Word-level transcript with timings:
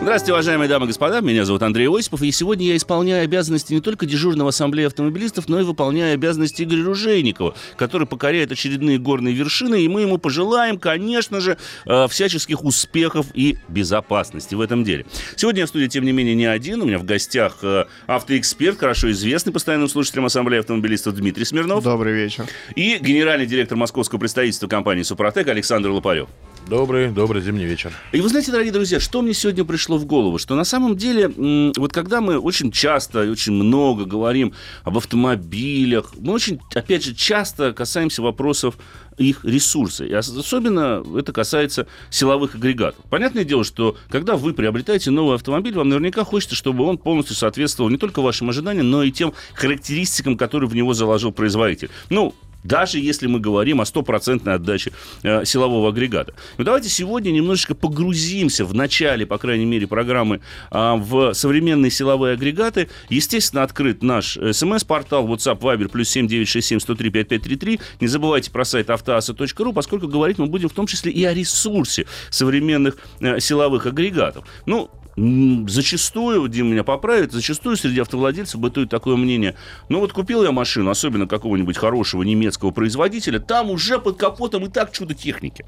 Здравствуйте, 0.00 0.32
уважаемые 0.32 0.68
дамы 0.68 0.84
и 0.84 0.88
господа. 0.88 1.20
Меня 1.20 1.46
зовут 1.46 1.62
Андрей 1.62 1.88
Осипов, 1.88 2.20
и 2.20 2.30
сегодня 2.30 2.66
я 2.66 2.76
исполняю 2.76 3.24
обязанности 3.24 3.72
не 3.72 3.80
только 3.80 4.04
дежурного 4.04 4.50
ассамблеи 4.50 4.84
автомобилистов, 4.84 5.48
но 5.48 5.60
и 5.60 5.62
выполняю 5.62 6.14
обязанности 6.14 6.62
Игоря 6.62 6.84
Ружейникова, 6.84 7.54
который 7.76 8.06
покоряет 8.06 8.52
очередные 8.52 8.98
горные 8.98 9.34
вершины, 9.34 9.82
и 9.82 9.88
мы 9.88 10.02
ему 10.02 10.18
пожелаем, 10.18 10.78
конечно 10.78 11.40
же, 11.40 11.56
э, 11.86 12.06
всяческих 12.08 12.64
успехов 12.64 13.26
и 13.32 13.56
безопасности 13.68 14.54
в 14.54 14.60
этом 14.60 14.84
деле. 14.84 15.06
Сегодня 15.36 15.60
я 15.60 15.66
в 15.66 15.70
студии, 15.70 15.86
тем 15.86 16.04
не 16.04 16.12
менее, 16.12 16.34
не 16.34 16.46
один. 16.46 16.82
У 16.82 16.84
меня 16.84 16.98
в 16.98 17.04
гостях 17.04 17.58
э, 17.62 17.84
автоэксперт, 18.06 18.78
хорошо 18.78 19.10
известный 19.12 19.52
постоянным 19.52 19.88
слушателям 19.88 20.26
ассамблеи 20.26 20.58
автомобилистов 20.58 21.14
Дмитрий 21.14 21.46
Смирнов. 21.46 21.82
Добрый 21.82 22.12
вечер. 22.12 22.46
И 22.74 22.98
генеральный 22.98 23.46
директор 23.46 23.78
московского 23.78 24.18
представительства 24.18 24.66
компании 24.66 25.02
«Супротек» 25.02 25.48
Александр 25.48 25.90
Лопарев. 25.90 26.28
Добрый, 26.66 27.10
добрый 27.10 27.42
зимний 27.42 27.66
вечер. 27.66 27.92
И 28.12 28.22
вы 28.22 28.28
знаете, 28.30 28.50
дорогие 28.50 28.72
друзья, 28.72 28.98
что 28.98 29.20
мне 29.20 29.34
сегодня 29.34 29.64
пришло 29.64 29.83
в 29.88 30.04
голову? 30.06 30.38
Что 30.38 30.54
на 30.54 30.64
самом 30.64 30.96
деле, 30.96 31.28
вот 31.76 31.92
когда 31.92 32.20
мы 32.20 32.38
очень 32.38 32.72
часто 32.72 33.30
очень 33.30 33.52
много 33.52 34.04
говорим 34.04 34.52
об 34.82 34.96
автомобилях, 34.96 36.12
мы 36.18 36.32
очень, 36.32 36.60
опять 36.74 37.04
же, 37.04 37.14
часто 37.14 37.72
касаемся 37.72 38.22
вопросов 38.22 38.76
их 39.16 39.44
ресурса. 39.44 40.04
И 40.04 40.12
особенно 40.12 41.04
это 41.16 41.32
касается 41.32 41.86
силовых 42.10 42.56
агрегатов. 42.56 43.04
Понятное 43.10 43.44
дело, 43.44 43.64
что 43.64 43.96
когда 44.08 44.36
вы 44.36 44.52
приобретаете 44.54 45.10
новый 45.10 45.36
автомобиль, 45.36 45.74
вам 45.74 45.88
наверняка 45.88 46.24
хочется, 46.24 46.56
чтобы 46.56 46.84
он 46.84 46.98
полностью 46.98 47.36
соответствовал 47.36 47.90
не 47.90 47.96
только 47.96 48.22
вашим 48.22 48.50
ожиданиям, 48.50 48.90
но 48.90 49.02
и 49.02 49.12
тем 49.12 49.32
характеристикам, 49.54 50.36
которые 50.36 50.68
в 50.68 50.74
него 50.74 50.94
заложил 50.94 51.32
производитель. 51.32 51.90
Ну, 52.10 52.34
даже 52.64 52.98
если 52.98 53.26
мы 53.26 53.38
говорим 53.38 53.80
о 53.80 53.84
стопроцентной 53.84 54.54
отдаче 54.54 54.92
э, 55.22 55.44
силового 55.44 55.90
агрегата. 55.90 56.32
Но 56.58 56.64
давайте 56.64 56.88
сегодня 56.88 57.30
немножечко 57.30 57.74
погрузимся 57.74 58.64
в 58.64 58.74
начале, 58.74 59.26
по 59.26 59.38
крайней 59.38 59.66
мере, 59.66 59.86
программы 59.86 60.40
э, 60.70 60.94
в 60.96 61.34
современные 61.34 61.90
силовые 61.90 62.34
агрегаты. 62.34 62.88
Естественно, 63.08 63.62
открыт 63.62 64.02
наш 64.02 64.38
смс-портал 64.52 65.28
WhatsApp 65.28 65.60
Viber 65.60 65.88
плюс 65.88 66.08
7967 66.08 66.80
103 66.80 67.10
5533. 67.10 67.80
Не 68.00 68.08
забывайте 68.08 68.50
про 68.50 68.64
сайт 68.64 68.90
автоаса.ру, 68.90 69.72
поскольку 69.72 70.08
говорить 70.08 70.38
мы 70.38 70.46
будем 70.46 70.68
в 70.68 70.72
том 70.72 70.86
числе 70.86 71.12
и 71.12 71.24
о 71.24 71.34
ресурсе 71.34 72.06
современных 72.30 72.96
э, 73.20 73.38
силовых 73.40 73.86
агрегатов. 73.86 74.46
Ну, 74.66 74.90
зачастую, 75.16 76.48
Дим 76.48 76.70
меня 76.70 76.84
поправит, 76.84 77.32
зачастую 77.32 77.76
среди 77.76 78.00
автовладельцев 78.00 78.60
бытует 78.60 78.90
такое 78.90 79.16
мнение. 79.16 79.54
Ну 79.88 80.00
вот 80.00 80.12
купил 80.12 80.42
я 80.42 80.52
машину, 80.52 80.90
особенно 80.90 81.26
какого-нибудь 81.26 81.76
хорошего 81.76 82.22
немецкого 82.22 82.70
производителя, 82.70 83.38
там 83.38 83.70
уже 83.70 83.98
под 83.98 84.16
капотом 84.16 84.64
и 84.64 84.68
так 84.68 84.92
чудо 84.92 85.14
техники. 85.14 85.64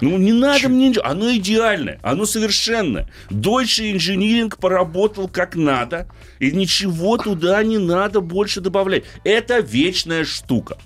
Ну 0.00 0.18
не 0.18 0.32
надо 0.32 0.68
мне 0.68 0.88
ничего, 0.88 1.06
оно 1.06 1.34
идеальное, 1.36 2.00
оно 2.02 2.24
совершенное. 2.24 3.08
Дольше 3.30 3.92
инжиниринг 3.92 4.58
поработал 4.58 5.28
как 5.28 5.56
надо, 5.56 6.08
и 6.38 6.50
ничего 6.50 7.16
туда 7.16 7.62
не 7.62 7.78
надо 7.78 8.20
больше 8.20 8.60
добавлять. 8.60 9.04
Это 9.24 9.60
вечная 9.60 10.24
штука. 10.24 10.78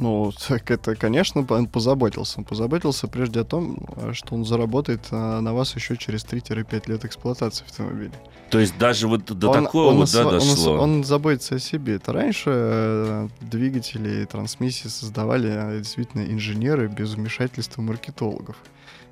Ну, 0.00 0.32
так 0.46 0.70
это, 0.70 0.94
конечно, 0.94 1.44
он 1.48 1.66
позаботился. 1.66 2.38
Он 2.38 2.44
позаботился 2.44 3.08
прежде 3.08 3.40
о 3.40 3.44
том, 3.44 3.78
что 4.12 4.36
он 4.36 4.44
заработает 4.44 5.00
а, 5.10 5.40
на 5.40 5.52
вас 5.52 5.74
еще 5.74 5.96
через 5.96 6.24
3-5 6.24 6.88
лет 6.88 7.04
эксплуатации 7.04 7.64
автомобиля. 7.64 8.12
То 8.50 8.60
есть 8.60 8.78
даже 8.78 9.08
вот 9.08 9.24
до 9.24 9.50
он, 9.50 9.64
такого 9.64 9.88
он, 9.88 10.06
да, 10.12 10.26
он, 10.26 10.38
дошло? 10.38 10.72
Он, 10.74 10.80
он 10.80 11.04
заботится 11.04 11.56
о 11.56 11.58
себе. 11.58 11.96
Это 11.96 12.12
раньше 12.12 12.50
э, 12.54 13.28
двигатели 13.40 14.22
и 14.22 14.24
трансмиссии 14.24 14.86
создавали 14.86 15.50
э, 15.50 15.78
действительно 15.78 16.22
инженеры 16.22 16.86
без 16.86 17.14
вмешательства 17.14 17.82
маркетологов 17.82 18.56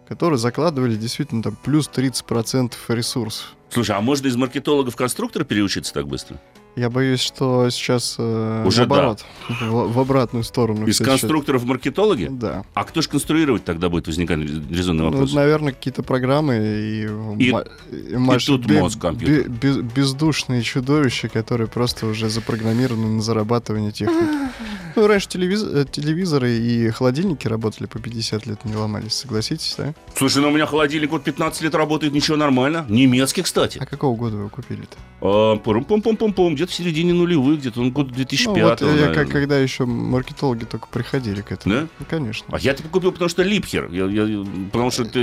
которые 0.08 0.38
закладывали 0.38 0.94
действительно 0.94 1.42
там 1.42 1.56
плюс 1.56 1.90
30% 1.92 2.74
ресурсов. 2.90 3.56
Слушай, 3.70 3.96
а 3.96 4.00
можно 4.00 4.28
из 4.28 4.36
маркетологов 4.36 4.94
конструктора 4.94 5.42
переучиться 5.42 5.92
так 5.92 6.06
быстро? 6.06 6.40
Я 6.76 6.90
боюсь, 6.90 7.20
что 7.20 7.70
сейчас 7.70 8.16
э, 8.18 8.64
Уже 8.66 8.80
наоборот, 8.80 9.24
да. 9.48 9.54
в, 9.66 9.92
в 9.94 9.98
обратную 9.98 10.44
сторону. 10.44 10.86
Из 10.86 10.98
конструкторов 10.98 11.62
в 11.62 11.66
маркетологи? 11.66 12.28
Да. 12.30 12.64
А 12.74 12.84
кто 12.84 13.00
же 13.00 13.08
конструировать 13.08 13.64
тогда 13.64 13.88
будет 13.88 14.06
возникать 14.06 14.40
резонный 14.40 15.04
ну, 15.04 15.10
вопрос? 15.10 15.32
Ну, 15.32 15.36
наверное, 15.36 15.72
какие-то 15.72 16.02
программы 16.02 16.56
и, 16.56 17.06
и, 17.38 17.48
и, 17.48 18.14
и 18.14 18.38
тут 18.46 18.66
бе- 18.66 18.80
мозг 18.80 19.00
компьютер. 19.00 19.48
Бе- 19.48 19.72
бе- 19.72 19.80
бездушные 19.80 20.62
чудовища, 20.62 21.30
которые 21.30 21.66
просто 21.66 22.06
уже 22.06 22.28
запрограммированы 22.28 23.06
на 23.06 23.22
зарабатывание 23.22 23.90
техники. 23.90 24.50
Ну, 24.96 25.06
раньше 25.06 25.28
телевиз... 25.28 25.62
Э, 25.62 25.84
телевизоры 25.84 26.52
и 26.52 26.88
холодильники 26.88 27.46
работали 27.46 27.86
по 27.86 27.98
50 27.98 28.46
лет, 28.46 28.64
не 28.64 28.74
ломались, 28.74 29.12
согласитесь, 29.12 29.74
да? 29.76 29.94
Слушай, 30.14 30.40
ну 30.40 30.48
у 30.48 30.50
меня 30.50 30.64
холодильник 30.64 31.10
вот 31.10 31.22
15 31.22 31.60
лет 31.60 31.74
работает, 31.74 32.14
ничего 32.14 32.38
нормально. 32.38 32.86
Немецкий, 32.88 33.42
кстати. 33.42 33.76
А 33.78 33.84
какого 33.84 34.16
года 34.16 34.36
вы 34.36 34.42
его 34.42 34.48
купили-то? 34.48 34.96
А, 35.20 35.56
пум-пум-пум-пум, 35.56 36.56
где-то 36.66 36.72
в 36.72 36.74
середине 36.74 37.12
нулевых, 37.12 37.60
где-то 37.60 37.80
он 37.80 37.90
год 37.90 38.12
2005 38.12 38.56
ну, 38.56 38.68
вот 38.68 38.80
я, 39.00 39.14
как, 39.14 39.28
когда 39.28 39.58
еще 39.58 39.86
маркетологи 39.86 40.64
только 40.64 40.86
приходили 40.88 41.40
к 41.40 41.52
этому. 41.52 41.74
Да? 41.74 41.80
Ну, 41.98 42.06
конечно. 42.08 42.46
А 42.50 42.58
я 42.58 42.74
типа 42.74 42.88
купил, 42.88 43.12
потому 43.12 43.28
что 43.28 43.42
Липхер, 43.42 43.88
я, 43.90 44.06
я, 44.06 44.44
потому 44.72 44.90
что 44.90 45.04
это 45.04 45.20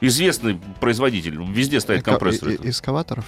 известный 0.00 0.60
производитель, 0.80 1.38
везде 1.52 1.80
стоит 1.80 2.02
компрессор. 2.02 2.50
И, 2.50 2.54
и, 2.56 2.70
эскаваторов? 2.70 3.24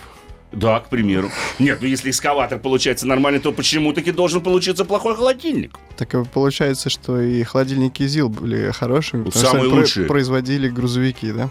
Да, 0.53 0.81
к 0.81 0.91
примеру. 0.91 1.31
Нет, 1.59 1.79
ну 1.81 1.87
если 1.87 2.11
экскаватор 2.11 2.59
получается 2.59 3.07
нормальный, 3.07 3.41
то 3.41 3.53
почему 3.53 3.95
таки 3.95 4.13
должен 4.13 4.43
получиться 4.43 4.85
плохой 4.85 5.17
холодильник? 5.17 5.79
Так 5.97 6.15
получается, 6.31 6.91
что 6.91 7.21
и 7.21 7.43
холодильники 7.43 8.07
ЗИЛ 8.07 8.29
были 8.29 8.71
хорошими, 8.71 9.25
потому 9.25 9.47
Самые 9.47 9.67
что 9.69 9.75
лучшие. 9.75 10.07
производили 10.07 10.69
грузовики, 10.69 11.33
да? 11.33 11.49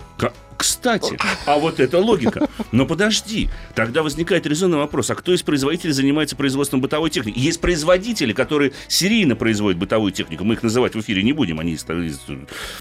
Кстати, 0.61 1.17
а 1.45 1.57
вот 1.57 1.79
это 1.79 1.97
логика. 1.97 2.47
Но 2.71 2.85
подожди, 2.85 3.49
тогда 3.73 4.03
возникает 4.03 4.45
резонный 4.45 4.77
вопрос, 4.77 5.09
а 5.09 5.15
кто 5.15 5.33
из 5.33 5.41
производителей 5.41 5.91
занимается 5.91 6.35
производством 6.35 6.81
бытовой 6.81 7.09
техники? 7.09 7.39
Есть 7.39 7.59
производители, 7.59 8.31
которые 8.31 8.71
серийно 8.87 9.35
производят 9.35 9.79
бытовую 9.79 10.11
технику, 10.11 10.43
мы 10.43 10.53
их 10.53 10.63
называть 10.63 10.93
в 10.93 10.99
эфире 10.99 11.23
не 11.23 11.33
будем, 11.33 11.59
они... 11.59 11.75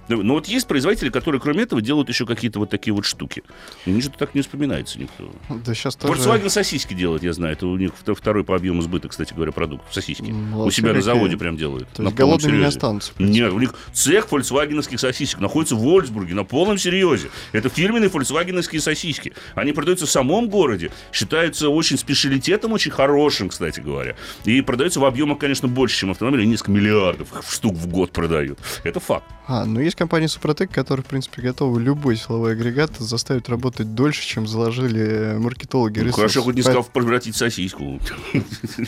Но 0.09 0.35
вот 0.35 0.47
есть 0.47 0.67
производители, 0.67 1.09
которые, 1.09 1.41
кроме 1.41 1.63
этого, 1.63 1.81
делают 1.81 2.11
еще 2.11 2.27
какие-то 2.27 2.59
вот 2.59 2.69
такие 2.69 2.93
вот 2.93 3.07
штуки. 3.07 3.43
Мне 3.87 4.03
что-то 4.03 4.19
так 4.19 4.35
не 4.35 4.43
вспоминается 4.43 4.99
никто. 4.99 5.33
Да 5.49 5.75
сейчас 5.75 5.97
тоже... 5.97 6.13
Volkswagen 6.13 6.51
сосиски 6.51 6.93
делает, 6.93 7.23
я 7.23 7.33
знаю, 7.33 7.55
это 7.55 7.67
у 7.67 7.79
них 7.79 7.93
второй 7.97 8.45
по 8.45 8.55
объему 8.55 8.83
сбыта, 8.83 9.09
кстати 9.09 9.33
говоря, 9.33 9.53
продукт, 9.53 9.91
сосиски. 9.91 10.31
Молодцы 10.31 10.69
у 10.69 10.71
себя 10.71 10.93
на 10.93 11.01
заводе 11.01 11.39
прям 11.39 11.57
делают. 11.57 11.89
То 11.95 12.03
есть 12.03 12.15
голодными 12.15 12.59
не 12.59 12.65
останутся. 12.65 13.13
Нет, 13.19 13.53
у 13.53 13.59
них 13.59 13.75
цех 13.95 14.29
фольксвагеновских 14.29 15.01
сосисек 15.01 15.41
находится 15.41 15.77
в 15.77 15.81
Вольсбурге 15.81 16.35
на 16.35 16.45
полном 16.45 16.77
серьезе. 16.77 17.31
Это 17.53 17.70
фирменные 17.71 18.11
фольксвагеновские 18.11 18.81
сосиски. 18.81 19.33
Они 19.55 19.73
продаются 19.73 20.07
в 20.07 20.11
самом 20.11 20.49
городе, 20.49 20.91
считаются 21.13 21.69
очень 21.69 21.99
специалитетом, 21.99 22.73
очень 22.73 22.91
хорошим, 22.91 23.49
кстати 23.49 23.81
говоря. 23.81 24.17
И 24.45 24.61
продаются 24.61 25.01
в 25.01 25.05
объемах, 25.05 25.39
конечно, 25.39 25.69
больше, 25.69 25.99
чем 25.99 26.11
автомобили. 26.11 26.45
Несколько 26.45 26.73
миллиардов 26.73 27.29
штук 27.49 27.75
в 27.75 27.87
год 27.87 28.13
продают. 28.13 28.59
Это 28.85 29.01
факт. 29.01 29.25
А, 29.47 29.65
ну 29.65 29.81
есть 29.81 29.97
компания 29.97 30.29
Супротек, 30.29 30.71
которая, 30.71 31.03
в 31.03 31.07
принципе, 31.07 31.43
готова 31.43 31.79
любой 31.79 32.17
силовой 32.17 32.53
агрегат 32.53 32.97
заставить 32.99 33.49
работать 33.49 33.95
дольше, 33.95 34.25
чем 34.25 34.47
заложили 34.47 35.37
маркетологи. 35.39 36.01
Ну, 36.01 36.13
хорошо, 36.13 36.43
хоть 36.43 36.55
не 36.55 36.63
сказал 36.63 36.85
превратить 36.85 37.37
сосиску. 37.37 38.01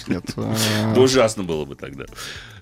Нет. 0.07 0.25
А, 0.37 0.99
ужасно 0.99 1.45
было 1.45 1.65
бы 1.65 1.75
тогда. 1.75 2.05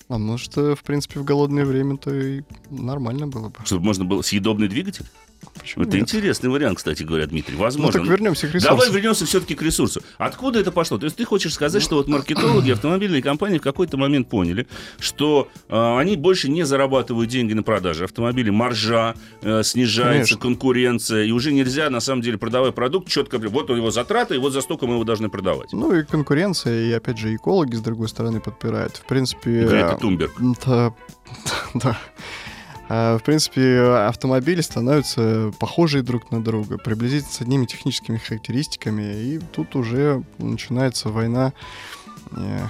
А 0.09 0.19
может, 0.19 0.57
в 0.57 0.79
принципе, 0.85 1.21
в 1.21 1.25
голодное 1.25 1.65
время 1.65 1.97
то 1.97 2.13
и 2.13 2.43
нормально 2.71 3.27
было 3.27 3.49
бы. 3.49 3.57
Чтобы 3.65 3.85
можно 3.85 4.05
было 4.05 4.23
съедобный 4.23 4.69
двигатель? 4.69 5.07
Почему 5.59 5.85
это 5.85 5.97
нет? 5.97 6.03
интересный 6.03 6.49
вариант, 6.51 6.79
кстати 6.79 7.03
говоря, 7.03 7.27
Дмитрий. 7.27 7.57
Возможно. 7.57 7.99
Ну 7.99 8.05
так 8.05 8.11
вернемся 8.11 8.49
к 8.49 8.55
ресурсу. 8.55 8.69
Давай 8.69 8.91
вернемся 8.91 9.27
все-таки 9.27 9.55
к 9.55 9.63
ресурсу. 9.63 10.01
Откуда 10.19 10.61
это 10.61 10.73
пошло? 10.73 10.99
То 10.99 11.05
есть 11.05 11.17
ты 11.17 11.25
хочешь 11.25 11.55
сказать, 11.55 11.83
что 11.83 11.97
вот 11.97 12.09
маркетологи, 12.09 12.71
автомобильные 12.71 13.23
компании 13.23 13.59
в 13.59 13.63
какой-то 13.63 13.97
момент 13.97 14.29
поняли, 14.29 14.67
что 14.99 15.49
э, 15.69 15.99
они 15.99 16.17
больше 16.17 16.49
не 16.51 16.65
зарабатывают 16.65 17.31
деньги 17.31 17.53
на 17.53 17.63
продаже 17.63 18.05
автомобилей, 18.05 18.51
маржа 18.51 19.15
э, 19.43 19.63
снижается, 19.63 20.35
Конечно. 20.35 20.39
конкуренция, 20.39 21.25
и 21.25 21.31
уже 21.31 21.53
нельзя 21.53 21.91
на 21.91 22.01
самом 22.01 22.23
деле 22.23 22.39
продавать 22.39 22.75
продукт 22.75 23.09
четко. 23.09 23.39
Вот 23.39 23.71
у 23.71 23.77
него 23.77 23.91
затраты, 23.91 24.37
и 24.37 24.39
вот 24.39 24.53
за 24.53 24.61
столько 24.61 24.87
мы 24.87 24.95
его 24.95 25.05
должны 25.05 25.29
продавать. 25.29 25.73
Ну 25.73 25.95
и 25.95 26.05
конкуренция, 26.05 26.89
и 26.89 26.93
опять 26.93 27.19
же 27.19 27.35
экологи 27.35 27.77
с 27.77 27.81
другой 27.81 28.09
стороны 28.09 28.41
подпирают. 28.41 28.97
В 28.97 29.07
принципе. 29.07 29.67
Грета 29.67 29.97
Тумберг. 30.01 30.33
Да, 30.67 30.95
да. 31.75 31.99
А, 32.93 33.19
в 33.19 33.23
принципе, 33.23 33.81
автомобили 34.09 34.61
становятся 34.63 35.53
похожие 35.61 36.03
друг 36.03 36.33
на 36.33 36.43
друга, 36.43 36.77
приблизительно 36.77 37.33
с 37.33 37.41
одними 37.41 37.65
техническими 37.65 38.17
характеристиками, 38.19 39.03
и 39.15 39.39
тут 39.39 39.77
уже 39.77 40.25
начинается 40.39 41.09
война 41.09 41.53
э, 42.33 42.67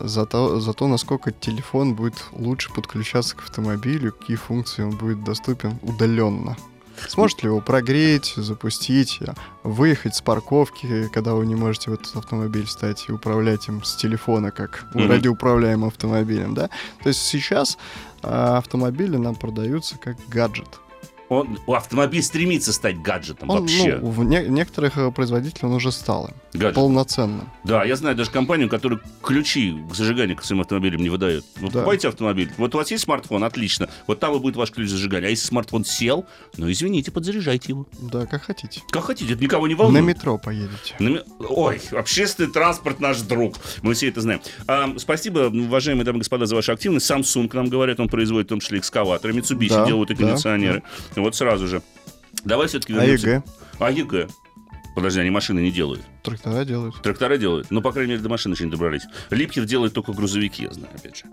за 0.00 0.24
то, 0.24 0.58
за 0.58 0.72
то, 0.72 0.88
насколько 0.88 1.32
телефон 1.32 1.94
будет 1.94 2.24
лучше 2.32 2.72
подключаться 2.72 3.36
к 3.36 3.42
автомобилю, 3.42 4.14
какие 4.14 4.38
функции 4.38 4.84
он 4.84 4.96
будет 4.96 5.22
доступен 5.22 5.78
удаленно. 5.82 6.56
Сможете 7.08 7.42
ли 7.42 7.48
его 7.48 7.60
прогреть, 7.60 8.34
запустить, 8.36 9.18
выехать 9.64 10.14
с 10.14 10.22
парковки, 10.22 11.08
когда 11.12 11.34
вы 11.34 11.46
не 11.46 11.54
можете 11.56 11.90
в 11.90 11.94
этот 11.94 12.14
автомобиль 12.16 12.64
встать 12.64 13.06
и 13.08 13.12
управлять 13.12 13.68
им 13.68 13.82
с 13.82 13.96
телефона, 13.96 14.50
как 14.50 14.86
Мгм. 14.94 15.08
радиоуправляемым 15.10 15.88
автомобилем, 15.88 16.54
да? 16.54 16.68
То 17.02 17.08
есть 17.08 17.20
сейчас 17.22 17.76
а, 18.22 18.58
автомобили 18.58 19.16
нам 19.16 19.34
продаются 19.34 19.98
как 19.98 20.16
гаджет. 20.28 20.81
Он, 21.32 21.58
автомобиль 21.74 22.22
стремится 22.22 22.72
стать 22.72 23.00
гаджетом 23.00 23.48
Он, 23.50 23.60
вообще. 23.60 23.98
ну, 24.00 24.10
в 24.10 24.24
не- 24.24 24.46
некоторых 24.48 24.98
э, 24.98 25.10
производителей 25.10 25.68
он 25.68 25.74
уже 25.74 25.90
стал 25.92 26.30
им, 26.52 26.72
полноценным. 26.74 27.48
Да, 27.64 27.84
я 27.84 27.96
знаю 27.96 28.14
даже 28.16 28.30
компанию, 28.30 28.68
которая 28.68 29.00
ключи 29.22 29.74
к 29.90 29.94
зажиганию 29.94 30.36
к 30.36 30.44
своим 30.44 30.60
автомобилям 30.60 31.00
не 31.02 31.08
выдает. 31.08 31.44
Вы 31.56 31.68
Да. 31.68 31.72
покупаете 31.74 32.08
автомобиль, 32.08 32.52
вот 32.58 32.74
у 32.74 32.78
вас 32.78 32.90
есть 32.90 33.04
смартфон, 33.04 33.44
отлично, 33.44 33.88
вот 34.06 34.20
там 34.20 34.34
и 34.34 34.38
будет 34.38 34.56
ваш 34.56 34.70
ключ 34.70 34.88
зажигания. 34.88 35.28
А 35.28 35.30
если 35.30 35.46
смартфон 35.46 35.84
сел, 35.84 36.26
ну 36.56 36.70
извините, 36.70 37.10
подзаряжайте 37.10 37.70
его. 37.72 37.86
Да, 38.00 38.26
как 38.26 38.42
хотите. 38.42 38.82
Как 38.90 39.04
хотите, 39.04 39.32
это 39.34 39.42
никого 39.42 39.66
не 39.68 39.74
На 39.74 39.82
волнует. 39.84 40.04
метро 40.04 40.38
поедете. 40.38 40.94
На 40.98 41.22
Ой, 41.48 41.80
общественный 41.92 42.50
транспорт 42.50 43.00
наш 43.00 43.20
друг. 43.22 43.56
Мы 43.82 43.94
все 43.94 44.08
это 44.08 44.20
знаем. 44.20 44.40
А, 44.66 44.92
спасибо, 44.98 45.48
уважаемые 45.48 46.04
дамы 46.04 46.18
и 46.18 46.20
господа, 46.20 46.46
за 46.46 46.54
вашу 46.56 46.72
активность. 46.72 47.10
Samsung 47.10 47.48
нам 47.54 47.68
говорят, 47.68 48.00
он 48.00 48.08
производит 48.08 48.46
в 48.46 48.50
том 48.50 48.60
числе 48.60 48.78
экскаваторы. 48.78 49.32
Mitsubishi 49.32 49.68
Да, 49.70 49.86
делают 49.86 50.10
и 50.10 50.14
да, 50.14 50.24
кондиционеры. 50.26 50.82
Вот 51.22 51.36
сразу 51.36 51.66
же. 51.68 51.82
Давай 52.44 52.66
все-таки 52.66 52.92
А 52.94 52.96
вернемся. 52.96 53.28
ЕГЭ? 53.28 53.42
А 53.78 53.90
ЕГЭ? 53.90 54.28
Подожди, 54.96 55.20
они 55.20 55.30
машины 55.30 55.60
не 55.60 55.70
делают. 55.70 56.02
Трактора 56.22 56.64
делают. 56.64 57.02
Трактора 57.02 57.36
делают. 57.36 57.70
Ну, 57.70 57.82
по 57.82 57.90
крайней 57.92 58.12
мере, 58.12 58.22
до 58.22 58.28
машины 58.28 58.54
еще 58.54 58.64
не 58.64 58.70
добрались. 58.70 59.02
Липкев 59.30 59.64
делает 59.64 59.92
только 59.92 60.12
грузовики, 60.12 60.62
я 60.62 60.72
знаю, 60.72 60.92
опять 60.94 61.16
же. 61.16 61.24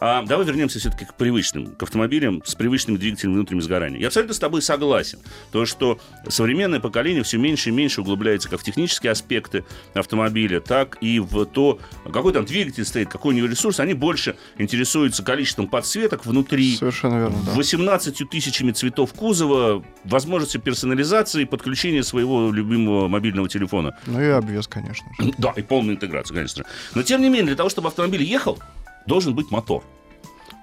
А, 0.00 0.22
давай 0.24 0.44
вернемся 0.44 0.80
все-таки 0.80 1.04
к 1.04 1.14
привычным, 1.14 1.74
к 1.76 1.82
автомобилям 1.82 2.42
с 2.44 2.54
привычными 2.56 2.96
двигателями 2.96 3.34
внутреннего 3.34 3.62
сгорания. 3.62 4.00
Я 4.00 4.08
абсолютно 4.08 4.34
с 4.34 4.38
тобой 4.38 4.60
согласен. 4.62 5.20
То, 5.52 5.64
что 5.64 6.00
современное 6.28 6.80
поколение 6.80 7.22
все 7.22 7.38
меньше 7.38 7.68
и 7.68 7.72
меньше 7.72 8.00
углубляется 8.00 8.48
как 8.48 8.60
в 8.60 8.64
технические 8.64 9.12
аспекты 9.12 9.64
автомобиля, 9.94 10.60
так 10.60 10.98
и 11.00 11.20
в 11.20 11.44
то, 11.46 11.78
какой 12.12 12.32
там 12.32 12.44
двигатель 12.44 12.84
стоит, 12.84 13.08
какой 13.08 13.34
у 13.34 13.36
него 13.36 13.46
ресурс. 13.46 13.78
Они 13.78 13.94
больше 13.94 14.36
интересуются 14.58 15.22
количеством 15.22 15.68
подсветок 15.68 16.26
внутри, 16.26 16.76
Совершенно 16.76 17.18
верно, 17.18 17.36
да. 17.46 17.52
18 17.52 18.28
тысячами 18.28 18.72
цветов 18.72 19.12
кузова, 19.12 19.84
возможностью 20.04 20.60
персонализации 20.60 21.42
и 21.42 21.44
подключения 21.44 22.02
своего 22.02 22.50
любимого 22.50 23.06
мобильного 23.06 23.48
телефона. 23.48 23.96
Ну 24.06 24.20
и 24.20 24.31
обвес, 24.38 24.66
конечно 24.68 25.06
же. 25.18 25.32
Да, 25.38 25.52
и 25.56 25.62
полная 25.62 25.94
интеграция, 25.94 26.34
конечно 26.34 26.62
же. 26.64 26.68
Но 26.94 27.02
тем 27.02 27.20
не 27.22 27.28
менее, 27.28 27.46
для 27.46 27.56
того, 27.56 27.68
чтобы 27.68 27.88
автомобиль 27.88 28.22
ехал, 28.22 28.58
должен 29.06 29.34
быть 29.34 29.50
мотор. 29.50 29.84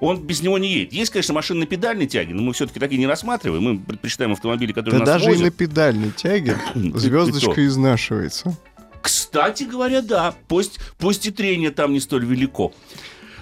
Он 0.02 0.18
без 0.22 0.42
него 0.42 0.58
не 0.58 0.70
едет. 0.72 0.94
Есть, 0.94 1.12
конечно, 1.12 1.34
машины 1.34 1.62
на 1.62 1.66
педальной 1.66 2.08
тяге, 2.08 2.34
но 2.34 2.42
мы 2.42 2.54
все-таки 2.54 2.80
такие 2.80 2.98
не 2.98 3.08
рассматриваем. 3.08 3.64
Мы 3.64 3.80
предпочитаем 3.80 4.32
автомобили, 4.32 4.72
которые 4.72 5.00
Да 5.00 5.06
нас 5.06 5.16
даже 5.16 5.26
и 5.26 5.28
возят. 5.30 5.44
на 5.44 5.52
педальной 5.52 6.12
тяге 6.12 6.58
И- 6.76 6.88
и 6.88 6.98
звездочка 6.98 7.66
изнашивается. 7.66 8.56
Кстати 9.02 9.64
говоря, 9.64 10.02
да. 10.02 10.34
Пусть, 10.48 10.80
пусть 10.98 11.26
и 11.26 11.32
трение 11.32 11.72
там 11.72 11.94
не 11.94 12.00
столь 12.00 12.26
велико. 12.26 12.74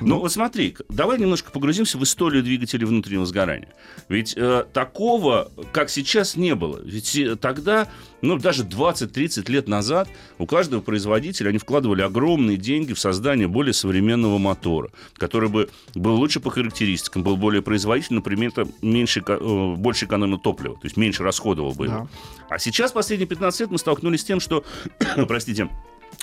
Ну, 0.01 0.19
вот 0.19 0.31
смотри, 0.31 0.75
давай 0.89 1.19
немножко 1.19 1.51
погрузимся 1.51 1.97
в 1.97 2.03
историю 2.03 2.43
двигателей 2.43 2.85
внутреннего 2.85 3.25
сгорания. 3.25 3.73
Ведь 4.09 4.33
э, 4.35 4.65
такого, 4.73 5.51
как 5.71 5.89
сейчас, 5.89 6.35
не 6.35 6.55
было. 6.55 6.79
Ведь 6.83 7.15
э, 7.15 7.35
тогда, 7.35 7.87
ну, 8.21 8.37
даже 8.37 8.63
20-30 8.63 9.51
лет 9.51 9.67
назад 9.67 10.09
у 10.37 10.45
каждого 10.45 10.81
производителя 10.81 11.49
они 11.49 11.57
вкладывали 11.57 12.01
огромные 12.01 12.57
деньги 12.57 12.93
в 12.93 12.99
создание 12.99 13.47
более 13.47 13.73
современного 13.73 14.37
мотора, 14.37 14.91
который 15.15 15.49
бы 15.49 15.69
был 15.95 16.15
лучше 16.15 16.39
по 16.39 16.49
характеристикам, 16.49 17.23
был 17.23 17.37
более 17.37 17.61
производительным, 17.61 18.23
например, 18.23 18.51
меньше, 18.81 19.23
э, 19.27 19.75
больше 19.77 20.05
экономил 20.05 20.37
топлива, 20.37 20.75
то 20.75 20.85
есть 20.85 20.97
меньше 20.97 21.23
расходовал 21.23 21.73
бы 21.73 21.85
его. 21.85 21.97
Да. 21.97 22.07
А 22.49 22.59
сейчас, 22.59 22.91
последние 22.91 23.27
15 23.27 23.61
лет, 23.61 23.71
мы 23.71 23.77
столкнулись 23.77 24.21
с 24.21 24.23
тем, 24.23 24.39
что, 24.39 24.63
простите, 25.27 25.69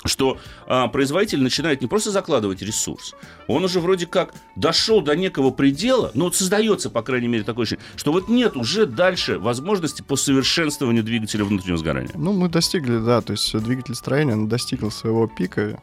что 0.05 0.37
а, 0.67 0.87
производитель 0.87 1.41
начинает 1.41 1.81
не 1.81 1.87
просто 1.87 2.11
закладывать 2.11 2.61
ресурс, 2.61 3.15
он 3.47 3.63
уже 3.63 3.79
вроде 3.79 4.05
как 4.05 4.33
дошел 4.55 5.01
до 5.01 5.15
некого 5.15 5.51
предела, 5.51 6.11
ну 6.13 6.25
вот 6.25 6.35
создается, 6.35 6.89
по 6.89 7.01
крайней 7.01 7.27
мере, 7.27 7.43
такое 7.43 7.63
ощущение, 7.63 7.85
что 7.95 8.11
вот 8.11 8.29
нет 8.29 8.55
уже 8.55 8.85
дальше 8.85 9.39
возможности 9.39 10.01
по 10.01 10.15
совершенствованию 10.15 11.03
двигателя 11.03 11.45
внутреннего 11.45 11.77
сгорания. 11.77 12.11
Ну, 12.15 12.33
мы 12.33 12.49
достигли, 12.49 12.97
да, 12.97 13.21
то 13.21 13.31
есть 13.31 13.57
двигатель 13.57 13.95
строения 13.95 14.33
он 14.33 14.47
достигл 14.47 14.91
своего 14.91 15.27
пика, 15.27 15.79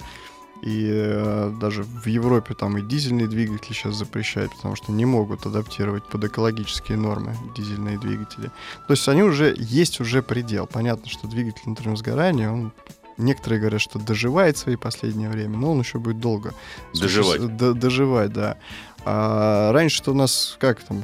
и 0.62 0.88
э, 0.92 1.52
даже 1.60 1.82
в 1.82 2.06
Европе 2.06 2.54
там 2.54 2.78
и 2.78 2.82
дизельные 2.82 3.26
двигатели 3.26 3.72
сейчас 3.72 3.96
запрещают, 3.96 4.54
потому 4.54 4.76
что 4.76 4.92
не 4.92 5.04
могут 5.04 5.44
адаптировать 5.44 6.04
под 6.04 6.24
экологические 6.24 6.98
нормы 6.98 7.34
дизельные 7.56 7.98
двигатели. 7.98 8.46
То 8.86 8.92
есть 8.92 9.08
они 9.08 9.24
уже, 9.24 9.56
есть 9.58 10.00
уже 10.00 10.22
предел. 10.22 10.68
Понятно, 10.68 11.10
что 11.10 11.26
двигатель 11.26 11.62
внутреннего 11.64 11.96
сгорания, 11.96 12.48
он 12.48 12.72
Некоторые 13.18 13.60
говорят, 13.60 13.80
что 13.80 13.98
доживает 13.98 14.56
свои 14.56 14.76
последнее 14.76 15.28
время, 15.28 15.58
но 15.58 15.72
он 15.72 15.80
еще 15.80 15.98
будет 15.98 16.18
долго. 16.20 16.54
Доживать. 16.98 17.56
Д- 17.56 17.74
доживать, 17.74 18.32
да. 18.32 18.56
А 19.04 19.72
раньше-то 19.72 20.12
у 20.12 20.14
нас 20.14 20.56
как 20.60 20.82
там, 20.82 21.02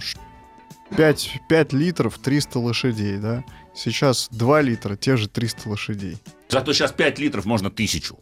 5, 0.96 1.40
5 1.48 1.72
литров 1.72 2.18
300 2.18 2.58
лошадей, 2.58 3.18
да? 3.18 3.44
Сейчас 3.74 4.28
2 4.32 4.60
литра, 4.62 4.96
те 4.96 5.16
же 5.16 5.28
300 5.28 5.68
лошадей. 5.68 6.16
Зато 6.48 6.72
сейчас 6.72 6.92
5 6.92 7.18
литров 7.18 7.44
можно 7.44 7.70
тысячу, 7.70 8.18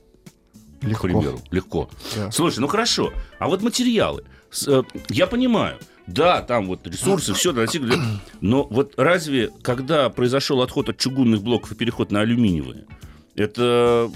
к 0.81 0.85
Легко. 0.85 1.03
примеру. 1.07 1.41
Легко. 1.51 1.89
Да. 2.17 2.31
Слушай, 2.31 2.59
ну 2.59 2.67
хорошо, 2.67 3.13
а 3.39 3.47
вот 3.49 3.63
материалы. 3.63 4.25
Э, 4.67 4.83
Я 5.09 5.27
понимаю, 5.27 5.79
да, 6.07 6.43
там 6.43 6.67
вот 6.67 6.87
ресурсы, 6.87 7.33
все 7.35 7.53
достигли. 7.53 7.97
Но 8.41 8.65
вот 8.65 8.95
разве, 8.97 9.51
когда 9.63 10.11
произошел 10.11 10.61
отход 10.61 10.89
от 10.89 10.99
чугунных 10.99 11.43
блоков 11.43 11.73
и 11.73 11.75
переход 11.75 12.11
на 12.11 12.21
алюминиевые, 12.21 12.85
это 13.37 14.11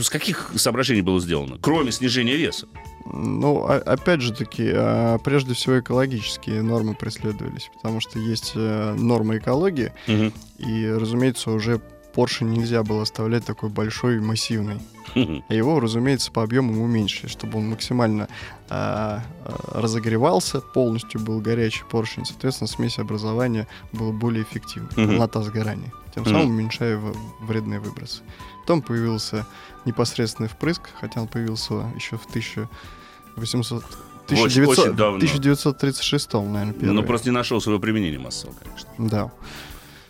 с 0.00 0.08
каких 0.10 0.52
соображений 0.56 1.02
было 1.02 1.20
сделано, 1.20 1.56
кроме 1.60 1.92
снижения 1.92 2.36
веса? 2.36 2.66
Ну, 3.12 3.64
о- 3.64 3.76
опять 3.78 4.20
же 4.20 4.32
таки, 4.32 4.68
а, 4.74 5.18
прежде 5.18 5.54
всего 5.54 5.78
экологические 5.80 6.62
нормы 6.62 6.94
преследовались, 6.94 7.70
потому 7.74 8.00
что 8.00 8.18
есть 8.18 8.52
э, 8.56 8.94
нормы 8.98 9.38
экологии, 9.38 9.92
Мгм. 10.08 10.32
и, 10.58 10.88
разумеется, 10.88 11.50
уже 11.52 11.80
поршень 12.14 12.48
нельзя 12.48 12.82
было 12.82 13.02
оставлять 13.02 13.44
такой 13.44 13.68
большой, 13.68 14.20
массивный. 14.20 14.78
Мгм. 15.14 15.44
А 15.48 15.54
его, 15.54 15.78
разумеется, 15.80 16.32
по 16.32 16.42
объемам 16.42 16.80
уменьшили, 16.80 17.28
чтобы 17.28 17.58
он 17.58 17.68
максимально 17.70 18.28
а, 18.68 19.22
а, 19.44 19.80
разогревался, 19.80 20.60
полностью 20.60 21.20
был 21.20 21.40
горячий 21.40 21.84
поршень, 21.88 22.24
соответственно, 22.24 22.66
смесь 22.68 22.98
образования 22.98 23.68
была 23.92 24.10
более 24.12 24.42
эффективной, 24.42 24.90
Мгм. 24.96 25.06
полнота 25.06 25.42
сгорания, 25.42 25.92
тем 26.16 26.24
самым 26.26 26.48
уменьшая 26.50 26.96
в- 26.96 27.16
вредные 27.40 27.78
выбросы. 27.78 28.22
Потом 28.62 28.82
появился 28.82 29.46
непосредственный 29.84 30.48
впрыск, 30.48 30.82
хотя 31.00 31.20
он 31.20 31.28
появился 31.28 31.74
еще 31.94 32.16
в 32.18 32.26
1800... 32.26 33.84
Очень- 34.28 34.64
1900 34.64 34.78
очень 34.78 34.96
давно. 34.96 35.16
1936, 35.18 36.32
наверное, 36.34 36.72
первый. 36.72 36.92
Ну, 36.94 37.02
просто 37.04 37.28
не 37.28 37.34
нашел 37.34 37.60
своего 37.60 37.78
применения 37.80 38.18
массово, 38.18 38.52
конечно. 38.60 38.90
Да. 38.98 39.30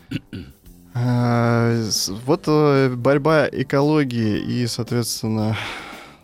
С- 0.94 2.08
Вот 2.24 2.44
э, 2.46 2.94
борьба 2.94 3.46
экологии 3.52 4.38
и, 4.38 4.66
соответственно, 4.66 5.56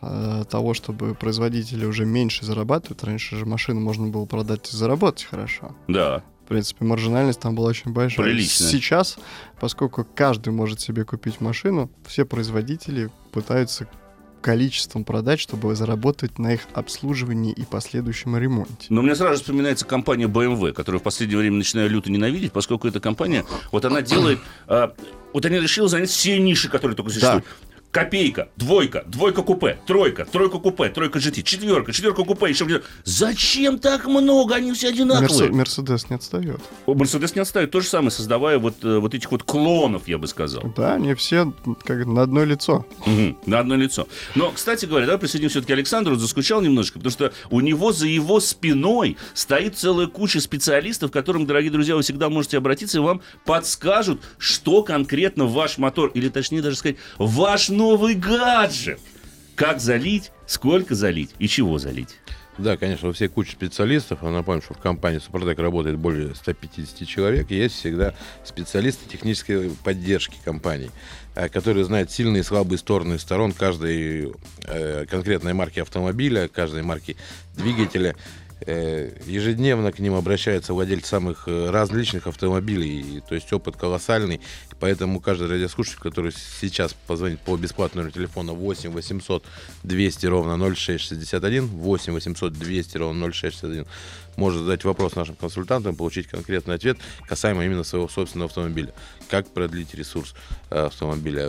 э, 0.00 0.44
того, 0.48 0.72
чтобы 0.72 1.14
производители 1.14 1.84
уже 1.84 2.06
меньше 2.06 2.46
зарабатывают. 2.46 3.04
Раньше 3.04 3.36
же 3.36 3.44
машину 3.44 3.80
можно 3.80 4.06
было 4.08 4.24
продать 4.24 4.72
и 4.72 4.76
заработать 4.76 5.24
хорошо. 5.24 5.74
Да. 5.88 6.22
В 6.52 6.54
принципе, 6.54 6.84
маржинальность 6.84 7.40
там 7.40 7.54
была 7.54 7.70
очень 7.70 7.92
большая. 7.94 8.26
Приличная. 8.26 8.68
Сейчас, 8.68 9.16
поскольку 9.58 10.06
каждый 10.14 10.52
может 10.52 10.82
себе 10.82 11.02
купить 11.02 11.40
машину, 11.40 11.90
все 12.06 12.26
производители 12.26 13.08
пытаются 13.32 13.88
количеством 14.42 15.04
продать, 15.04 15.40
чтобы 15.40 15.74
заработать 15.74 16.38
на 16.38 16.52
их 16.52 16.60
обслуживании 16.74 17.54
и 17.54 17.64
последующем 17.64 18.36
ремонте. 18.36 18.88
Но 18.90 19.00
мне 19.00 19.14
сразу 19.14 19.40
вспоминается 19.40 19.86
компания 19.86 20.26
BMW, 20.26 20.74
которую 20.74 21.00
в 21.00 21.04
последнее 21.04 21.38
время 21.38 21.56
начинаю 21.56 21.88
люто 21.88 22.12
ненавидеть, 22.12 22.52
поскольку 22.52 22.86
эта 22.86 23.00
компания, 23.00 23.46
вот 23.70 23.86
она 23.86 24.02
делает, 24.02 24.38
а, 24.66 24.94
вот 25.32 25.46
она 25.46 25.56
решила 25.56 25.88
занять 25.88 26.10
все 26.10 26.38
ниши, 26.38 26.68
которые 26.68 26.96
только 26.96 27.12
существуют. 27.12 27.46
Копейка, 27.92 28.48
двойка, 28.56 29.04
двойка 29.06 29.42
купе, 29.42 29.78
тройка, 29.86 30.24
тройка 30.24 30.58
купе, 30.58 30.88
тройка 30.88 31.18
GT, 31.18 31.42
четверка, 31.42 31.92
четверка 31.92 32.24
купе, 32.24 32.48
еще 32.48 32.64
где 32.64 32.80
Зачем 33.04 33.78
так 33.78 34.06
много? 34.06 34.54
Они 34.54 34.72
все 34.72 34.88
одинаковые. 34.88 35.50
Мерсе- 35.50 35.52
Мерседес 35.52 36.08
не 36.08 36.16
отстает. 36.16 36.62
Мерседес 36.86 37.34
не 37.34 37.42
отставит 37.42 37.70
то 37.70 37.80
же 37.82 37.86
самое, 37.86 38.10
создавая 38.10 38.58
вот, 38.58 38.82
э, 38.82 38.96
вот 38.96 39.12
этих 39.14 39.30
вот 39.30 39.42
клонов, 39.42 40.08
я 40.08 40.16
бы 40.16 40.26
сказал. 40.26 40.72
Да, 40.74 40.94
они 40.94 41.12
все 41.12 41.52
как 41.84 42.06
на 42.06 42.22
одно 42.22 42.44
лицо. 42.44 42.86
Мгм, 43.04 43.36
на 43.44 43.58
одно 43.58 43.76
лицо. 43.76 44.08
Но, 44.34 44.52
кстати 44.52 44.86
говоря, 44.86 45.04
давай 45.04 45.18
присоединим 45.20 45.50
все-таки 45.50 45.74
Александру, 45.74 46.16
заскучал 46.16 46.62
немножко, 46.62 46.98
потому 46.98 47.12
что 47.12 47.34
у 47.50 47.60
него 47.60 47.92
за 47.92 48.06
его 48.06 48.40
спиной 48.40 49.18
стоит 49.34 49.76
целая 49.76 50.06
куча 50.06 50.40
специалистов, 50.40 51.10
к 51.10 51.12
которым, 51.12 51.44
дорогие 51.44 51.70
друзья, 51.70 51.94
вы 51.94 52.00
всегда 52.00 52.30
можете 52.30 52.56
обратиться, 52.56 52.96
и 52.96 53.00
вам 53.02 53.20
подскажут, 53.44 54.22
что 54.38 54.82
конкретно 54.82 55.44
ваш 55.44 55.76
мотор, 55.76 56.10
или 56.14 56.30
точнее 56.30 56.62
даже 56.62 56.76
сказать, 56.76 56.96
ваш 57.18 57.68
новый 57.82 58.14
гаджет. 58.14 59.00
Как 59.56 59.80
залить, 59.80 60.30
сколько 60.46 60.94
залить 60.94 61.30
и 61.40 61.48
чего 61.48 61.78
залить. 61.78 62.16
Да, 62.58 62.76
конечно, 62.76 63.08
у 63.08 63.12
всех 63.12 63.32
куча 63.32 63.52
специалистов. 63.52 64.20
Я 64.22 64.28
напомню, 64.28 64.62
что 64.62 64.74
в 64.74 64.78
компании 64.78 65.18
Супротек 65.18 65.58
работает 65.58 65.96
более 65.96 66.34
150 66.34 67.08
человек. 67.08 67.50
И 67.50 67.56
есть 67.56 67.74
всегда 67.74 68.14
специалисты 68.44 69.08
технической 69.08 69.70
поддержки 69.82 70.36
компаний, 70.44 70.90
э, 71.34 71.48
которые 71.48 71.84
знают 71.84 72.10
сильные 72.10 72.40
и 72.40 72.44
слабые 72.44 72.78
стороны 72.78 73.18
сторон 73.18 73.52
каждой 73.52 74.32
э, 74.64 75.06
конкретной 75.06 75.54
марки 75.54 75.80
автомобиля, 75.80 76.46
каждой 76.46 76.82
марки 76.82 77.16
двигателя. 77.56 78.14
Э, 78.66 79.10
ежедневно 79.26 79.92
к 79.92 79.98
ним 79.98 80.14
обращаются 80.14 80.72
владельцы 80.72 81.08
самых 81.08 81.48
э, 81.48 81.70
различных 81.70 82.26
автомобилей, 82.26 83.22
то 83.28 83.34
есть 83.34 83.52
опыт 83.52 83.76
колоссальный, 83.76 84.40
поэтому 84.78 85.20
каждый 85.20 85.48
радиослушатель, 85.48 85.98
который 85.98 86.32
сейчас 86.32 86.94
позвонит 87.06 87.40
по 87.40 87.56
бесплатному 87.56 88.10
телефону 88.10 88.54
8 88.54 88.90
800 88.90 89.44
200 89.82 90.26
ровно 90.26 90.74
0661, 90.74 91.66
8 91.66 92.12
800 92.12 92.52
200 92.52 92.96
ровно 92.98 93.32
0661, 93.32 93.86
может 94.36 94.60
задать 94.60 94.84
вопрос 94.84 95.16
нашим 95.16 95.34
консультантам, 95.34 95.96
получить 95.96 96.28
конкретный 96.28 96.76
ответ 96.76 96.98
касаемо 97.26 97.64
именно 97.64 97.84
своего 97.84 98.08
собственного 98.08 98.48
автомобиля. 98.48 98.92
Как 99.28 99.48
продлить 99.48 99.94
ресурс 99.94 100.34
э, 100.70 100.86
автомобиля, 100.86 101.48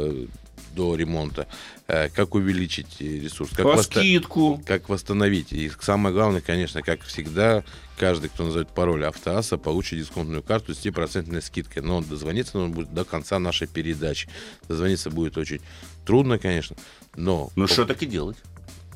до 0.73 0.95
ремонта, 0.95 1.47
э, 1.87 2.09
как 2.09 2.35
увеличить 2.35 2.99
ресурс, 2.99 3.51
как, 3.51 3.63
По 3.63 3.73
восста- 3.75 3.99
скидку. 3.99 4.61
как 4.65 4.89
восстановить. 4.89 5.51
И 5.53 5.71
самое 5.81 6.13
главное, 6.13 6.41
конечно, 6.41 6.81
как 6.81 7.01
всегда, 7.01 7.63
каждый, 7.97 8.29
кто 8.29 8.45
назовет 8.45 8.69
пароль 8.69 9.05
Автоаса, 9.05 9.57
получит 9.57 9.99
дисконтную 9.99 10.41
карту 10.43 10.73
с 10.73 10.79
10% 10.79 11.41
скидкой. 11.45 11.83
Но 11.83 12.01
дозвониться 12.01 12.57
нужно 12.57 12.75
будет 12.75 12.93
до 12.93 13.05
конца 13.05 13.39
нашей 13.39 13.67
передачи. 13.67 14.27
Дозвониться 14.67 15.09
будет 15.09 15.37
очень 15.37 15.61
трудно, 16.05 16.37
конечно, 16.39 16.75
но... 17.15 17.51
Ну, 17.55 17.67
что 17.67 17.85
так 17.85 18.01
и 18.03 18.05
делать? 18.05 18.37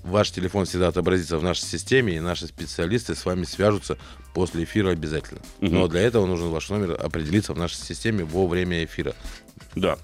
Ваш 0.03 0.31
телефон 0.31 0.65
всегда 0.65 0.87
отобразится 0.87 1.37
в 1.37 1.43
нашей 1.43 1.65
системе, 1.65 2.15
и 2.15 2.19
наши 2.19 2.47
специалисты 2.47 3.15
с 3.15 3.25
вами 3.25 3.43
свяжутся 3.43 3.97
после 4.33 4.63
эфира 4.63 4.91
обязательно. 4.91 5.41
Угу. 5.61 5.71
Но 5.71 5.87
для 5.87 6.01
этого 6.01 6.25
нужно 6.25 6.47
ваш 6.47 6.69
номер 6.69 6.97
определиться 7.01 7.53
в 7.53 7.57
нашей 7.57 7.77
системе 7.77 8.23
во 8.23 8.47
время 8.47 8.83
эфира. 8.85 9.15
Да. 9.75 9.97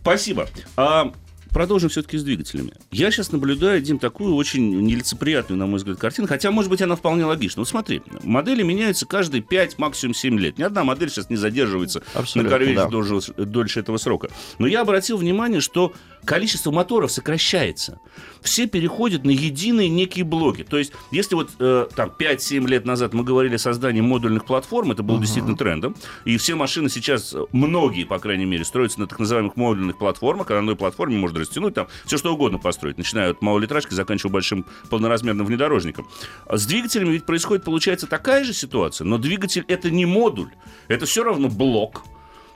Спасибо. 0.00 0.48
А, 0.76 1.12
продолжим 1.50 1.88
все-таки 1.88 2.18
с 2.18 2.22
двигателями. 2.22 2.72
Я 2.90 3.10
сейчас 3.10 3.32
наблюдаю, 3.32 3.80
Дим, 3.80 3.98
такую 3.98 4.34
очень 4.34 4.82
нелицеприятную, 4.82 5.58
на 5.58 5.66
мой 5.66 5.78
взгляд, 5.78 5.98
картину, 5.98 6.28
хотя, 6.28 6.50
может 6.50 6.70
быть, 6.70 6.82
она 6.82 6.96
вполне 6.96 7.24
логична. 7.24 7.60
Вот 7.60 7.68
смотри, 7.68 8.02
модели 8.22 8.62
меняются 8.62 9.06
каждые 9.06 9.42
5, 9.42 9.78
максимум 9.78 10.14
7 10.14 10.38
лет. 10.38 10.58
Ни 10.58 10.62
одна 10.62 10.84
модель 10.84 11.10
сейчас 11.10 11.30
не 11.30 11.36
задерживается 11.36 12.02
Абсолютно, 12.14 12.42
на 12.42 12.48
корвете 12.58 12.76
да. 12.76 12.88
дольше, 12.88 13.32
дольше 13.36 13.80
этого 13.80 13.96
срока. 13.96 14.30
Но 14.58 14.66
я 14.66 14.82
обратил 14.82 15.16
внимание, 15.16 15.60
что 15.60 15.92
количество 16.24 16.70
моторов 16.70 17.10
сокращается. 17.12 18.00
Все 18.42 18.66
переходят 18.66 19.24
на 19.24 19.30
единые 19.30 19.88
некие 19.88 20.24
блоки. 20.24 20.64
То 20.64 20.78
есть, 20.78 20.92
если 21.10 21.34
вот 21.34 21.50
э, 21.58 21.88
там 21.94 22.12
5-7 22.18 22.66
лет 22.66 22.84
назад 22.84 23.14
мы 23.14 23.24
говорили 23.24 23.56
о 23.56 23.58
создании 23.58 24.00
модульных 24.00 24.44
платформ, 24.44 24.92
это 24.92 25.02
было 25.02 25.16
uh-huh. 25.16 25.22
действительно 25.22 25.56
трендом, 25.56 25.96
и 26.24 26.36
все 26.36 26.54
машины 26.54 26.88
сейчас, 26.88 27.34
многие, 27.52 28.04
по 28.04 28.18
крайней 28.18 28.44
мере, 28.44 28.64
строятся 28.64 29.00
на 29.00 29.06
так 29.06 29.18
называемых 29.18 29.56
модульных 29.56 29.98
платформах, 29.98 30.46
когда 30.46 30.60
на 30.60 30.66
одной 30.66 30.76
платформе 30.76 31.16
можно 31.16 31.40
растянуть 31.40 31.74
там 31.74 31.88
все 32.04 32.16
что 32.16 32.32
угодно 32.32 32.58
построить, 32.58 32.98
начиная 32.98 33.30
от 33.30 33.42
малолитражки, 33.42 33.94
заканчивая 33.94 34.32
большим 34.32 34.66
полноразмерным 34.90 35.46
внедорожником. 35.46 36.08
А 36.46 36.56
с 36.56 36.66
двигателями 36.66 37.12
ведь 37.12 37.24
происходит, 37.24 37.64
получается, 37.64 38.06
такая 38.06 38.44
же 38.44 38.52
ситуация, 38.52 39.04
но 39.04 39.18
двигатель 39.18 39.64
это 39.68 39.90
не 39.90 40.06
модуль, 40.06 40.50
это 40.88 41.06
все 41.06 41.24
равно 41.24 41.48
блок, 41.48 42.04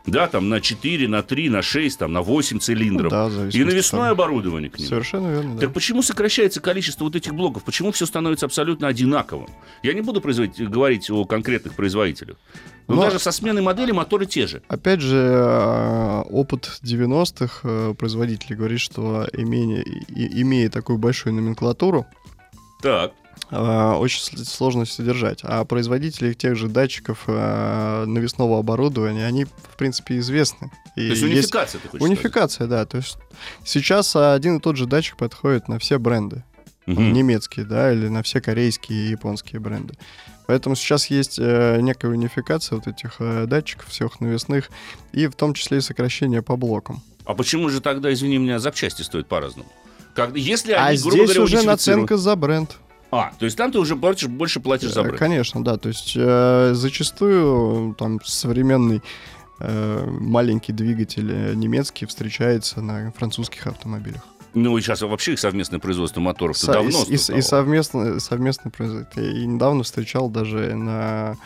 да, 0.07 0.27
там 0.27 0.49
на 0.49 0.61
4, 0.61 1.09
на 1.09 1.23
3, 1.23 1.49
на 1.49 1.63
6, 1.63 1.99
там, 1.99 2.13
на 2.13 2.23
8 2.23 2.59
цилиндров. 2.59 3.13
Ну, 3.13 3.31
да, 3.31 3.49
и 3.49 3.65
навесное 3.65 4.01
там... 4.01 4.13
оборудование 4.13 4.71
к 4.71 4.79
ним. 4.79 4.89
Совершенно 4.89 5.29
верно, 5.29 5.55
да. 5.55 5.61
Так 5.61 5.73
почему 5.73 6.03
сокращается 6.03 6.61
количество 6.61 7.05
вот 7.05 7.15
этих 7.15 7.35
блоков? 7.35 7.63
Почему 7.65 7.93
все 7.93 8.07
становится 8.07 8.47
абсолютно 8.47 8.89
одинаковым? 8.89 9.49
Я 9.83 9.93
не 9.93 10.01
буду 10.01 10.21
говорить 10.21 11.11
о 11.11 11.25
конкретных 11.25 11.75
производителях. 11.75 12.37
Но, 12.89 12.97
Но 12.97 13.03
даже 13.03 13.21
со 13.21 13.31
сменой 13.31 13.63
модели 13.63 13.93
моторы 13.93 14.27
те 14.27 14.47
же. 14.47 14.63
Опять 14.67 15.01
же, 15.01 15.17
э, 15.17 16.23
опыт 16.31 16.81
90-х 16.83 17.61
э, 17.63 17.95
производителей 17.97 18.57
говорит, 18.57 18.81
что 18.81 19.29
имея, 19.33 19.83
имея 20.09 20.69
такую 20.69 20.99
большую 20.99 21.35
номенклатуру, 21.35 22.07
так. 22.83 23.13
Э, 23.51 23.93
очень 23.93 24.23
сложно 24.45 24.87
содержать. 24.87 25.41
А 25.43 25.65
производители 25.65 26.33
тех 26.33 26.57
же 26.57 26.69
датчиков 26.69 27.25
э, 27.27 28.05
навесного 28.07 28.59
оборудования, 28.59 29.27
они, 29.27 29.45
в 29.45 29.77
принципе, 29.77 30.19
известны. 30.19 30.71
И 30.97 31.07
то 31.07 31.13
есть 31.13 31.23
унификация, 31.23 31.79
есть... 31.79 31.83
ты 31.83 31.89
хочешь 31.89 32.07
Унификация, 32.07 32.67
сказать? 32.67 32.71
да. 32.71 32.87
То 32.87 32.97
есть 32.97 33.19
сейчас 33.65 34.17
один 34.17 34.57
и 34.57 34.61
тот 34.61 34.77
же 34.77 34.87
датчик 34.87 35.17
подходит 35.19 35.69
на 35.69 35.79
все 35.79 35.99
бренды. 35.99 36.45
Угу. 36.87 37.01
Немецкие, 37.01 37.67
да, 37.67 37.93
или 37.93 38.09
на 38.09 38.23
все 38.23 38.41
корейские 38.41 39.07
и 39.07 39.11
японские 39.11 39.61
бренды. 39.61 39.95
Поэтому 40.47 40.75
сейчас 40.75 41.07
есть 41.07 41.39
э, 41.39 41.79
некая 41.81 42.09
унификация 42.09 42.77
вот 42.77 42.87
этих 42.87 43.17
э, 43.21 43.45
датчиков, 43.47 43.89
всех 43.89 44.21
навесных, 44.21 44.71
и 45.13 45.27
в 45.27 45.35
том 45.35 45.55
числе 45.55 45.79
и 45.79 45.81
сокращение 45.81 46.43
по 46.43 46.57
блокам. 46.57 47.03
А 47.25 47.35
почему 47.35 47.69
же 47.69 47.81
тогда, 47.81 48.13
извини 48.13 48.39
меня, 48.39 48.59
запчасти 48.59 49.03
стоят 49.03 49.29
по-разному? 49.29 49.71
Как, 50.15 50.35
если 50.37 50.73
а 50.73 50.87
они, 50.87 50.95
а 50.95 50.97
здесь 50.97 51.15
говоря, 51.15 51.43
уже 51.43 51.63
наценка 51.63 52.17
за 52.17 52.35
бренд. 52.35 52.77
А, 53.13 53.31
то 53.39 53.45
есть 53.45 53.59
там 53.59 53.71
ты 53.71 53.79
уже 53.79 53.95
платишь, 53.95 54.27
больше 54.27 54.59
платишь 54.59 54.93
за 54.93 55.03
бренд? 55.03 55.19
Конечно, 55.19 55.63
да. 55.63 55.77
То 55.77 55.91
есть 55.91 56.15
э, 56.17 56.73
зачастую 56.73 57.95
там 57.95 58.19
современный 58.25 59.03
э, 59.61 60.07
маленький 60.09 60.73
двигатель 60.73 61.31
э, 61.31 61.55
немецкий 61.55 62.07
встречается 62.07 62.81
на 62.81 63.13
французских 63.13 63.67
автомобилях. 63.67 64.23
Ну, 64.55 64.79
и 64.79 64.81
сейчас 64.81 65.03
вообще 65.03 65.35
их 65.35 65.41
совместное 65.41 65.79
производство 65.79 66.21
моторов 66.21 66.57
Со- 66.57 66.73
давно 66.73 67.05
И, 67.07 67.13
и, 67.13 67.15
и 67.15 67.43
совместно, 67.43 68.19
совместное 68.19 68.71
производство. 68.71 69.21
Я 69.21 69.47
недавно 69.47 69.83
встречал 69.83 70.31
даже 70.31 70.75
на, 70.75 71.37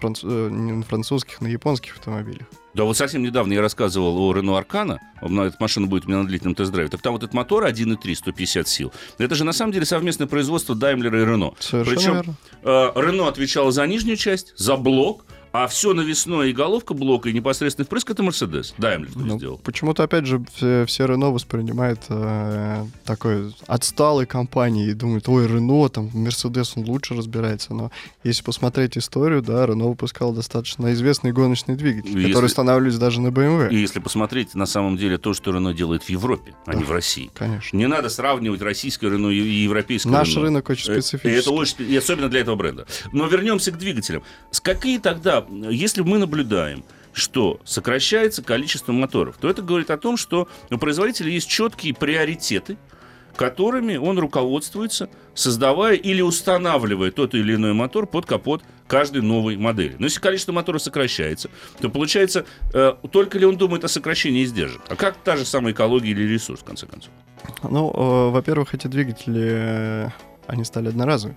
франц... 0.00 0.20
Э, 0.24 0.48
не 0.50 0.72
на 0.72 0.82
французских, 0.82 1.40
на 1.40 1.46
японских 1.46 1.96
автомобилях. 1.96 2.46
Да, 2.74 2.84
вот 2.84 2.96
совсем 2.96 3.22
недавно 3.22 3.52
я 3.52 3.60
рассказывал 3.60 4.18
о 4.18 4.34
Renault 4.34 4.66
Arcana, 4.66 4.98
эта 5.22 5.56
машина 5.60 5.86
будет 5.86 6.06
у 6.06 6.08
меня 6.08 6.18
на 6.22 6.26
длительном 6.26 6.54
тест-драйве, 6.54 6.90
так 6.90 7.02
там 7.02 7.12
вот 7.12 7.22
этот 7.22 7.32
мотор 7.34 7.64
1.3, 7.64 8.14
150 8.14 8.68
сил. 8.68 8.92
Это 9.18 9.34
же 9.34 9.44
на 9.44 9.52
самом 9.52 9.72
деле 9.72 9.86
совместное 9.86 10.26
производство 10.26 10.74
Daimler 10.74 11.22
и 11.22 11.24
Renault. 11.24 11.54
Совершенно 11.60 11.96
Причем 11.96 12.12
верно. 12.14 12.34
Э, 12.62 12.92
Renault 12.96 13.28
отвечала 13.28 13.70
за 13.70 13.86
нижнюю 13.86 14.16
часть, 14.16 14.52
за 14.56 14.76
блок, 14.76 15.24
а 15.54 15.68
все 15.68 15.94
навесное 15.94 16.48
и 16.48 16.52
головка 16.52 16.94
блока, 16.94 17.28
и 17.28 17.32
непосредственный 17.32 17.86
впрыск 17.86 18.10
это 18.10 18.24
Мерседес. 18.24 18.74
Даймлер 18.76 19.12
ну, 19.14 19.38
сделал. 19.38 19.58
Почему-то, 19.58 20.02
опять 20.02 20.26
же, 20.26 20.44
все, 20.52 20.84
все 20.84 21.06
Рено 21.06 21.30
воспринимают 21.30 22.00
э, 22.08 22.84
такой 23.04 23.54
отсталой 23.68 24.26
компанией 24.26 24.90
и 24.90 24.94
думают, 24.94 25.28
ой, 25.28 25.46
Рено, 25.46 25.88
там, 25.90 26.10
Мерседес, 26.12 26.72
он 26.76 26.84
лучше 26.86 27.14
разбирается. 27.14 27.72
Но 27.72 27.92
если 28.24 28.42
посмотреть 28.42 28.98
историю, 28.98 29.42
да, 29.42 29.64
Рено 29.64 29.84
выпускал 29.84 30.32
достаточно 30.32 30.92
известный 30.92 31.30
гоночный 31.30 31.76
двигатель, 31.76 32.18
если... 32.18 32.32
который 32.32 32.46
устанавливается 32.46 32.98
даже 32.98 33.20
на 33.20 33.28
BMW. 33.28 33.70
И 33.70 33.76
если 33.76 34.00
посмотреть, 34.00 34.56
на 34.56 34.66
самом 34.66 34.96
деле, 34.96 35.18
то, 35.18 35.34
что 35.34 35.52
Рено 35.52 35.72
делает 35.72 36.02
в 36.02 36.08
Европе, 36.08 36.56
а 36.66 36.72
да, 36.72 36.78
не 36.78 36.82
в 36.82 36.90
России. 36.90 37.30
Конечно. 37.32 37.76
Не 37.76 37.86
надо 37.86 38.08
сравнивать 38.08 38.60
российское 38.60 39.08
Рено 39.08 39.28
и 39.28 39.36
европейское 39.36 40.12
Наш 40.12 40.30
Рено. 40.30 40.42
рынок 40.42 40.68
очень 40.68 40.90
э, 40.90 41.00
специфический. 41.00 41.28
И 41.28 41.38
это 41.38 41.52
очень, 41.52 41.76
и 41.88 41.96
особенно 41.96 42.28
для 42.28 42.40
этого 42.40 42.56
бренда. 42.56 42.88
Но 43.12 43.28
вернемся 43.28 43.70
к 43.70 43.78
двигателям. 43.78 44.24
С 44.50 44.58
какие 44.58 44.98
тогда 44.98 45.43
если 45.50 46.02
мы 46.02 46.18
наблюдаем, 46.18 46.84
что 47.12 47.60
сокращается 47.64 48.42
количество 48.42 48.92
моторов, 48.92 49.36
то 49.40 49.48
это 49.48 49.62
говорит 49.62 49.90
о 49.90 49.96
том, 49.96 50.16
что 50.16 50.48
у 50.70 50.78
производителя 50.78 51.30
есть 51.30 51.48
четкие 51.48 51.94
приоритеты, 51.94 52.76
которыми 53.36 53.96
он 53.96 54.18
руководствуется, 54.18 55.08
создавая 55.34 55.94
или 55.94 56.20
устанавливая 56.20 57.10
тот 57.10 57.34
или 57.34 57.54
иной 57.54 57.72
мотор 57.72 58.06
под 58.06 58.26
капот 58.26 58.62
каждой 58.86 59.22
новой 59.22 59.56
модели. 59.56 59.96
Но 59.98 60.06
если 60.06 60.20
количество 60.20 60.52
моторов 60.52 60.82
сокращается, 60.82 61.50
то 61.80 61.88
получается, 61.88 62.46
э, 62.72 62.94
только 63.10 63.38
ли 63.38 63.46
он 63.46 63.56
думает 63.56 63.84
о 63.84 63.88
сокращении 63.88 64.44
издержек? 64.44 64.82
А 64.88 64.96
как 64.96 65.16
та 65.16 65.36
же 65.36 65.44
самая 65.44 65.72
экология 65.72 66.10
или 66.10 66.22
ресурс, 66.22 66.60
в 66.60 66.64
конце 66.64 66.86
концов? 66.86 67.10
Ну, 67.62 67.90
э, 67.90 68.30
во-первых, 68.30 68.74
эти 68.74 68.86
двигатели, 68.86 69.48
э, 69.52 70.10
они 70.46 70.64
стали 70.64 70.88
одноразовыми 70.88 71.36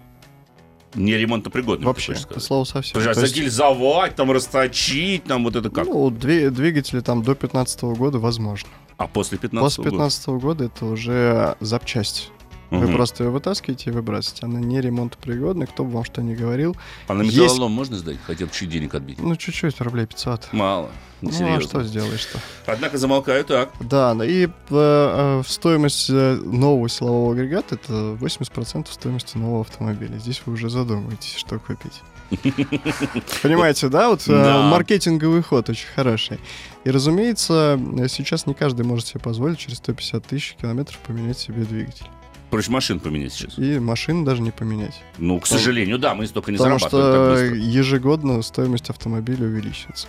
не 0.98 1.16
ремонтопригодным. 1.18 1.88
Вообще, 1.88 2.14
это 2.14 2.40
слово 2.40 2.64
совсем. 2.66 2.94
Слушай, 2.94 3.12
а 3.12 3.14
загильзовать, 3.14 4.16
там, 4.16 4.32
расточить, 4.32 5.24
там 5.24 5.44
вот 5.44 5.56
это 5.56 5.70
как? 5.70 5.86
Ну, 5.88 6.10
двигатели 6.10 7.00
там 7.00 7.24
до 7.24 7.36
15 7.36 7.82
года 7.84 8.20
возможно. 8.20 8.70
А 8.98 9.08
после 9.08 9.38
15 9.38 9.78
После 9.78 9.92
15 9.92 10.28
года? 10.28 10.40
года 10.42 10.66
это 10.66 10.86
уже 10.86 11.56
запчасть. 11.60 12.32
Угу. 12.70 12.80
Вы 12.80 12.94
просто 12.94 13.24
ее 13.24 13.30
вытаскиваете 13.30 13.90
и 13.90 13.94
выбрасываете. 13.94 14.46
Она 14.46 14.60
не 14.60 14.82
ремонтопригодная, 14.82 15.68
кто 15.68 15.84
бы 15.84 15.92
вам 15.92 16.04
что 16.04 16.22
ни 16.22 16.36
говорил. 16.36 16.76
А 17.08 17.14
на 17.14 17.22
металлолом 17.22 17.72
Есть... 17.72 17.78
можно 17.78 17.98
сдать? 17.98 18.18
Хотя 18.26 18.46
бы 18.46 18.52
чуть 18.52 18.70
денег 18.70 18.94
отбить? 18.96 19.20
Ну, 19.20 19.36
чуть-чуть, 19.36 19.80
рублей 19.82 20.06
500. 20.06 20.50
Мало. 20.52 20.90
Ну, 21.22 21.32
а 21.32 21.62
что 21.62 21.84
сделаешь-то? 21.84 22.40
Однако 22.68 22.98
замолкаю 22.98 23.44
так. 23.44 23.72
Да, 23.80 24.16
и 24.24 24.46
э, 24.46 24.50
э, 24.70 25.44
стоимость 25.48 26.10
э, 26.10 26.36
нового 26.36 26.90
силового 26.90 27.34
агрегата 27.34 27.76
это 27.76 27.94
80% 28.20 28.92
стоимости 28.92 29.38
нового 29.38 29.62
автомобиля. 29.62 30.18
Здесь 30.20 30.44
вы 30.46 30.54
уже 30.54 30.70
задумываетесь, 30.70 31.36
что 31.36 31.58
купить. 31.58 32.04
Понимаете, 33.42 33.88
да? 33.88 34.10
Вот 34.10 34.24
да. 34.28 34.62
маркетинговый 34.70 35.42
ход 35.42 35.70
очень 35.70 35.88
хороший. 35.96 36.40
И, 36.84 36.92
разумеется, 36.92 37.80
сейчас 38.10 38.46
не 38.46 38.54
каждый 38.54 38.86
может 38.86 39.08
себе 39.08 39.20
позволить 39.20 39.58
через 39.58 39.78
150 39.78 40.24
тысяч 40.26 40.56
километров 40.62 41.00
поменять 41.00 41.40
себе 41.40 41.64
двигатель. 41.64 42.06
Проще 42.50 42.72
машин 42.72 43.00
поменять 43.00 43.34
сейчас. 43.34 43.58
И 43.58 43.78
машин 43.80 44.24
даже 44.24 44.42
не 44.42 44.52
поменять. 44.52 45.02
Ну, 45.18 45.40
к 45.40 45.48
сожалению, 45.48 46.00
да, 46.00 46.16
мы 46.16 46.28
столько 46.28 46.52
не 46.52 46.58
Потому 46.58 46.80
зарабатываем 46.80 47.50
так 47.50 47.60
что 47.60 47.70
ежегодно 47.70 48.42
стоимость 48.42 48.90
автомобиля 48.90 49.46
увеличивается. 49.46 50.08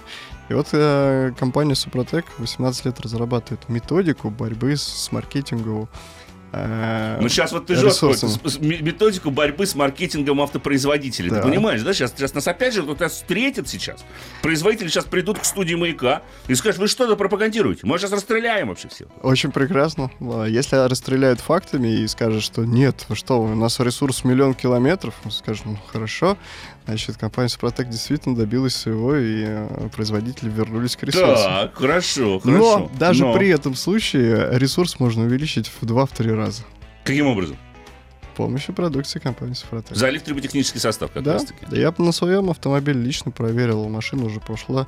И 0.48 0.54
вот 0.54 0.68
э, 0.72 1.32
компания 1.38 1.74
Супротек 1.74 2.26
18 2.38 2.86
лет 2.86 3.00
разрабатывает 3.00 3.68
методику 3.68 4.30
борьбы 4.30 4.76
с, 4.76 4.82
с 4.82 5.12
маркетингом. 5.12 5.88
Э, 6.52 7.18
Ну, 7.20 7.28
сейчас 7.28 7.52
вот 7.52 7.66
ты 7.66 7.74
жестко 7.74 8.12
методику 8.60 9.30
борьбы 9.30 9.66
с 9.66 9.74
маркетингом 9.74 10.40
автопроизводителей. 10.40 11.30
Да. 11.30 11.36
Ты 11.36 11.48
понимаешь, 11.48 11.82
да? 11.82 11.92
Сейчас, 11.92 12.12
сейчас 12.16 12.34
нас 12.34 12.46
опять 12.48 12.74
же 12.74 12.82
вот 12.82 13.00
нас 13.00 13.12
встретят 13.12 13.68
сейчас. 13.68 14.04
Производители 14.42 14.88
сейчас 14.88 15.04
придут 15.04 15.38
к 15.38 15.44
студии 15.44 15.74
маяка 15.74 16.22
и 16.46 16.54
скажут, 16.54 16.80
вы 16.80 16.88
что-то 16.88 17.16
пропагандируете? 17.16 17.82
Мы 17.84 17.98
сейчас 17.98 18.12
расстреляем 18.12 18.68
вообще 18.68 18.88
все. 18.88 19.06
Очень 19.22 19.52
прекрасно. 19.52 20.10
А 20.20 20.44
Если 20.46 20.76
расстреляют 20.76 21.40
фактами 21.40 21.88
и 21.88 22.06
скажут, 22.06 22.42
что 22.42 22.64
нет, 22.64 23.04
вы 23.08 23.16
что, 23.16 23.40
у 23.40 23.54
нас 23.54 23.80
ресурс 23.80 24.24
миллион 24.24 24.54
километров, 24.54 25.14
мы 25.24 25.30
скажем, 25.30 25.72
ну 25.72 25.78
хорошо, 25.92 26.36
значит, 26.88 27.18
компания 27.18 27.48
Супротек 27.50 27.88
действительно 27.88 28.34
добилась 28.34 28.74
своего, 28.74 29.14
и 29.14 29.44
э, 29.46 29.88
производители 29.94 30.48
вернулись 30.48 30.96
к 30.96 31.02
ресурсам. 31.02 31.36
Так, 31.36 31.74
хорошо, 31.74 32.40
хорошо. 32.40 32.78
Но 32.78 32.90
даже 32.98 33.24
Но. 33.24 33.34
при 33.34 33.48
этом 33.48 33.74
случае 33.74 34.48
ресурс 34.58 34.98
можно 34.98 35.24
увеличить 35.24 35.68
в 35.68 35.82
2-3 35.84 36.34
раза 36.34 36.62
Каким 37.04 37.26
образом? 37.26 37.56
помощью 38.36 38.72
продукции 38.72 39.18
компании 39.18 39.54
Супротек. 39.54 39.96
Залив 39.96 40.22
триботехнический 40.22 40.80
состав 40.80 41.10
как 41.10 41.24
да, 41.24 41.34
раз 41.34 41.44
таки. 41.44 41.66
да, 41.68 41.76
я 41.76 41.92
на 41.98 42.12
своем 42.12 42.50
автомобиле 42.50 43.00
лично 43.00 43.32
проверил, 43.32 43.88
машина 43.88 44.24
уже 44.24 44.38
прошла, 44.38 44.86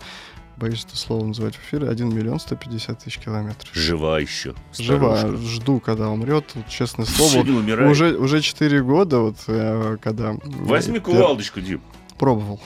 боюсь 0.61 0.85
это 0.87 0.97
слово 0.97 1.25
называть 1.25 1.57
в 1.57 1.65
эфире, 1.65 1.89
1 1.89 2.15
миллион 2.15 2.39
150 2.39 2.99
тысяч 2.99 3.19
километров. 3.19 3.75
Жива 3.75 4.21
еще. 4.21 4.55
Жива, 4.79 5.17
старушка. 5.17 5.47
жду, 5.47 5.81
когда 5.81 6.11
умрет, 6.11 6.45
вот, 6.55 6.69
честное 6.69 7.07
слово. 7.07 7.43
не 7.45 7.51
умирает. 7.51 7.91
Уже, 7.91 8.17
уже 8.17 8.43
4 8.43 8.83
года, 8.83 9.21
вот, 9.21 9.37
э, 9.49 9.97
когда... 10.01 10.37
Возьми 10.45 10.97
я 10.97 11.01
кувалдочку, 11.01 11.61
Дим. 11.61 11.81
Пробовал. 12.19 12.61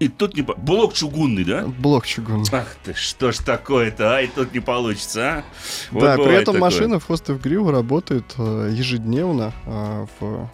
И 0.00 0.08
тут 0.08 0.34
не... 0.34 0.42
Блок 0.42 0.94
чугунный, 0.94 1.44
да? 1.44 1.66
Блок 1.66 2.06
чугунный. 2.06 2.46
Ах 2.52 2.74
ты, 2.82 2.94
что 2.94 3.32
ж 3.32 3.38
такое-то, 3.38 4.16
а? 4.16 4.22
И 4.22 4.26
тут 4.26 4.52
не 4.52 4.60
получится, 4.60 5.20
а? 5.20 5.44
Вот 5.90 6.00
да, 6.00 6.16
при 6.16 6.32
этом 6.32 6.54
такое. 6.54 6.60
машина 6.60 6.98
в 6.98 7.40
Грил 7.40 7.70
работает 7.70 8.24
э, 8.38 8.72
ежедневно 8.74 9.52
э, 9.66 10.06
в 10.18 10.50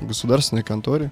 государственной 0.00 0.62
конторе. 0.62 1.10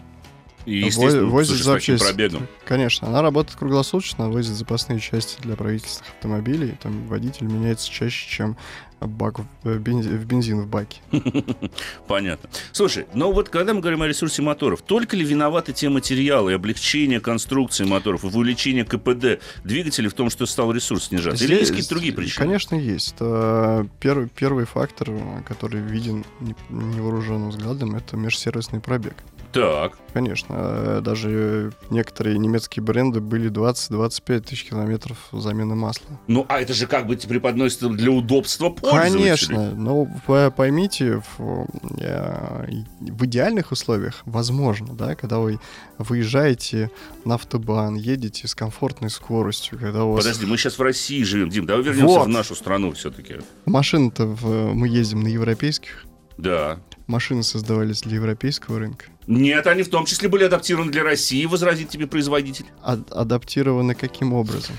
И, 0.67 0.79
естественно, 0.79 1.25
Во- 1.25 1.31
возит 1.31 1.57
запчасти. 1.65 2.05
пробегом. 2.05 2.47
Конечно, 2.67 3.09
она 3.09 3.23
работает 3.23 3.59
круглосуточно, 3.59 4.29
возит 4.29 4.55
запасные 4.55 5.00
части 5.00 5.41
для 5.41 5.57
правительственных 5.57 6.11
автомобилей. 6.15 6.75
Там 6.83 7.07
водитель 7.07 7.47
меняется 7.47 7.91
чаще, 7.91 8.29
чем 8.29 8.57
бак 9.00 9.38
в, 9.38 9.45
э, 9.65 9.79
бензи- 9.79 10.17
в 10.17 10.25
бензин 10.27 10.61
в 10.62 10.67
баке. 10.67 11.00
Понятно. 12.07 12.49
Слушай, 12.73 13.07
но 13.15 13.33
вот 13.33 13.49
когда 13.49 13.75
мы 13.75 13.81
говорим 13.81 14.03
о 14.03 14.09
ресурсе 14.09 14.43
моторов, 14.43 14.83
только 14.83 15.17
ли 15.17 15.25
виноваты 15.25 15.73
те 15.73 15.88
материалы 15.88 16.53
и 16.53 16.55
облегчение 16.55 17.21
конструкции 17.21 17.85
моторов, 17.85 18.25
и 18.25 18.27
увеличение 18.27 18.85
КПД 18.85 19.41
двигателей 19.65 20.09
в 20.09 20.15
том, 20.15 20.31
что 20.31 20.47
стал 20.47 20.73
ресурс 20.73 21.05
снижаться? 21.05 21.45
Или 21.45 21.55
есть 21.55 21.71
какие-то 21.71 21.91
другие 21.91 22.12
причины? 22.12 22.45
Конечно, 22.45 22.75
есть. 22.75 23.15
Э, 23.21 23.85
Первый, 24.00 24.29
первый 24.29 24.65
фактор, 24.65 25.11
который 25.47 25.81
виден 25.81 26.25
не- 26.41 26.55
невооруженным 26.69 27.50
взглядом, 27.50 27.95
это 27.95 28.17
межсервисный 28.17 28.81
пробег. 28.81 29.15
Так. 29.52 29.99
Конечно, 30.12 30.55
э, 30.59 31.00
даже 31.02 31.73
некоторые 31.90 32.38
немецкие 32.38 32.83
бренды 32.83 33.21
были 33.21 33.50
20-25 33.50 34.40
тысяч 34.40 34.64
километров 34.69 35.17
замены 35.33 35.75
масла. 35.75 36.07
Ну, 36.26 36.45
а 36.49 36.61
это 36.61 36.75
же 36.75 36.87
как 36.87 37.07
бы 37.07 37.17
преподносится 37.17 37.88
для 37.88 38.11
удобства 38.11 38.69
пользователя. 38.71 39.19
Конечно, 39.19 39.71
но 39.75 40.07
п- 40.26 40.50
поймите, 40.50 41.23
в, 41.38 41.67
э, 41.99 42.67
в 43.00 43.25
идеальных 43.26 43.73
условиях 43.73 44.23
возможно, 44.26 44.95
да, 44.95 45.14
когда 45.14 45.38
вы 45.38 45.59
выезжаете 45.99 46.90
на 47.25 47.35
автобан, 47.37 47.95
едете 47.95 48.49
с 48.49 48.55
комфортной 48.55 49.11
скоростью, 49.11 49.78
когда 49.78 50.05
у 50.05 50.12
вас 50.12 50.25
Подожди, 50.25 50.47
мы 50.47 50.57
сейчас 50.57 50.78
в 50.78 50.83
России 50.83 51.23
живем, 51.23 51.49
Дим, 51.49 51.67
давай 51.67 51.83
вернемся 51.85 52.07
Вот. 52.18 52.27
в 52.27 52.29
нашу 52.29 52.55
страну 52.55 52.92
все-таки. 52.92 53.37
машины-то 53.66 54.27
в- 54.27 54.75
мы 54.75 54.88
ездим 54.88 55.20
на 55.23 55.29
европейских, 55.29 56.05
Да. 56.37 56.79
Машины 57.09 57.42
создавались 57.42 58.03
для 58.03 58.16
европейского 58.16 58.79
рынка, 58.79 59.07
Нет, 59.27 59.66
они 59.66 59.83
в 59.83 59.90
том 59.90 60.05
числе 60.07 60.29
были 60.29 60.44
адаптированы 60.44 60.92
для 60.92 61.03
России, 61.03 61.44
возразит 61.47 61.88
тебе 61.88 62.07
производитель. 62.07 62.66
А- 62.83 62.99
адаптированы 63.11 63.94
каким 63.94 64.33
образом? 64.33 64.77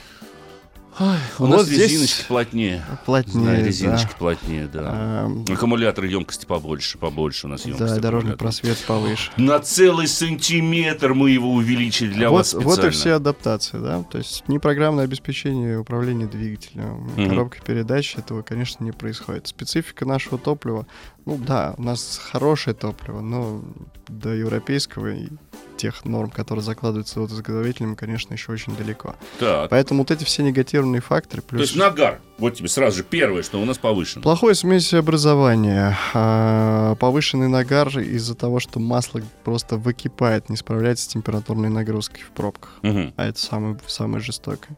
У 1.38 1.44
Вот 1.44 1.48
нас 1.50 1.66
здесь 1.66 1.84
резиночки 1.92 2.26
плотнее. 2.28 2.84
Плотнее, 3.06 3.46
Да, 3.46 3.52
да. 3.56 3.64
резиночки 3.66 4.10
плотнее, 4.20 4.68
да. 4.68 5.24
Эм, 5.28 5.46
Аккумуляторы 5.50 6.10
емкости 6.10 6.46
побольше, 6.46 6.98
побольше 6.98 7.48
у 7.48 7.50
нас 7.50 7.64
емкости. 7.66 7.96
да, 7.96 8.02
дорожный 8.02 8.36
просвет 8.36 8.78
повыше. 8.86 9.32
На 9.38 9.60
целый 9.62 10.10
сантиметр 10.10 11.14
мы 11.14 11.30
его 11.32 11.54
увеличили 11.54 12.12
для 12.12 12.30
вот, 12.30 12.40
вас 12.40 12.48
специально. 12.50 12.70
вот 12.70 12.84
и 12.84 12.90
все 12.90 13.14
адаптации, 13.14 13.78
да. 13.78 14.04
То 14.04 14.18
есть 14.18 14.44
ни 14.50 14.58
программное 14.58 15.06
обеспечение 15.06 15.80
управления 15.80 16.26
двигателем, 16.26 17.10
Мгм. 17.16 17.30
коробка 17.30 17.60
передач 17.66 18.18
этого, 18.18 18.42
конечно, 18.42 18.84
не 18.84 18.92
происходит. 18.92 19.48
Специфика 19.48 20.06
нашего 20.06 20.38
топлива, 20.38 20.86
ну 21.30 21.38
да, 21.38 21.76
у 21.78 21.84
нас 21.84 22.20
хорошее 22.32 22.76
топливо, 22.76 23.22
но 23.22 23.62
до 24.08 24.34
европейского 24.34 25.14
и 25.14 25.28
тех 25.78 26.04
норм, 26.06 26.32
которые 26.32 26.64
закладываются 26.64 27.20
вот 27.20 27.30
изготовителем, 27.30 27.96
конечно, 27.96 28.34
еще 28.34 28.52
очень 28.52 28.76
далеко. 28.76 29.16
Так. 29.40 29.70
Поэтому 29.70 30.00
вот 30.00 30.12
эти 30.12 30.24
все 30.24 30.42
негативные 30.42 31.02
факторы, 31.02 31.44
То 31.44 31.50
плюс 31.50 31.62
есть 31.62 31.76
нагар. 31.76 32.20
Вот 32.40 32.56
тебе 32.56 32.68
сразу 32.68 32.98
же 32.98 33.04
первое, 33.04 33.44
что 33.44 33.62
у 33.62 33.66
нас 33.66 33.78
повышено. 33.78 34.24
Плохое 34.24 34.56
смесь 34.56 34.92
образования, 34.94 35.96
а, 36.14 36.96
повышенный 36.96 37.48
нагар 37.48 37.88
из-за 38.00 38.34
того, 38.34 38.60
что 38.60 38.80
масло 38.80 39.22
просто 39.44 39.78
выкипает, 39.78 40.50
не 40.50 40.58
справляется 40.58 41.06
с 41.06 41.08
температурной 41.08 41.70
нагрузкой 41.70 42.24
в 42.24 42.32
пробках. 42.32 42.80
Мгм. 42.82 43.14
А 43.16 43.28
это 43.28 43.40
самое, 43.40 43.78
самое 43.88 44.22
жестокое. 44.22 44.76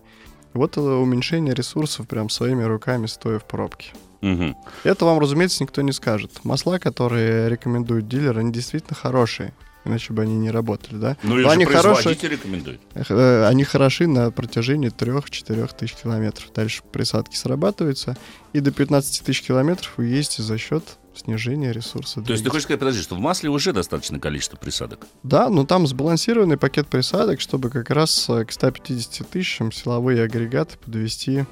Вот 0.54 0.72
это 0.72 0.82
уменьшение 0.82 1.54
ресурсов 1.54 2.08
прям 2.10 2.30
своими 2.30 2.64
руками, 2.64 3.06
стоя 3.06 3.40
в 3.40 3.46
пробке. 3.46 3.94
Мгм. 4.22 4.56
Это 4.84 5.06
вам, 5.06 5.20
разумеется, 5.20 5.64
никто 5.64 5.82
не 5.82 5.92
скажет. 5.92 6.44
Масла, 6.44 6.80
которые 6.80 7.50
рекомендуют 7.50 8.08
дилеры, 8.08 8.40
они 8.42 8.52
действительно 8.52 8.96
хорошие. 8.96 9.54
Иначе 9.84 10.14
бы 10.14 10.22
они 10.22 10.36
не 10.38 10.52
работали, 10.52 10.96
да? 10.96 11.18
Ну, 11.24 11.36
Но 11.38 11.50
они 11.50 11.66
хорошие, 11.66 12.16
рекомендует. 12.16 12.80
э, 12.94 13.46
они 13.48 13.64
хороши 13.64 14.06
на 14.08 14.30
протяжении 14.30 14.92
3-4 14.92 15.76
тысяч 15.76 15.96
километров. 15.96 16.52
Дальше 16.54 16.84
присадки 16.92 17.36
срабатываются, 17.36 18.16
и 18.54 18.60
до 18.60 18.72
15 18.72 19.24
тысяч 19.26 19.42
километров 19.42 19.94
вы 19.98 20.06
ездите 20.06 20.44
за 20.44 20.60
счет 20.60 20.84
снижения 21.16 21.72
ресурса. 21.72 22.22
То 22.22 22.32
есть 22.32 22.44
ты 22.44 22.50
хочешь 22.52 22.64
сказать, 22.66 22.80
подожди, 22.80 23.02
что 23.02 23.16
в 23.16 23.20
масле 23.20 23.50
уже 23.50 23.74
достаточное 23.74 24.20
количество 24.20 24.56
присадок? 24.56 25.08
Да, 25.24 25.50
но 25.50 25.66
там 25.66 25.88
сбалансированный 25.88 26.58
пакет 26.58 26.88
присадок, 26.88 27.42
чтобы 27.42 27.70
как 27.72 27.90
раз 27.90 28.30
э, 28.30 28.46
к 28.46 28.52
150 28.52 29.28
тысячам 29.30 29.72
силовые 29.72 30.24
агрегаты 30.24 30.78
подвести. 30.78 31.46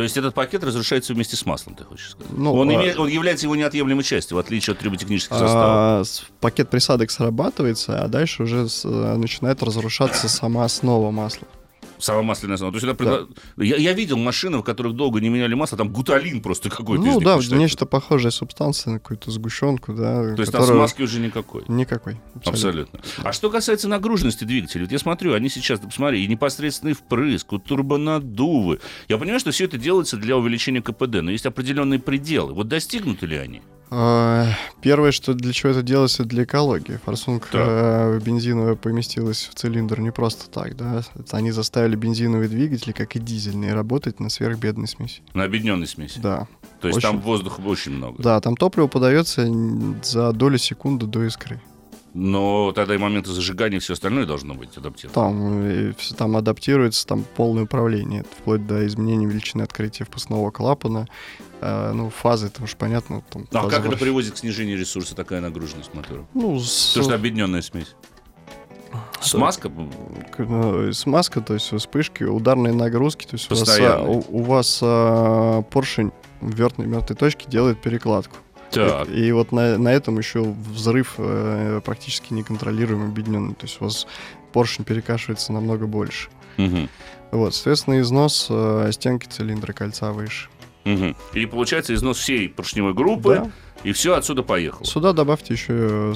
То 0.00 0.04
есть 0.04 0.16
этот 0.16 0.34
пакет 0.34 0.64
разрушается 0.64 1.12
вместе 1.12 1.36
с 1.36 1.44
маслом, 1.44 1.74
ты 1.74 1.84
хочешь 1.84 2.12
сказать? 2.12 2.32
Ну, 2.34 2.54
он, 2.54 2.70
а- 2.70 2.72
име- 2.72 2.96
он 2.96 3.06
является 3.08 3.44
его 3.44 3.54
неотъемлемой 3.54 4.02
частью, 4.02 4.38
в 4.38 4.40
отличие 4.40 4.72
от 4.72 4.78
триботехнических 4.78 5.36
составов. 5.36 5.58
А, 5.60 6.02
пакет 6.40 6.70
присадок 6.70 7.10
срабатывается, 7.10 8.02
а 8.02 8.08
дальше 8.08 8.44
уже 8.44 8.66
с- 8.70 8.86
э, 8.86 9.16
начинает 9.16 9.62
разрушаться 9.62 10.26
сама 10.30 10.64
основа 10.64 11.10
масла. 11.10 11.46
Сама 12.00 12.22
масляная 12.22 12.54
основа. 12.54 12.72
То 12.72 12.76
есть 12.78 12.86
это 12.86 13.02
предла- 13.02 13.28
я, 13.56 13.76
я 13.76 13.92
видел 13.92 14.16
машины, 14.16 14.58
в 14.58 14.62
которых 14.62 14.94
долго 14.94 15.20
не 15.20 15.28
меняли 15.28 15.54
масло, 15.54 15.76
там 15.78 15.90
гуталин 15.90 16.40
просто 16.40 16.70
какой-то. 16.70 17.04
Ну 17.04 17.20
да, 17.20 17.36
почитается. 17.36 17.56
нечто 17.56 17.86
похожее 17.86 18.30
субстанция 18.30 18.94
на 18.94 18.98
какую-то 18.98 19.30
сгущенку, 19.30 19.92
да. 19.92 20.34
То 20.34 20.40
есть 20.40 20.52
там 20.52 20.62
смазки 20.64 21.02
уже 21.02 21.20
никакой. 21.20 21.64
Никакой. 21.68 22.20
Абсолютно. 22.44 23.00
А 23.22 23.32
что 23.32 23.50
касается 23.50 23.88
нагруженности 23.88 24.44
двигателя, 24.44 24.82
вот 24.82 24.92
я 24.92 24.98
смотрю, 24.98 25.34
они 25.34 25.48
сейчас, 25.48 25.80
посмотри, 25.80 26.24
и 26.24 26.26
непосредственный 26.26 26.94
впрыск, 26.94 27.52
вот 27.52 27.64
турбонаддувы. 27.64 28.80
Я 29.08 29.18
понимаю, 29.18 29.40
что 29.40 29.50
все 29.50 29.64
это 29.64 29.78
делается 29.78 30.16
для 30.16 30.36
увеличения 30.36 30.80
КПД, 30.82 31.22
но 31.22 31.30
есть 31.30 31.46
определенные 31.46 31.98
пределы. 32.00 32.52
Вот 32.54 32.68
достигнуты 32.68 33.26
ли 33.26 33.36
они? 33.36 33.62
Первое, 33.90 35.10
что 35.12 35.34
для 35.34 35.52
чего 35.52 35.72
это 35.72 35.82
делается, 35.82 36.24
для 36.24 36.44
экологии. 36.44 36.98
Форсунка 37.04 37.48
Так. 37.50 37.60
э, 37.68 38.20
бензиновая 38.24 38.76
поместилась 38.76 39.48
в 39.50 39.54
цилиндр 39.54 40.00
не 40.00 40.12
просто 40.12 40.48
так, 40.48 40.76
да. 40.76 41.02
Это 41.18 41.36
они 41.36 41.50
заставили 41.50 41.96
бензиновые 41.96 42.48
двигатели, 42.48 42.92
как 42.92 43.16
и 43.16 43.18
дизельные, 43.18 43.74
работать 43.74 44.20
на 44.20 44.30
сверхбедной 44.30 44.88
смеси. 44.88 45.22
На 45.34 45.44
объединенной 45.44 45.86
смеси. 45.86 46.20
Да. 46.20 46.46
То 46.80 46.88
есть 46.88 46.98
очень. 46.98 47.08
там 47.08 47.20
воздуха 47.20 47.60
очень 47.60 47.92
много. 47.92 48.22
Да, 48.22 48.40
там 48.40 48.56
топливо 48.56 48.86
подается 48.86 49.46
за 50.02 50.32
долю 50.32 50.56
секунды 50.56 51.06
до 51.06 51.24
искры. 51.24 51.60
Но 52.12 52.72
тогда 52.72 52.94
и 52.94 52.98
моменты 52.98 53.30
зажигания 53.30 53.76
и 53.76 53.80
все 53.80 53.92
остальное 53.92 54.26
должно 54.26 54.54
быть 54.54 54.76
адаптировано. 54.76 55.14
Там, 55.14 55.62
э, 55.62 55.92
всё 55.96 56.14
там 56.16 56.36
адаптируется, 56.36 57.06
там 57.06 57.24
полное 57.36 57.64
управление, 57.64 58.24
вплоть 58.38 58.66
до 58.66 58.84
изменения 58.86 59.26
величины 59.26 59.62
открытия 59.62 60.04
впускного 60.04 60.50
клапана. 60.50 61.06
Э, 61.60 61.92
ну, 61.94 62.10
фазы, 62.10 62.48
это 62.48 62.64
уж 62.64 62.74
понятно. 62.74 63.22
Там, 63.30 63.46
А 63.52 63.62
фаза 63.62 63.76
как 63.76 63.86
это 63.86 63.96
приводит 63.96 64.34
к 64.34 64.38
снижению 64.38 64.78
ресурса, 64.78 65.14
такая 65.14 65.40
нагруженность 65.40 65.94
мотора? 65.94 66.26
Ну, 66.34 66.58
с- 66.58 66.94
То, 66.94 67.02
что 67.02 67.14
объединенная 67.14 67.62
смесь. 67.62 67.94
Смазка? 69.20 69.68
к- 69.68 70.38
ну, 70.38 70.92
смазка, 70.92 71.40
то 71.42 71.54
есть 71.54 71.72
вспышки, 71.72 72.24
ударные 72.24 72.72
нагрузки, 72.72 73.24
то 73.26 73.34
есть 73.34 73.50
у 73.52 73.54
вас, 73.54 73.78
а, 73.78 74.02
у, 74.02 74.24
у 74.38 74.42
вас 74.42 74.80
а, 74.82 75.62
поршень 75.62 76.10
в 76.40 76.52
вертной 76.54 76.86
мертвой 76.86 77.16
точке 77.16 77.44
делает 77.48 77.80
перекладку. 77.80 78.36
Так. 78.70 79.08
И 79.08 79.32
вот 79.32 79.52
на, 79.52 79.78
на 79.78 79.92
этом 79.92 80.18
еще 80.18 80.42
взрыв 80.42 81.14
э, 81.18 81.80
практически 81.84 82.32
неконтролируемый, 82.32 83.08
объединенный. 83.08 83.54
То 83.54 83.66
есть 83.66 83.80
у 83.80 83.84
вас 83.84 84.06
поршень 84.52 84.84
перекашивается 84.84 85.52
намного 85.52 85.86
больше. 85.86 86.28
Мгм. 86.56 86.88
Вот, 87.30 87.54
соответственно, 87.54 88.00
износ 88.00 88.46
э, 88.50 88.90
стенки 88.92 89.26
цилиндра 89.26 89.72
кольца 89.72 90.12
выше. 90.12 90.48
Мгм. 90.84 91.16
И 91.34 91.46
получается 91.46 91.94
износ 91.94 92.18
всей 92.18 92.48
поршневой 92.48 92.94
группы, 92.94 93.34
Да. 93.44 93.50
И 93.84 93.92
все 93.92 94.14
отсюда 94.14 94.42
поехало. 94.42 94.84
Сюда 94.84 95.12
добавьте 95.12 95.54
еще 95.54 96.14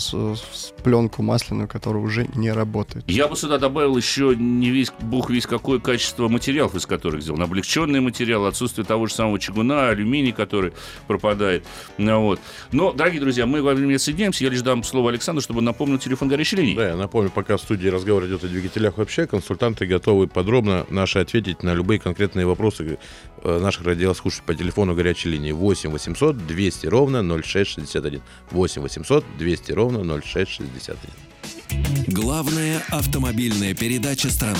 пленку 0.82 1.22
масляную, 1.22 1.68
которая 1.68 2.02
уже 2.02 2.26
не 2.34 2.52
работает. 2.52 3.04
Я 3.08 3.28
бы 3.28 3.36
сюда 3.36 3.58
добавил 3.58 3.96
еще 3.96 4.34
не 4.36 4.70
весь, 4.70 4.92
бог 5.00 5.30
весь 5.30 5.46
какое 5.46 5.78
качество 5.78 6.28
материалов, 6.28 6.74
из 6.74 6.86
которых 6.86 7.22
сделан. 7.22 7.42
Облегченный 7.42 8.00
материал, 8.00 8.46
отсутствие 8.46 8.84
того 8.84 9.06
же 9.06 9.14
самого 9.14 9.38
чугуна, 9.38 9.88
алюминий, 9.88 10.32
который 10.32 10.72
пропадает. 11.06 11.64
Ну, 11.98 12.22
вот. 12.22 12.40
Но, 12.72 12.92
дорогие 12.92 13.20
друзья, 13.20 13.46
мы 13.46 13.62
во 13.62 13.74
время 13.74 13.98
соединяемся. 13.98 14.44
Я 14.44 14.50
лишь 14.50 14.62
дам 14.62 14.82
слово 14.82 15.10
Александру, 15.10 15.42
чтобы 15.42 15.62
напомнил 15.62 15.98
телефон 15.98 16.28
горячей 16.28 16.56
линии. 16.56 16.76
Да, 16.76 16.88
я 16.88 16.96
напомню, 16.96 17.30
пока 17.30 17.56
в 17.56 17.60
студии 17.60 17.88
разговор 17.88 18.26
идет 18.26 18.44
о 18.44 18.48
двигателях 18.48 18.98
вообще, 18.98 19.26
консультанты 19.26 19.86
готовы 19.86 20.26
подробно 20.26 20.86
наши 20.90 21.18
ответить 21.18 21.62
на 21.62 21.74
любые 21.74 21.98
конкретные 21.98 22.46
вопросы 22.46 22.98
э, 23.42 23.58
наших 23.58 23.86
радиослушателей 23.86 24.46
по 24.46 24.54
телефону 24.54 24.94
горячей 24.94 25.30
линии 25.30 25.52
8 25.52 25.90
800 25.90 26.46
200 26.46 26.86
ровно 26.88 27.22
0661. 27.54 28.22
8 28.50 28.82
800 28.82 29.24
200 29.38 29.72
ровно 29.72 30.20
0661. 30.20 30.98
Главная 32.08 32.82
автомобильная 32.90 33.74
передача 33.74 34.30
страны. 34.30 34.58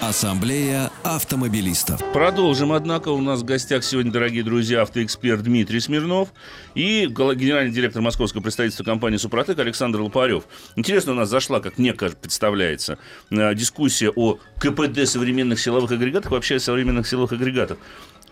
Ассамблея 0.00 0.90
автомобилистов. 1.04 2.00
Продолжим, 2.12 2.72
однако, 2.72 3.10
у 3.10 3.20
нас 3.20 3.42
в 3.42 3.44
гостях 3.44 3.84
сегодня, 3.84 4.10
дорогие 4.10 4.42
друзья, 4.42 4.82
автоэксперт 4.82 5.44
Дмитрий 5.44 5.78
Смирнов 5.78 6.30
и 6.74 7.06
генеральный 7.06 7.70
директор 7.70 8.02
московского 8.02 8.40
представительства 8.42 8.82
компании 8.82 9.18
«Супротек» 9.18 9.60
Александр 9.60 10.00
Лопарев. 10.00 10.44
Интересно, 10.74 11.12
у 11.12 11.14
нас 11.14 11.28
зашла, 11.28 11.60
как 11.60 11.78
мне 11.78 11.92
кажется, 11.92 12.20
представляется, 12.20 12.98
э, 13.30 13.54
дискуссия 13.54 14.10
о 14.10 14.40
КПД 14.58 15.06
современных 15.06 15.60
силовых 15.60 15.92
агрегатов, 15.92 16.32
вообще 16.32 16.56
о 16.56 16.60
современных 16.60 17.06
силовых 17.06 17.30
агрегатах. 17.30 17.78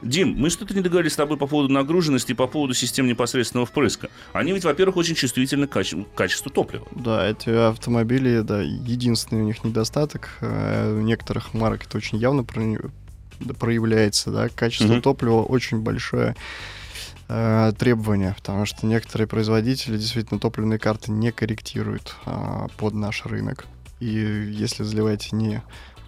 Дим, 0.03 0.35
мы 0.39 0.49
что-то 0.51 0.75
не 0.75 0.81
договорились 0.81 1.15
с 1.15 1.17
тобой 1.17 1.37
по 1.37 1.47
поводу 1.47 1.73
нагруженности 1.73 2.31
и 2.33 2.35
по 2.35 2.47
поводу 2.47 2.73
систем 2.75 3.07
непосредственного 3.07 3.67
впрыска. 3.67 4.09
Они 4.33 4.53
ведь, 4.53 4.65
во-первых, 4.65 4.97
очень 4.97 5.15
чувствительны 5.17 5.67
к 5.67 5.77
каче- 5.77 6.07
качеству 6.15 6.51
топлива. 6.51 6.87
Да, 6.95 7.27
эти 7.27 7.51
автомобили, 7.51 8.41
да, 8.41 8.61
единственный 8.63 9.43
у 9.43 9.45
них 9.45 9.65
недостаток. 9.65 10.31
э, 10.41 10.97
У 10.99 11.01
некоторых 11.03 11.53
марок 11.53 11.85
это 11.87 11.97
очень 11.97 12.19
явно 12.19 12.45
проявляется, 13.59 14.31
да, 14.31 14.49
качество 14.49 14.93
Мгм. 14.93 15.03
топлива 15.03 15.43
очень 15.43 15.81
большое 15.81 16.37
э, 17.31 17.73
требование, 17.79 18.35
потому 18.37 18.65
что 18.67 18.87
некоторые 18.87 19.27
производители 19.29 19.99
действительно 19.99 20.41
топливные 20.41 20.79
карты 20.79 21.11
не 21.13 21.31
корректируют 21.31 22.15
а, 22.25 22.69
под 22.79 22.95
наш 22.95 23.27
рынок. 23.27 23.67
И 24.01 24.07
если 24.09 24.83
заливаете 24.83 25.37
не 25.37 25.63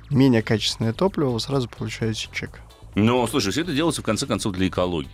менее 0.08 0.40
качественное 0.42 0.94
топливо, 0.94 1.28
вы 1.30 1.40
сразу 1.40 1.68
получаете 1.68 2.28
чек. 2.32 2.60
Но, 2.94 3.26
слушай, 3.26 3.52
все 3.52 3.62
это 3.62 3.72
делается, 3.72 4.02
в 4.02 4.04
конце 4.04 4.26
концов, 4.26 4.52
для 4.54 4.68
экологии. 4.68 5.10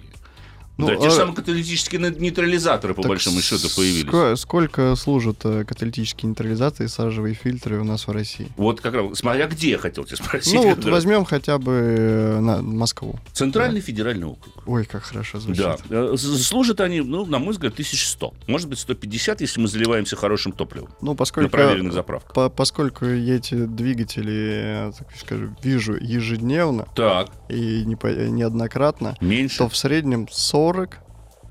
Ну, 0.78 0.88
да, 0.88 0.96
те 0.96 1.06
а- 1.06 1.10
же 1.10 1.16
самые 1.16 1.34
каталитические 1.34 2.00
ней- 2.00 2.10
нейтрализаторы, 2.18 2.92
по 2.94 3.02
большому 3.02 3.40
счету, 3.40 3.68
появились. 3.74 4.38
Сколько 4.40 4.94
служат 4.96 5.38
э, 5.44 5.64
каталитические 5.64 6.28
нейтрализаторы 6.28 6.84
и 6.84 6.88
сажевые 6.88 7.34
фильтры 7.34 7.80
у 7.80 7.84
нас 7.84 8.06
в 8.06 8.10
России? 8.10 8.48
Вот 8.56 8.80
как 8.82 8.92
раз, 8.94 9.18
смотря 9.18 9.46
где, 9.46 9.70
я 9.70 9.78
хотел 9.78 10.04
тебя 10.04 10.16
спросить. 10.16 10.52
Ну, 10.54 10.68
вот 10.70 10.80
Да. 10.84 10.90
возьмем 10.90 11.24
хотя 11.24 11.58
бы 11.58 11.72
э, 11.72 12.40
на 12.40 12.60
Москву. 12.60 13.18
Центральный 13.32 13.80
федеральный 13.80 14.26
округ. 14.26 14.54
Ой, 14.66 14.84
как 14.84 15.02
хорошо 15.04 15.40
звучит. 15.40 15.62
Да. 15.62 15.76
Э, 15.88 16.16
Служат 16.16 16.80
они, 16.80 17.00
ну, 17.00 17.24
на 17.24 17.38
мой 17.38 17.52
взгляд, 17.52 17.72
1100. 17.72 18.34
Может 18.46 18.68
быть, 18.68 18.78
150, 18.78 19.40
если 19.40 19.60
мы 19.60 19.68
заливаемся 19.68 20.16
хорошим 20.16 20.52
топливом. 20.52 20.90
Ну, 21.00 21.12
На 21.12 21.16
поскольку, 21.16 21.50
проверенных 21.50 21.92
заправках. 21.94 22.32
по- 22.34 22.50
поскольку 22.50 23.06
я 23.06 23.36
эти 23.36 23.54
двигатели, 23.54 24.92
так 24.98 25.08
скажем, 25.18 25.56
вижу 25.62 25.94
ежедневно 25.94 26.86
Так, 26.94 27.30
и 27.48 27.84
неоднократно, 27.86 29.16
меньше. 29.20 29.58
то 29.58 29.68
в 29.68 29.76
среднем 29.76 30.28
40, 30.30 30.65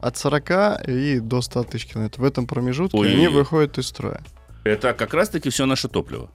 от 0.01 0.17
40 0.17 0.87
и 0.87 1.19
до 1.19 1.41
100 1.41 1.63
тысяч 1.63 1.87
километров. 1.87 2.19
В 2.19 2.25
этом 2.25 2.47
промежутке 2.47 2.97
Ой-ой-ой. 2.97 3.17
они 3.17 3.27
выходят 3.27 3.77
из 3.77 3.87
строя. 3.87 4.21
Это 4.63 4.93
как 4.93 5.13
раз-таки 5.13 5.49
все 5.49 5.65
наше 5.65 5.87
топливо. 5.87 6.29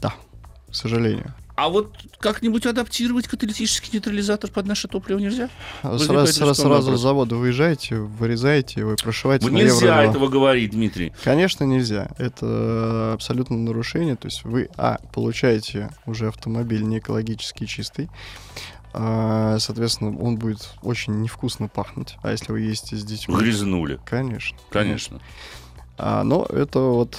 Да, 0.00 0.14
к 0.70 0.74
сожалению. 0.74 1.34
А 1.56 1.70
вот 1.70 1.96
как-нибудь 2.18 2.66
адаптировать 2.66 3.28
каталитический 3.28 3.88
нейтрализатор 3.94 4.50
под 4.50 4.66
наше 4.66 4.88
топливо 4.88 5.18
нельзя? 5.18 5.48
Сразу, 5.80 5.98
Возникает 5.98 6.34
сразу, 6.34 6.62
сразу 6.62 6.96
с 6.98 7.00
завода 7.00 7.36
выезжаете, 7.36 7.96
вырезаете 7.96 8.80
его 8.80 8.92
и 8.92 8.96
прошиваете 8.96 9.44
Вот 9.46 9.52
на 9.52 9.56
нельзя 9.56 10.02
евро 10.02 10.10
этого 10.10 10.28
говорить, 10.28 10.72
Дмитрий. 10.72 11.14
Конечно, 11.24 11.64
нельзя. 11.64 12.10
Это 12.18 13.14
абсолютно 13.14 13.56
нарушение. 13.56 14.16
То 14.16 14.26
есть 14.26 14.44
вы, 14.44 14.68
а, 14.76 14.98
получаете 15.14 15.88
уже 16.04 16.28
автомобиль 16.28 16.82
не 16.82 16.98
экологически 16.98 17.64
чистый. 17.64 18.10
А, 18.98 19.58
соответственно, 19.58 20.18
он 20.18 20.38
будет 20.38 20.70
очень 20.82 21.20
невкусно 21.20 21.68
пахнуть. 21.68 22.16
А 22.22 22.30
если 22.30 22.50
вы 22.50 22.60
ездите 22.60 22.96
с 22.96 23.04
детьми... 23.04 23.36
Грязнули. 23.36 24.00
Конечно. 24.06 24.56
Конечно. 24.70 25.20
А, 25.98 26.24
но 26.24 26.46
это 26.48 26.78
вот 26.78 27.18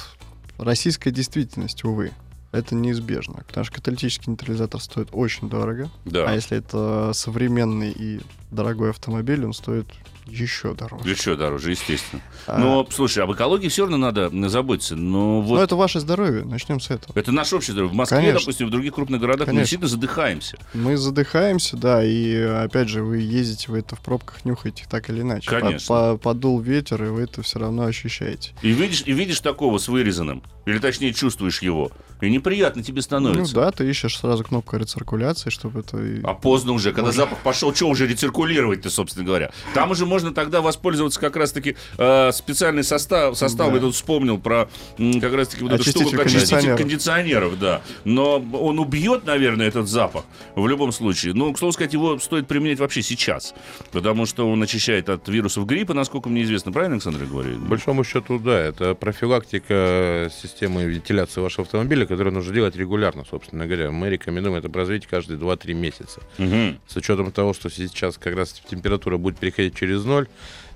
российская 0.58 1.12
действительность, 1.12 1.84
увы. 1.84 2.14
Это 2.52 2.74
неизбежно. 2.74 3.44
Потому 3.48 3.64
что 3.64 3.76
каталитический 3.76 4.32
нейтрализатор 4.32 4.82
стоит 4.82 5.10
очень 5.12 5.50
дорого. 5.50 5.92
Да. 6.04 6.26
А 6.28 6.34
если 6.34 6.58
это 6.58 7.12
современный 7.14 7.92
и 7.92 8.22
дорогой 8.50 8.90
автомобиль, 8.90 9.46
он 9.46 9.54
стоит 9.54 9.86
еще 10.28 10.74
дороже. 10.74 11.10
Еще 11.10 11.36
дороже, 11.36 11.72
естественно. 11.72 12.22
А, 12.46 12.58
Но, 12.58 12.88
слушай, 12.92 13.24
об 13.24 13.32
экологии 13.34 13.68
все 13.70 13.84
равно 13.84 13.98
надо 13.98 14.30
заботиться. 14.50 14.96
Но 14.96 15.42
вот 15.42 15.56
Но 15.58 15.64
это 15.64 15.76
ваше 15.76 16.00
здоровье. 16.00 16.44
Начнем 16.46 16.80
с 16.80 16.90
этого. 16.90 17.18
Это 17.18 17.32
наше 17.32 17.56
общее 17.56 17.74
здоровье. 17.74 17.94
В 17.94 17.96
Москве, 17.96 18.18
Конечно. 18.20 18.40
допустим, 18.40 18.68
в 18.68 18.70
других 18.70 18.94
крупных 18.94 19.20
городах 19.22 19.48
мы 19.48 19.54
Конечно. 19.54 19.62
действительно 19.64 19.88
задыхаемся. 19.90 20.58
Мы 20.74 20.98
задыхаемся, 20.98 21.78
да, 21.78 22.04
и 22.04 22.36
опять 22.42 22.90
же, 22.90 23.04
вы 23.04 23.20
ездите, 23.20 23.72
вы 23.72 23.80
это 23.80 23.96
в 23.96 24.02
пробках 24.02 24.46
нюхаете 24.46 24.86
так 24.90 25.10
или 25.10 25.22
иначе. 25.22 25.50
Конечно. 25.50 25.88
по- 25.88 26.18
подул 26.18 26.60
ветер, 26.60 27.04
и 27.04 27.08
вы 27.08 27.22
это 27.22 27.42
все 27.42 27.60
равно 27.60 27.86
ощущаете. 27.86 28.54
И 28.62 28.70
видишь, 28.72 29.04
и 29.06 29.14
видишь 29.14 29.40
такого 29.40 29.78
с 29.78 29.88
вырезанным, 29.88 30.44
или 30.66 30.80
точнее 30.80 31.14
чувствуешь 31.14 31.62
его, 31.62 31.92
и 32.22 32.30
неприятно 32.30 32.84
тебе 32.84 32.98
Ну 32.98 33.02
становится. 33.02 33.54
да, 33.56 33.72
ты 33.72 33.90
ищешь 33.90 34.18
сразу 34.18 34.44
кнопку 34.44 34.78
рециркуляции, 34.78 35.50
чтобы 35.50 35.82
это... 35.82 35.98
А 36.24 36.34
поздно 36.34 36.72
уже, 36.74 36.92
когда 36.94 37.12
запах 37.12 37.40
пошел, 37.40 37.74
что 37.74 37.88
уже 37.88 38.08
рециркулировать-то, 38.08 38.90
собственно 38.90 39.26
говоря. 39.26 39.52
Там 39.74 39.92
уже 39.92 40.06
можно 40.06 40.34
тогда 40.34 40.62
воспользоваться 40.62 41.20
как 41.20 41.36
раз-таки 41.36 41.76
э, 41.98 42.32
специальный 42.32 42.84
состав. 42.84 43.38
Состав, 43.38 43.70
Да. 43.70 43.76
я 43.76 43.82
тут 43.82 43.96
вспомнил 43.96 44.38
про 44.40 44.68
как 44.98 45.34
раз-таки 45.34 45.64
вот 45.64 45.74
эту 45.74 45.82
Очиститель 45.82 46.08
штуку, 46.08 46.22
очиститель 46.24 46.48
кондиционеров. 46.50 46.78
кондиционеров, 46.80 47.60
да. 47.60 47.82
Но 48.04 48.38
он 48.54 48.80
убьет, 48.80 49.26
наверное, 49.26 49.68
этот 49.68 49.88
запах 49.88 50.24
в 50.56 50.68
любом 50.68 50.92
случае. 50.92 51.34
Но, 51.34 51.54
к 51.54 51.60
слову 51.60 51.72
сказать, 51.74 51.94
его 51.94 52.18
стоит 52.20 52.48
применять 52.48 52.80
вообще 52.80 53.02
сейчас, 53.02 53.54
потому 53.92 54.26
что 54.26 54.50
он 54.50 54.62
очищает 54.64 55.10
от 55.10 55.28
вирусов 55.28 55.66
гриппа, 55.66 55.94
насколько 55.94 56.30
мне 56.30 56.44
известно. 56.44 56.72
Правильно, 56.72 56.96
Александр 56.96 57.22
я 57.24 57.28
говорю? 57.30 57.60
По 57.60 57.66
большому 57.66 58.04
счету, 58.04 58.40
да, 58.40 58.60
это 58.60 58.96
профилактика 58.96 60.32
системы 60.42 60.84
вентиляции 60.86 61.42
вашего 61.42 61.64
автомобиля, 61.64 62.06
которую 62.08 62.34
нужно 62.34 62.54
делать 62.54 62.76
регулярно, 62.76 63.26
собственно 63.30 63.66
говоря. 63.66 63.92
Мы 63.92 64.10
рекомендуем 64.10 64.56
это 64.56 64.70
производить 64.70 65.08
каждые 65.08 65.40
2-3 65.40 65.74
месяца. 65.74 66.22
Мгм. 66.38 66.80
С 66.88 66.96
учетом 66.96 67.32
того, 67.32 67.54
что 67.54 67.70
сейчас 67.70 68.18
как 68.18 68.36
раз 68.36 68.62
температура 68.70 69.18
будет 69.18 69.38
переходить 69.38 69.76
через 69.76 70.04
ноль, 70.04 70.28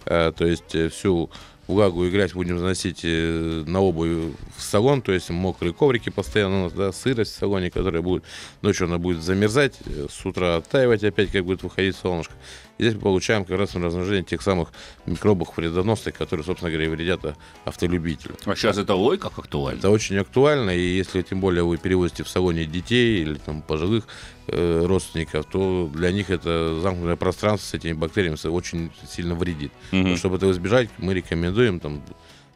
э, 0.05 0.31
то 0.35 0.45
есть 0.45 0.75
э, 0.75 0.89
всю 0.89 1.29
влагу 1.71 2.05
и 2.05 2.09
грязь 2.09 2.33
будем 2.33 2.59
заносить 2.59 3.01
э, 3.03 3.63
на 3.65 3.81
обувь 3.81 4.35
в 4.57 4.61
салон, 4.61 5.01
то 5.01 5.11
есть 5.11 5.29
мокрые 5.29 5.73
коврики 5.73 6.09
постоянно, 6.09 6.61
у 6.61 6.63
нас, 6.65 6.73
да, 6.73 6.91
сырость 6.91 7.33
в 7.33 7.37
салоне, 7.37 7.71
которая 7.71 8.01
будет, 8.01 8.23
ночью 8.61 8.87
она 8.87 8.97
будет 8.97 9.23
замерзать, 9.23 9.79
э, 9.85 10.07
с 10.09 10.25
утра 10.25 10.57
оттаивать 10.57 11.03
опять, 11.03 11.31
как 11.31 11.45
будет 11.45 11.63
выходить 11.63 11.95
солнышко. 11.95 12.33
И 12.81 12.83
здесь 12.83 12.95
мы 12.95 13.01
получаем 13.01 13.45
как 13.45 13.59
раз 13.59 13.75
размножение 13.75 14.23
тех 14.23 14.41
самых 14.41 14.69
микробов 15.05 15.55
вредоносных, 15.55 16.15
которые, 16.15 16.43
собственно 16.43 16.71
говоря, 16.71 16.89
вредят 16.89 17.23
а, 17.23 17.35
автолюбителю. 17.63 18.35
А 18.43 18.55
сейчас 18.55 18.79
это 18.79 18.95
ой, 18.95 19.19
как 19.19 19.37
актуально. 19.37 19.77
Это 19.77 19.91
очень 19.91 20.17
актуально, 20.17 20.71
и 20.71 20.81
если 20.81 21.21
тем 21.21 21.41
более 21.41 21.63
вы 21.63 21.77
перевозите 21.77 22.23
в 22.23 22.27
салоне 22.27 22.65
детей 22.65 23.21
или 23.21 23.35
там 23.35 23.61
пожилых 23.61 24.07
э, 24.47 24.83
родственников, 24.83 25.45
то 25.45 25.91
для 25.93 26.11
них 26.11 26.31
это 26.31 26.79
замкнутое 26.81 27.17
пространство 27.17 27.67
с 27.67 27.73
этими 27.75 27.93
бактериями 27.93 28.47
очень 28.47 28.89
сильно 29.07 29.35
вредит. 29.35 29.71
Но 29.91 30.17
чтобы 30.17 30.37
этого 30.37 30.49
избежать, 30.49 30.89
мы 30.97 31.13
рекомендуем 31.13 31.79
там 31.79 32.01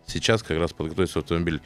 сейчас 0.08 0.42
как 0.42 0.58
раз 0.58 0.74
подготовить 0.74 1.16
автомобиль 1.16 1.62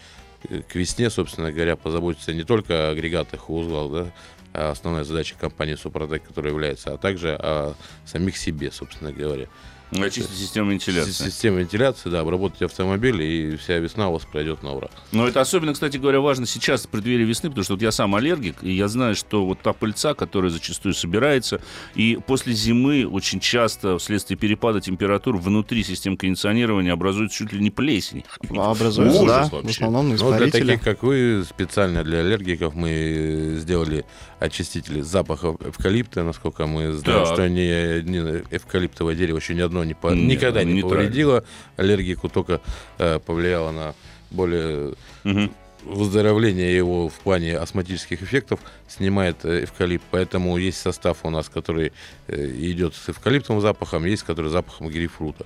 э, 0.50 0.64
к 0.64 0.76
весне, 0.76 1.10
собственно 1.10 1.54
говоря, 1.54 1.78
позаботиться 1.78 2.34
не 2.34 2.44
только 2.44 2.90
о 2.90 2.92
агрегатах 2.92 3.48
и 3.48 3.52
узлах, 3.54 3.90
да, 3.90 4.12
основная 4.54 5.04
задача 5.04 5.36
компании 5.40 5.76
Супротек, 5.76 6.28
которая 6.28 6.52
является, 6.52 6.94
а 6.94 6.98
также 6.98 7.36
о 7.36 7.74
самих 8.06 8.38
себе, 8.38 8.72
собственно 8.72 9.12
говоря. 9.12 9.48
Очистить 9.92 10.38
систему 10.38 10.72
вентиляции. 10.72 11.12
Система 11.12 11.60
вентиляции, 11.60 12.10
да, 12.10 12.20
обработать 12.20 12.62
автомобиль, 12.62 13.22
и 13.22 13.56
вся 13.56 13.78
весна 13.80 14.10
у 14.10 14.14
вас 14.14 14.24
пройдет 14.24 14.62
на 14.62 14.74
ура. 14.74 14.90
Но 15.12 15.28
это 15.28 15.42
особенно, 15.42 15.74
кстати 15.74 15.98
говоря, 15.98 16.20
важно 16.20 16.46
сейчас, 16.46 16.86
в 16.86 16.90
преддверии 16.90 17.24
весны, 17.26 17.50
потому 17.50 17.64
что 17.64 17.74
вот 17.74 17.82
я 17.82 17.92
сам 17.92 18.14
аллергик, 18.16 18.58
и 18.64 18.72
я 18.72 18.88
знаю, 18.88 19.16
что 19.16 19.46
вот 19.46 19.60
та 19.62 19.74
пыльца, 19.74 20.14
которая 20.14 20.52
зачастую 20.52 20.94
собирается, 20.94 21.60
и 21.96 22.20
после 22.28 22.54
зимы 22.54 23.08
очень 23.08 23.40
часто 23.40 23.98
вследствие 23.98 24.38
перепада 24.38 24.80
температур 24.80 25.38
внутри 25.38 25.84
систем 25.84 26.18
кондиционирования 26.18 26.94
образуется 26.94 27.38
чуть 27.40 27.54
ли 27.54 27.60
не 27.60 27.72
плесень. 27.72 28.24
Образуется, 28.56 29.22
Ужас 29.22 29.50
да, 29.50 29.56
вообще. 29.56 29.68
в 29.68 29.72
основном 29.72 30.10
Ну, 30.10 30.38
для 30.38 30.52
таких, 30.52 30.82
как 30.84 31.02
вы, 31.04 31.44
специально 31.50 32.04
для 32.04 32.20
аллергиков 32.20 32.76
мы 32.76 33.56
сделали 33.58 34.06
очистители 34.40 35.02
запахов 35.02 35.58
эвкалипта, 35.62 36.24
насколько 36.24 36.66
мы 36.68 36.94
знаем, 36.94 37.26
Так. 37.26 37.34
что 37.34 37.50
ни, 37.50 38.02
ни 38.08 38.20
эвкалиптовое 38.56 39.16
дерево 39.16 39.38
еще 39.38 39.56
ни 39.56 39.62
одно 39.62 39.79
не 39.84 39.94
по- 39.94 40.08
Нет, 40.14 40.38
никогда 40.38 40.64
не 40.64 40.74
нейтрально. 40.74 40.96
повредило 40.98 41.44
аллергику, 41.78 42.30
только 42.30 42.62
э, 42.98 43.20
повлияло 43.20 43.72
на 43.72 43.96
более 44.32 44.94
Мгм. 45.24 45.52
выздоровление 45.84 46.76
его 46.76 47.10
в 47.10 47.14
плане 47.20 47.58
астматических 47.58 48.22
эффектов 48.22 48.60
снимает 48.88 49.38
э, 49.46 49.64
эвкалипт. 49.64 50.04
Поэтому 50.12 50.58
есть 50.58 50.80
состав 50.80 51.20
у 51.24 51.30
нас, 51.30 51.50
который 51.50 51.92
э, 52.28 52.46
идет 52.58 52.96
с 52.96 53.10
эвкалиптовым 53.10 53.62
запахом, 53.62 54.06
есть 54.06 54.24
который 54.24 54.48
с 54.50 54.52
запахом 54.54 54.88
грейпфрута. 54.90 55.46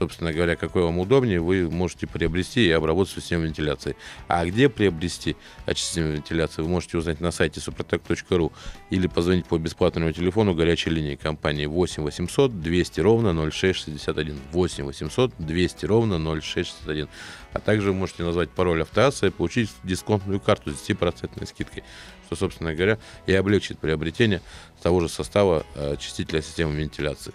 Собственно 0.00 0.32
говоря, 0.32 0.56
какой 0.56 0.82
вам 0.82 0.98
удобнее, 0.98 1.42
вы 1.42 1.68
можете 1.68 2.06
приобрести 2.06 2.66
и 2.66 2.70
обработать 2.70 3.12
систему 3.12 3.44
вентиляции. 3.44 3.96
А 4.28 4.46
где 4.46 4.70
приобрести 4.70 5.36
очиститель 5.66 6.12
вентиляции, 6.12 6.62
вы 6.62 6.68
можете 6.68 6.96
узнать 6.96 7.20
на 7.20 7.30
сайте 7.30 7.60
suprotec.ru 7.60 8.50
или 8.88 9.06
позвонить 9.08 9.44
по 9.44 9.58
бесплатному 9.58 10.10
телефону 10.12 10.54
горячей 10.54 10.88
линии 10.88 11.16
компании 11.16 11.66
8 11.66 12.02
800 12.02 12.62
200 12.62 13.00
ровно 13.00 13.50
0661. 13.50 14.38
8 14.52 14.84
800 14.84 15.32
200 15.36 15.84
ровно 15.84 16.18
0661. 16.40 17.06
А 17.52 17.58
также 17.58 17.88
вы 17.88 17.98
можете 17.98 18.22
назвать 18.22 18.48
пароль 18.48 18.80
автоасса 18.80 19.26
и 19.26 19.30
получить 19.30 19.68
дисконтную 19.84 20.40
карту 20.40 20.70
с 20.70 20.88
10% 20.88 21.44
скидкой, 21.44 21.84
что, 22.24 22.36
собственно 22.36 22.74
говоря, 22.74 22.98
и 23.26 23.34
облегчит 23.34 23.78
приобретение 23.78 24.40
того 24.82 25.00
же 25.00 25.10
состава 25.10 25.66
э, 25.74 25.92
очистителя 25.92 26.40
системы 26.40 26.74
вентиляции. 26.74 27.34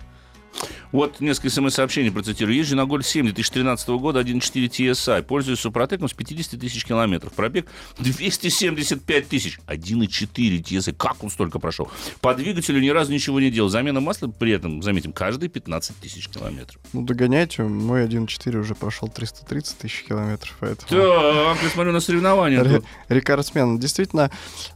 Вот 0.91 1.19
несколько 1.19 1.49
смс-сообщений 1.49 2.11
процитирую. 2.11 2.55
Езжу 2.55 2.75
на 2.75 2.85
Голь 2.85 3.03
7 3.03 3.25
2013 3.25 3.89
года 3.89 4.21
1.4 4.21 4.69
TSI. 4.69 5.23
Пользуюсь 5.23 5.59
Супротеком 5.59 6.07
с 6.07 6.13
50 6.13 6.59
тысяч 6.59 6.85
километров. 6.85 7.33
Пробег 7.33 7.67
275 7.99 9.27
тысяч. 9.27 9.59
1.4 9.67 10.63
TSI. 10.63 10.95
Как 10.95 11.23
он 11.23 11.29
столько 11.29 11.59
прошел? 11.59 11.89
По 12.21 12.33
двигателю 12.33 12.79
ни 12.79 12.89
разу 12.89 13.11
ничего 13.11 13.39
не 13.39 13.51
делал. 13.51 13.69
Замена 13.69 13.99
масла 13.99 14.27
при 14.27 14.51
этом, 14.51 14.81
заметим, 14.81 15.11
каждые 15.11 15.49
15 15.49 15.97
тысяч 15.97 16.29
километров. 16.29 16.81
Ну, 16.93 17.01
догоняйте, 17.01 17.63
мой 17.63 18.05
1.4 18.05 18.57
уже 18.57 18.75
прошел 18.75 19.09
330 19.09 19.77
тысяч 19.77 20.05
километров, 20.07 20.55
поэтому... 20.59 20.87
Так, 20.89 21.63
я 21.63 21.69
смотрю 21.69 21.91
на 21.91 21.99
соревнования. 21.99 22.81
Рекордсмен. 23.09 23.79
Действительно, 23.79 24.31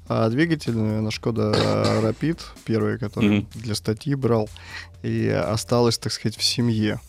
а, 0.07 0.29
двигатель 0.29 0.75
на 0.75 1.11
Шкода 1.11 1.51
Rapid, 2.03 2.39
первый, 2.65 2.97
который 2.97 3.47
для 3.55 3.75
статьи 3.75 4.15
брал, 4.15 4.49
и 5.03 5.27
осталось, 5.27 5.97
так 5.97 6.11
сказать, 6.11 6.37
в 6.37 6.43
семье. 6.43 6.99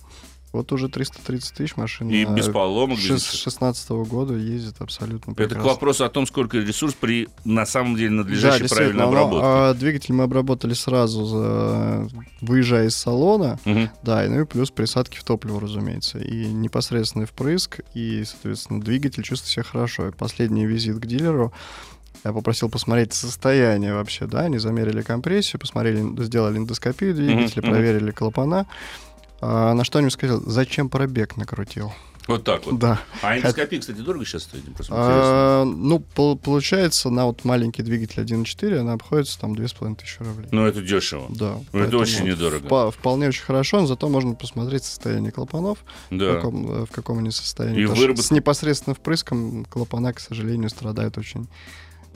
Вот 0.52 0.72
уже 0.72 0.88
330 0.88 1.54
тысяч 1.54 1.76
машин. 1.76 2.10
И 2.10 2.24
без 2.24 2.48
поломок, 2.48 2.98
ничего. 2.98 3.18
16 3.18 3.88
года 3.90 4.34
ездит 4.34 4.74
абсолютно 4.80 5.30
Это 5.30 5.44
к 5.44 5.48
прекрасно. 5.48 5.70
вопросу 5.70 6.04
о 6.04 6.08
том, 6.08 6.26
сколько 6.26 6.58
ресурс 6.58 6.94
при 6.94 7.28
на 7.44 7.64
самом 7.66 7.94
деле 7.94 8.08
Да, 8.10 8.14
надлежащей 8.16 8.62
действительно, 8.62 8.94
правильной 8.96 9.02
но, 9.04 9.08
обработке. 9.26 9.46
а, 9.46 9.74
двигатель 9.74 10.12
мы 10.12 10.24
обработали 10.24 10.74
сразу, 10.74 11.24
за, 11.24 12.08
выезжая 12.40 12.88
из 12.88 12.96
салона. 12.96 13.60
Мгм. 13.64 13.90
Да, 14.02 14.26
и 14.26 14.28
ну 14.28 14.40
и 14.40 14.44
плюс 14.44 14.72
присадки 14.72 15.18
в 15.18 15.22
топливо, 15.22 15.60
разумеется. 15.60 16.18
И 16.18 16.46
непосредственный 16.46 17.26
впрыск, 17.26 17.82
и, 17.94 18.24
соответственно, 18.24 18.80
двигатель 18.80 19.22
чувствует 19.22 19.52
себя 19.52 19.62
хорошо. 19.62 20.08
И 20.08 20.10
последний 20.10 20.66
визит 20.66 20.98
к 20.98 21.06
дилеру 21.06 21.52
я 22.24 22.32
попросил 22.32 22.68
посмотреть 22.68 23.12
состояние 23.12 23.94
вообще, 23.94 24.26
да, 24.26 24.40
они 24.40 24.58
замерили 24.58 25.02
компрессию, 25.02 25.58
посмотрели, 25.60 26.04
сделали 26.24 26.58
эндоскопию 26.58 27.14
двигателя, 27.14 27.62
мгм. 27.62 27.70
проверили 27.70 28.10
клапана. 28.10 28.66
А, 29.40 29.72
на 29.74 29.84
что 29.84 29.98
они 30.00 30.10
сказали, 30.10 30.40
зачем 30.46 30.88
пробег 30.90 31.36
накрутил? 31.36 31.92
Вот 32.28 32.44
так 32.44 32.64
вот. 32.66 32.78
Да. 32.78 33.00
А 33.22 33.38
эндоскопия, 33.38 33.80
кстати, 33.80 33.96
дорого 33.96 34.24
сейчас 34.26 34.42
стоит? 34.42 34.62
Просто. 34.74 34.92
А, 34.94 35.64
ну, 35.64 35.98
пол- 35.98 36.36
получается, 36.36 37.08
на 37.08 37.24
вот 37.24 37.44
маленький 37.46 37.82
двигатель 37.82 38.22
1.4 38.22 38.76
она 38.80 38.92
обходится 38.92 39.40
там 39.40 39.56
2500 39.56 40.26
рублей. 40.26 40.48
Ну, 40.52 40.66
это 40.66 40.82
дешево. 40.82 41.26
Да. 41.30 41.54
Ну, 41.72 41.80
это 41.80 41.96
очень 41.96 42.24
недорого. 42.26 42.68
впа- 42.68 42.90
вполне 42.92 43.28
очень 43.28 43.42
хорошо, 43.42 43.80
но 43.80 43.86
зато 43.86 44.08
можно 44.10 44.34
посмотреть 44.34 44.84
состояние 44.84 45.32
клапанов, 45.32 45.78
в, 46.10 46.16
Да. 46.18 46.34
каком, 46.34 46.70
э, 46.82 46.84
в 46.84 46.90
каком 46.90 47.18
они 47.18 47.30
состоянии. 47.30 47.80
И 47.82 47.86
выработка- 47.86 48.22
С 48.22 48.30
непосредственным 48.30 48.94
впрыском 48.94 49.64
клапана, 49.64 50.12
к 50.12 50.20
сожалению, 50.20 50.68
страдают 50.68 51.16
очень 51.16 51.48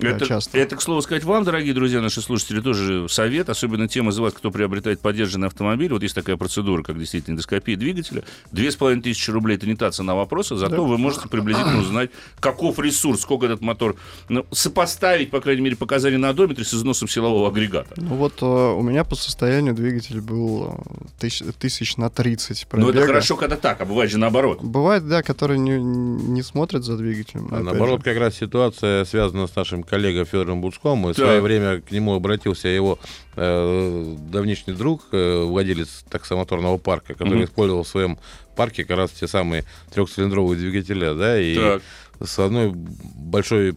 Это, 0.01 0.27
часто. 0.27 0.59
это, 0.59 0.77
к 0.77 0.83
слову 0.83 1.03
сказать, 1.03 1.23
вам, 1.25 1.45
дорогие 1.45 1.73
друзья, 1.73 2.01
наши 2.01 2.21
слушатели, 2.21 2.61
тоже 2.61 3.09
совет, 3.09 3.49
особенно 3.49 3.87
тем 3.89 4.09
из 4.09 4.19
вас, 4.19 4.33
кто 4.35 4.51
приобретает 4.51 5.01
поддержанный 5.01 5.47
автомобиль. 5.47 5.93
Вот 5.93 6.03
есть 6.03 6.15
такая 6.15 6.37
процедура, 6.37 6.83
как 6.83 6.99
действительно 6.99 7.35
эндоскопия 7.35 7.77
двигателя. 7.77 8.25
Две 8.51 8.71
с 8.73 8.77
половиной 8.77 9.03
тысячи 9.03 9.31
рублей 9.31 9.57
это 9.57 9.67
не 9.67 9.77
та 9.77 9.91
цена 9.93 10.15
вопроса, 10.15 10.57
зато 10.57 10.77
Да. 10.77 10.83
вы 10.83 10.99
можете 10.99 11.29
приблизительно 11.29 11.79
узнать, 11.81 12.11
каков 12.41 12.79
ресурс, 12.81 13.21
сколько 13.21 13.47
этот 13.47 13.61
мотор, 13.61 13.95
ну, 14.29 14.45
сопоставить, 14.51 15.31
по 15.31 15.41
крайней 15.41 15.63
мере, 15.63 15.77
показания 15.77 16.19
на 16.19 16.31
одометре 16.31 16.65
с 16.65 16.75
износом 16.75 17.07
силового 17.07 17.49
агрегата. 17.49 17.95
Ну 17.97 18.17
вот 18.17 18.43
э, 18.43 18.47
у 18.47 18.83
меня 18.83 19.05
по 19.05 19.15
состоянию 19.15 19.75
двигатель 19.75 20.21
был 20.21 20.75
э, 20.77 21.05
тысяч, 21.21 21.43
тысяч 21.61 21.97
на 21.97 22.11
30 22.11 22.67
Но 22.73 22.79
Ну, 22.79 22.85
это 22.89 22.93
пробега. 22.95 23.07
хорошо, 23.07 23.37
когда 23.37 23.57
так, 23.57 23.81
а 23.81 23.85
бывает 23.85 24.11
же 24.11 24.19
наоборот. 24.19 24.59
Бывает, 24.63 25.07
да, 25.09 25.23
которые 25.23 25.59
не, 25.61 25.81
не 25.81 26.43
смотрят 26.43 26.83
за 26.85 26.97
двигателем. 26.97 27.49
А 27.53 27.61
наоборот, 27.61 28.01
же. 28.01 28.05
как 28.05 28.19
раз 28.19 28.35
ситуация 28.35 29.05
связана 29.05 29.47
с 29.47 29.55
нашим 29.55 29.84
коллегой 29.85 30.25
Федором 30.25 30.61
Буцком. 30.61 30.99
Мы 30.99 31.13
в 31.13 31.17
Так. 31.17 31.25
свое 31.27 31.41
время 31.41 31.81
к 31.81 31.91
нему 31.91 32.15
обратился 32.15 32.69
его 32.69 32.99
э, 33.37 34.17
давнишний 34.31 34.75
друг, 34.75 35.03
э, 35.13 35.43
владелец 35.45 36.05
таксомоторного 36.11 36.79
парка, 36.79 37.15
который 37.15 37.35
Мгм. 37.37 37.45
использовал 37.45 37.83
в 37.83 37.89
своем 37.89 38.19
парке 38.57 38.85
как 38.85 38.97
раз 38.97 39.11
те 39.11 39.27
самые 39.27 39.65
трехцилиндровые 39.93 40.59
двигателя, 40.59 41.15
да, 41.15 41.41
и 41.41 41.55
Так. 41.57 41.83
с 42.25 42.39
одной 42.39 42.73
большой 42.75 43.77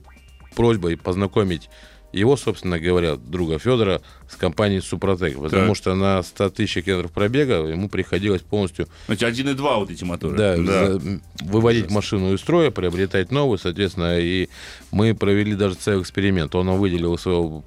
просьбой 0.56 0.98
познакомить 0.98 1.70
его, 2.14 2.38
собственно 2.38 2.80
говоря, 2.80 3.16
друга 3.18 3.60
Федора 3.60 4.02
с 4.30 4.36
компанией 4.36 4.82
Супротек, 4.82 5.38
потому 5.40 5.68
Так. 5.68 5.76
что 5.76 5.94
на 5.96 6.24
100 6.24 6.50
тысяч 6.52 6.84
километров 6.84 7.12
пробега 7.12 7.56
ему 7.66 7.90
приходилось 7.90 8.42
полностью 8.42 8.88
Знаете, 9.08 9.26
1,2 9.28 9.78
вот 9.80 9.92
эти 9.92 10.04
моторы. 10.04 10.38
да, 10.38 10.56
за- 10.58 11.02
выводить 11.42 11.84
Ужасно. 11.84 11.96
машину 11.96 12.34
из 12.34 12.40
строя, 12.40 12.72
приобретать 12.72 13.32
новую, 13.32 13.58
соответственно, 13.58 14.20
и 14.20 14.48
мы 14.92 15.14
провели 15.14 15.54
даже 15.56 15.76
целый 15.76 16.02
эксперимент. 16.02 16.56
Он 16.56 16.70
выделил 16.78 17.18
своего 17.18 17.64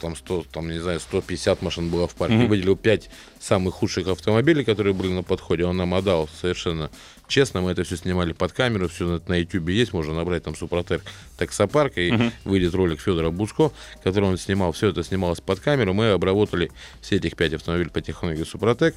там 0.00 0.16
100, 0.16 0.44
там, 0.52 0.68
не 0.70 0.78
знаю, 0.78 1.00
150 1.00 1.62
машин 1.62 1.88
было 1.90 2.06
в 2.08 2.14
парке, 2.14 2.36
Мгм. 2.36 2.48
выделил 2.48 2.76
5 2.76 3.10
самых 3.40 3.74
худших 3.74 4.06
автомобилей, 4.08 4.64
которые 4.64 4.94
были 4.94 5.12
на 5.12 5.22
подходе, 5.22 5.64
он 5.64 5.76
нам 5.76 5.94
отдал 5.94 6.28
совершенно 6.40 6.90
честно, 7.28 7.62
мы 7.62 7.70
это 7.70 7.82
все 7.84 7.96
снимали 7.96 8.32
под 8.32 8.52
камеру, 8.52 8.88
все 8.88 9.06
на, 9.06 9.22
на 9.26 9.38
YouTube 9.38 9.68
есть, 9.70 9.92
можно 9.94 10.12
набрать 10.14 10.44
там 10.44 10.54
Супротек 10.54 11.02
таксопарк, 11.38 11.96
и 11.96 12.12
Мгм. 12.12 12.32
выйдет 12.44 12.74
ролик 12.74 13.00
Федора 13.00 13.30
Буско, 13.30 13.72
который 14.04 14.28
он 14.28 14.36
снимал, 14.38 14.72
все 14.72 14.88
это 14.88 15.02
снималось 15.02 15.40
под 15.40 15.60
камеру, 15.60 15.94
мы 15.94 16.10
обработали 16.10 16.70
все 17.00 17.16
этих 17.16 17.36
5 17.36 17.54
автомобилей 17.54 17.90
по 17.90 18.00
технологии 18.00 18.44
Супротек, 18.44 18.94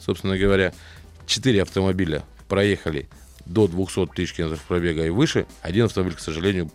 собственно 0.00 0.36
говоря, 0.36 0.72
4 1.26 1.62
автомобиля 1.62 2.24
проехали 2.48 3.08
до 3.46 3.66
200 3.68 4.06
тысяч 4.14 4.34
километров 4.34 4.62
пробега 4.66 5.06
и 5.06 5.10
выше. 5.10 5.46
Один 5.62 5.84
автомобиль, 5.86 6.14
к 6.16 6.20
сожалению, 6.20 6.70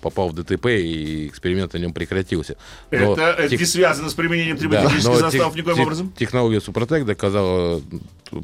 попал 0.00 0.28
в 0.30 0.34
ДТП, 0.34 0.66
и 0.66 1.26
эксперимент 1.28 1.72
на 1.72 1.78
нем 1.78 1.92
прекратился. 1.92 2.56
Но 2.90 3.12
Это, 3.14 3.22
это 3.38 3.48
тех- 3.50 3.60
не 3.60 3.66
связано 3.66 4.10
с 4.10 4.14
применением 4.14 4.56
да, 4.56 4.60
триботехнических 4.62 5.08
но 5.08 5.14
заставов 5.18 5.54
тех- 5.54 5.62
никоим 5.62 5.76
тех- 5.76 5.84
образом? 5.86 6.12
Технология 6.18 6.60
Супротек 6.60 7.04
доказала 7.04 7.80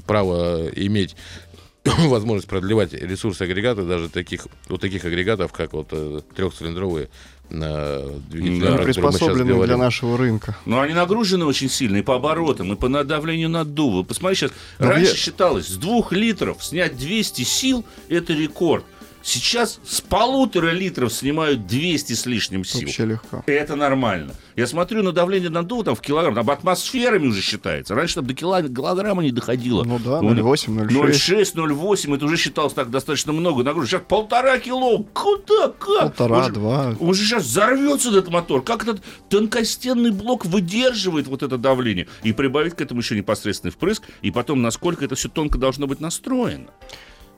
право 0.06 0.66
иметь 0.74 1.16
возможность 1.84 2.48
продлевать 2.48 2.92
ресурсы 2.94 3.42
агрегата, 3.42 3.82
даже 3.84 4.08
таких, 4.08 4.46
вот 4.68 4.80
таких 4.80 5.04
агрегатов, 5.04 5.52
как 5.52 5.72
вот 5.72 5.88
э, 5.92 6.20
трехцилиндровые 6.34 7.08
на 7.50 7.98
двигателя, 8.30 8.60
Да. 8.60 8.74
о 8.74 8.78
которых 8.78 8.86
мы 8.86 8.92
сейчас 8.94 9.12
приспособлены 9.18 9.66
для 9.66 9.76
нашего 9.76 10.16
рынка. 10.16 10.56
Но 10.64 10.80
они 10.80 10.94
нагружены 10.94 11.44
очень 11.44 11.68
сильно 11.68 11.98
и 11.98 12.02
по 12.02 12.14
оборотам, 12.14 12.72
и 12.72 12.76
по 12.76 12.88
давлению 13.04 13.50
наддува. 13.50 14.02
Посмотри 14.02 14.34
сейчас, 14.36 14.52
Но 14.78 14.88
раньше 14.88 15.10
я- 15.10 15.16
считалось, 15.16 15.66
с 15.68 15.76
двух 15.76 16.12
литров 16.12 16.64
снять 16.64 16.96
200 16.96 17.42
сил– 17.42 17.84
это 18.08 18.32
рекорд. 18.32 18.84
Сейчас 19.24 19.80
с 19.88 20.02
полутора 20.02 20.72
литров 20.72 21.10
снимают 21.10 21.66
200 21.66 22.12
с 22.12 22.26
лишним 22.26 22.62
сил. 22.62 22.82
Вообще 22.82 23.06
легко. 23.06 23.42
Это 23.46 23.74
нормально. 23.74 24.34
Я 24.54 24.66
смотрю 24.66 25.02
на 25.02 25.12
давление 25.12 25.48
наддува 25.48 25.82
там 25.82 25.94
в 25.94 26.02
килограмм, 26.02 26.34
там 26.34 26.50
атмосферами 26.50 27.28
уже 27.28 27.40
считается. 27.40 27.94
Раньше 27.94 28.16
там 28.16 28.26
до 28.26 28.34
килограмма 28.34 29.22
не 29.22 29.30
доходило. 29.32 29.82
Ну 29.82 29.98
да, 29.98 30.20
Вот 30.20 30.36
0,8, 30.36 30.88
0,6. 30.88 30.90
0,6, 30.90 31.54
0,8, 31.54 32.14
это 32.16 32.24
уже 32.26 32.36
считалось 32.36 32.74
так 32.74 32.90
достаточно 32.90 33.32
много 33.32 33.64
нагрузки. 33.64 33.92
Сейчас 33.92 34.02
полтора 34.06 34.58
кило. 34.58 34.98
Куда, 35.14 35.68
как? 35.68 36.00
Полтора, 36.02 36.36
Он 36.40 36.44
же- 36.44 36.52
два. 36.52 36.94
Он 37.00 37.14
же 37.14 37.24
сейчас 37.24 37.44
взорвется, 37.44 38.10
этот 38.10 38.28
мотор. 38.28 38.62
Как 38.62 38.82
этот 38.82 39.02
тонкостенный 39.30 40.10
блок 40.10 40.44
выдерживает 40.44 41.28
вот 41.28 41.42
это 41.42 41.56
давление? 41.56 42.08
И 42.24 42.34
прибавить 42.34 42.74
к 42.74 42.80
этому 42.82 43.00
еще 43.00 43.16
непосредственный 43.16 43.72
впрыск, 43.72 44.02
и 44.20 44.30
потом, 44.30 44.60
насколько 44.60 45.02
это 45.02 45.14
все 45.14 45.30
тонко 45.30 45.56
должно 45.56 45.86
быть 45.86 46.00
настроено. 46.00 46.66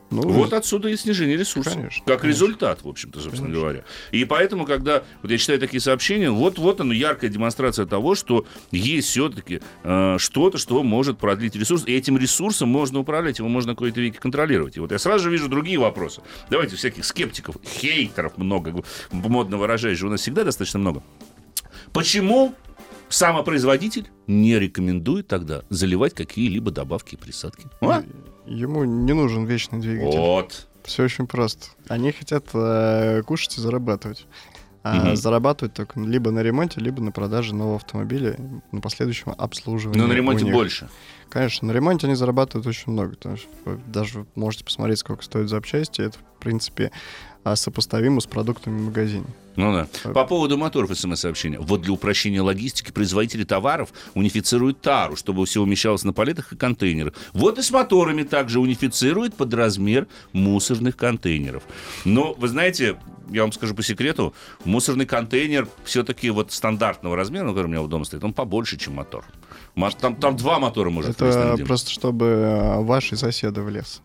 Ну, 0.09 0.21
Вот 0.21 0.53
отсюда 0.53 0.87
и 0.89 0.95
снижение 0.95 1.35
ресурсов. 1.35 1.73
Конечно, 1.73 2.05
как 2.05 2.21
конечно. 2.21 2.27
результат, 2.27 2.83
в 2.83 2.87
общем-то, 2.87 3.19
собственно 3.19 3.49
говоря. 3.49 3.83
И 4.11 4.23
поэтому, 4.23 4.65
когда 4.65 5.03
вот 5.21 5.31
я 5.31 5.37
читаю 5.37 5.59
такие 5.59 5.81
сообщения, 5.81 6.29
вот, 6.29 6.57
вот 6.57 6.79
оно, 6.79 6.93
яркая 6.93 7.29
демонстрация 7.29 7.85
того, 7.85 8.15
что 8.15 8.45
есть 8.71 9.09
все-таки 9.09 9.61
э, 9.83 10.15
что-то, 10.17 10.57
что 10.57 10.81
может 10.83 11.17
продлить 11.17 11.55
ресурс. 11.55 11.83
И 11.85 11.93
этим 11.93 12.17
ресурсом 12.17 12.69
можно 12.69 12.99
управлять, 12.99 13.39
его 13.39 13.49
можно 13.49 13.73
какой-то 13.73 13.99
веки 13.99 14.17
контролировать. 14.17 14.77
И 14.77 14.79
вот 14.79 14.91
я 14.91 14.99
сразу 14.99 15.25
же 15.25 15.31
вижу 15.31 15.49
другие 15.49 15.77
вопросы. 15.77 16.21
Давайте 16.49 16.77
всяких 16.77 17.03
скептиков, 17.03 17.57
хейтеров 17.65 18.37
много, 18.37 18.83
модно 19.11 19.57
выражаясь 19.57 19.97
же 19.97 20.07
у 20.07 20.09
нас 20.09 20.21
всегда 20.21 20.43
достаточно 20.43 20.79
много. 20.79 21.03
Почему 21.91 22.53
самопроизводитель 23.09 24.07
не 24.27 24.57
рекомендует 24.59 25.27
тогда 25.27 25.63
заливать 25.69 26.13
какие-либо 26.13 26.71
добавки 26.71 27.15
и 27.15 27.17
присадки? 27.17 27.67
А? 27.81 28.03
Ему 28.45 28.83
не 28.85 29.13
нужен 29.13 29.45
вечный 29.45 29.79
двигатель. 29.79 30.17
Вот. 30.19 30.67
Все 30.83 31.03
очень 31.03 31.27
просто. 31.27 31.67
Они 31.89 32.11
хотят 32.11 32.45
э, 32.53 33.21
кушать 33.25 33.57
и 33.57 33.61
зарабатывать. 33.61 34.25
А 34.83 35.07
Мгм. 35.07 35.15
зарабатывать 35.17 35.73
только 35.73 35.99
либо 35.99 36.31
на 36.31 36.39
ремонте, 36.41 36.79
либо 36.79 37.01
на 37.01 37.11
продаже 37.11 37.53
нового 37.53 37.75
автомобиля, 37.75 38.37
на 38.71 38.79
последующем 38.79 39.33
обслуживании. 39.37 39.99
Но 39.99 40.07
на 40.07 40.13
у 40.13 40.15
ремонте 40.15 40.45
больше. 40.45 40.87
Конечно, 41.29 41.67
на 41.67 41.73
ремонте 41.73 42.07
они 42.07 42.15
зарабатывают 42.15 42.65
очень 42.67 42.93
много. 42.93 43.15
Потому 43.15 43.35
что 43.35 43.49
даже 43.87 44.25
можете 44.35 44.63
посмотреть, 44.63 44.99
сколько 44.99 45.23
стоят 45.23 45.49
запчасти. 45.49 46.01
Это, 46.01 46.17
в 46.17 46.39
принципе, 46.39 46.91
а, 47.51 47.55
сопоставимо 47.55 48.21
с 48.21 48.25
продуктами 48.25 48.77
в 48.79 48.85
магазине. 48.85 49.25
Ну 49.55 49.73
да. 49.73 50.11
По 50.13 50.23
поводу 50.25 50.57
моторов 50.57 50.95
смс-сообщения. 50.97 51.57
Вот 51.59 51.81
для 51.81 51.91
упрощения 51.91 52.41
логистики 52.41 52.91
производители 52.91 53.43
товаров 53.43 53.89
унифицируют 54.13 54.81
тару, 54.81 55.15
чтобы 55.15 55.45
все 55.45 55.61
умещалось 55.61 56.03
на 56.03 56.13
палетах 56.13 56.53
и 56.53 56.55
контейнерах. 56.55 57.13
Вот 57.33 57.57
и 57.57 57.63
с 57.63 57.71
моторами 57.71 58.21
также 58.23 58.59
унифицируют 58.59 59.35
под 59.35 59.53
размер 59.53 60.07
мусорных 60.31 60.95
контейнеров. 60.95 61.63
Но, 62.05 62.33
вы 62.33 62.47
знаете, 62.49 62.97
я 63.31 63.41
вам 63.41 63.51
скажу 63.51 63.73
по 63.73 63.81
секрету, 63.81 64.33
мусорный 64.63 65.05
контейнер 65.05 65.67
все-таки 65.83 66.29
вот 66.29 66.51
стандартного 66.51 67.15
размера, 67.15 67.47
который 67.49 67.65
у 67.65 67.69
меня 67.69 67.81
в 67.81 67.89
дома 67.89 68.05
стоит, 68.05 68.23
он 68.23 68.33
побольше, 68.33 68.77
чем 68.77 68.93
мотор. 68.93 69.25
Мо- 69.73 69.91
Там, 69.91 70.15
там 70.15 70.37
два 70.37 70.59
мотора 70.59 70.89
может 70.89 71.19
Это 71.19 71.57
просто 71.65 71.89
чтобы 71.91 72.25
э, 72.25 72.79
ваши 72.81 73.17
соседы 73.17 73.61
в 73.61 73.69
лес. 73.69 74.01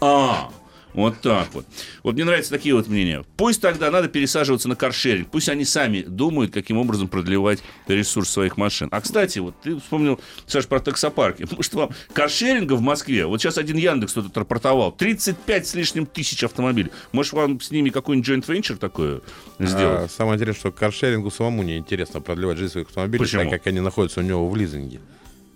А, 0.00 0.50
вот 0.94 1.20
так 1.20 1.48
вот. 1.52 1.66
Вот 2.02 2.14
мне 2.14 2.24
нравятся 2.24 2.50
такие 2.50 2.74
вот 2.74 2.88
мнения. 2.88 3.24
Пусть 3.36 3.60
тогда 3.60 3.90
надо 3.90 4.08
пересаживаться 4.08 4.68
на 4.68 4.76
каршеринг. 4.76 5.28
Пусть 5.30 5.48
они 5.48 5.64
сами 5.64 6.02
думают, 6.02 6.52
каким 6.52 6.78
образом 6.78 7.08
продлевать 7.08 7.60
ресурс 7.88 8.28
своих 8.30 8.56
машин. 8.56 8.88
А, 8.90 9.00
кстати, 9.00 9.38
вот 9.38 9.54
ты 9.62 9.78
вспомнил, 9.78 10.20
Саш, 10.46 10.66
про 10.66 10.80
таксопарки. 10.80 11.46
Может, 11.56 11.74
вам 11.74 11.90
каршеринга 12.12 12.74
в 12.74 12.80
Москве, 12.80 13.26
вот 13.26 13.40
сейчас 13.40 13.58
один 13.58 13.76
Яндекс 13.76 14.12
кто-то 14.12 14.40
рапортовал, 14.40 14.92
35 14.92 15.66
с 15.66 15.74
лишним 15.74 16.06
тысяч 16.06 16.42
автомобилей. 16.44 16.90
Может, 17.12 17.32
вам 17.32 17.60
с 17.60 17.70
ними 17.70 17.90
какой-нибудь 17.90 18.28
joint 18.28 18.46
venture 18.46 18.76
такое 18.76 19.20
А, 19.58 19.64
сделать? 19.64 20.12
самое 20.12 20.36
интересное, 20.36 20.60
что 20.60 20.72
каршерингу 20.72 21.30
самому 21.30 21.62
неинтересно 21.62 22.20
продлевать 22.20 22.58
жизнь 22.58 22.72
своих 22.72 22.88
автомобилей, 22.88 23.18
Почему? 23.24 23.42
так 23.42 23.50
как 23.50 23.66
они 23.66 23.80
находятся 23.80 24.20
у 24.20 24.22
него 24.22 24.48
в 24.48 24.56
лизинге. 24.56 25.00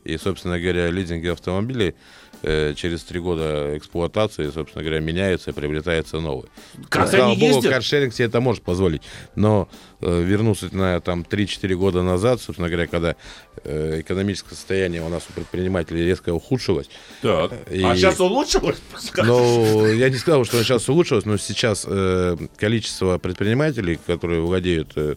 И, 0.06 0.16
собственно 0.18 0.58
говоря, 0.60 0.88
лизинги 0.90 1.26
автомобилей 1.28 1.94
э, 2.42 2.74
через 2.74 3.02
три 3.04 3.18
года 3.20 3.76
эксплуатации, 3.76 4.50
собственно 4.50 4.84
говоря, 4.84 5.00
меняются 5.00 5.50
и 5.50 5.54
приобретается 5.54 6.20
новый. 6.20 6.48
Как 6.88 7.08
Слава 7.08 7.32
они 7.32 7.40
богу, 7.40 7.56
ездят? 7.56 7.72
каршеринг 7.72 8.14
себе 8.14 8.26
это 8.28 8.40
может 8.40 8.62
позволить. 8.62 9.02
Но 9.34 9.68
э, 10.00 10.22
вернуться 10.22 10.68
на 10.74 11.00
там 11.00 11.26
3-4 11.28 11.74
года 11.74 12.02
назад, 12.02 12.40
собственно 12.40 12.68
говоря, 12.68 12.86
когда 12.86 13.16
э, 13.64 14.00
экономическое 14.00 14.54
состояние 14.54 15.02
у 15.02 15.08
нас 15.08 15.24
у 15.28 15.32
предпринимателей 15.32 16.04
резко 16.04 16.32
ухудшилось, 16.34 16.88
Так. 17.22 17.52
и- 17.70 17.82
А 17.82 17.96
сейчас 17.96 18.20
улучшилось? 18.20 18.76
но 19.16 19.86
я 19.88 20.08
не 20.10 20.16
сказал, 20.16 20.44
что 20.44 20.62
сейчас 20.62 20.88
улучшилось, 20.88 21.24
но 21.24 21.36
сейчас 21.38 21.84
э, 21.88 22.36
количество 22.58 23.18
предпринимателей, 23.18 23.98
которые 24.06 24.40
владеют 24.42 24.92
э, 24.96 25.14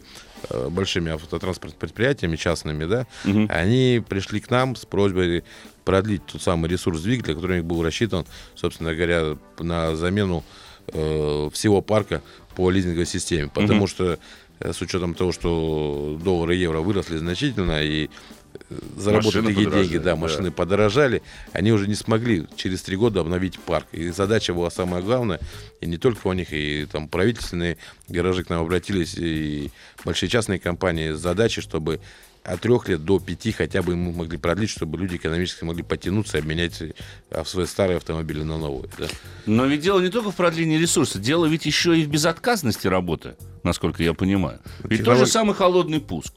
большими 0.70 1.12
автотранспортными 1.12 1.78
предприятиями 1.80 2.36
частными, 2.36 2.84
да, 2.84 3.06
Мгм. 3.24 3.46
они 3.50 4.02
пришли 4.08 4.40
к 4.40 4.50
нам 4.50 4.76
с 4.76 4.84
просьбой 4.84 5.44
продлить 5.84 6.24
тот 6.26 6.42
самый 6.42 6.70
ресурс 6.70 7.00
двигателя, 7.02 7.34
который 7.34 7.52
у 7.52 7.56
них 7.56 7.64
был 7.64 7.82
рассчитан, 7.82 8.26
собственно 8.54 8.94
говоря, 8.94 9.36
на 9.58 9.96
замену 9.96 10.44
э, 10.92 11.50
всего 11.52 11.80
парка 11.82 12.22
по 12.56 12.70
лизинговой 12.70 13.06
системе. 13.06 13.50
Потому 13.52 13.86
что 13.86 14.18
э, 14.60 14.72
с 14.72 14.80
учетом 14.82 15.14
того, 15.14 15.32
что 15.32 16.18
доллар 16.22 16.50
и 16.50 16.56
евро 16.58 16.80
выросли 16.80 17.16
значительно, 17.16 17.82
и 17.82 18.08
заработать 18.96 19.34
Машины 19.36 19.48
такие 19.48 19.64
подорожали, 19.66 19.88
деньги, 19.88 19.98
да, 19.98 20.10
да. 20.10 20.16
машины 20.16 20.50
подорожали, 20.50 21.22
они 21.52 21.72
уже 21.72 21.88
не 21.88 21.94
смогли 21.94 22.46
через 22.56 22.82
три 22.82 22.96
года 22.96 23.20
обновить 23.20 23.58
парк. 23.58 23.86
И 23.92 24.10
задача 24.10 24.54
была 24.54 24.70
самая 24.70 25.02
главная, 25.02 25.40
и 25.80 25.86
не 25.86 25.96
только 25.98 26.26
у 26.26 26.32
них, 26.32 26.52
и 26.52 26.86
там 26.90 27.08
правительственные 27.08 27.78
гаражи 28.08 28.44
к 28.44 28.50
нам 28.50 28.62
обратились, 28.62 29.14
и 29.16 29.70
большие 30.04 30.28
частные 30.28 30.58
компании 30.58 31.12
с 31.12 31.18
задачей, 31.18 31.60
чтобы 31.60 32.00
от 32.42 32.60
трех 32.62 32.88
лет 32.88 33.04
до 33.04 33.18
пяти 33.18 33.52
хотя 33.52 33.82
бы 33.82 33.96
мы 33.96 34.12
могли 34.12 34.38
продлить, 34.38 34.70
чтобы 34.70 34.96
люди 34.96 35.16
экономически 35.16 35.64
могли 35.64 35.82
потянуться 35.82 36.38
и 36.38 36.40
обменять 36.40 36.80
э, 36.80 37.44
свои 37.44 37.66
старые 37.66 37.98
автомобили 37.98 38.42
на 38.42 38.56
новые. 38.56 38.88
да. 38.98 39.06
Но 39.44 39.66
ведь 39.66 39.82
дело 39.82 40.00
не 40.00 40.08
только 40.08 40.30
в 40.30 40.36
продлении 40.36 40.78
ресурса, 40.78 41.18
дело 41.18 41.44
ведь 41.44 41.66
еще 41.66 41.98
и 41.98 42.02
в 42.04 42.08
безотказности 42.08 42.86
работы, 42.86 43.36
насколько 43.62 44.02
я 44.02 44.14
понимаю. 44.14 44.58
Ведь 44.84 45.00
Технолог- 45.00 45.04
тот 45.04 45.18
же 45.18 45.26
самый 45.26 45.54
холодный 45.54 46.00
пуск. 46.00 46.32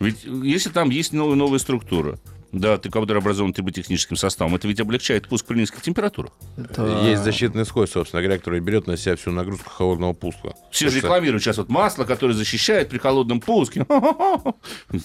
Ведь 0.00 0.24
если 0.24 0.70
там 0.70 0.90
есть 0.90 1.12
новая, 1.12 1.36
новая 1.36 1.58
структура, 1.58 2.18
да, 2.52 2.78
ты 2.78 2.90
который 2.90 3.18
образован 3.18 3.52
триботехническим 3.52 4.16
составом, 4.16 4.56
это 4.56 4.66
ведь 4.66 4.80
облегчает 4.80 5.28
пуск 5.28 5.46
при 5.46 5.58
низких 5.60 5.82
температурах. 5.82 6.32
Это- 6.56 7.04
Есть 7.06 7.22
защитный 7.22 7.64
слой, 7.64 7.86
собственно 7.86 8.20
говоря, 8.22 8.38
который 8.38 8.58
берет 8.58 8.88
на 8.88 8.96
себя 8.96 9.14
всю 9.14 9.30
нагрузку 9.30 9.70
холодного 9.70 10.14
пуска. 10.14 10.54
Все 10.72 10.88
же 10.88 10.96
рекламируют 10.98 11.44
сейчас 11.44 11.58
вот 11.58 11.68
масло, 11.68 12.04
которое 12.04 12.32
защищает 12.34 12.88
при 12.88 12.98
холодном 12.98 13.40
пуске. 13.40 13.86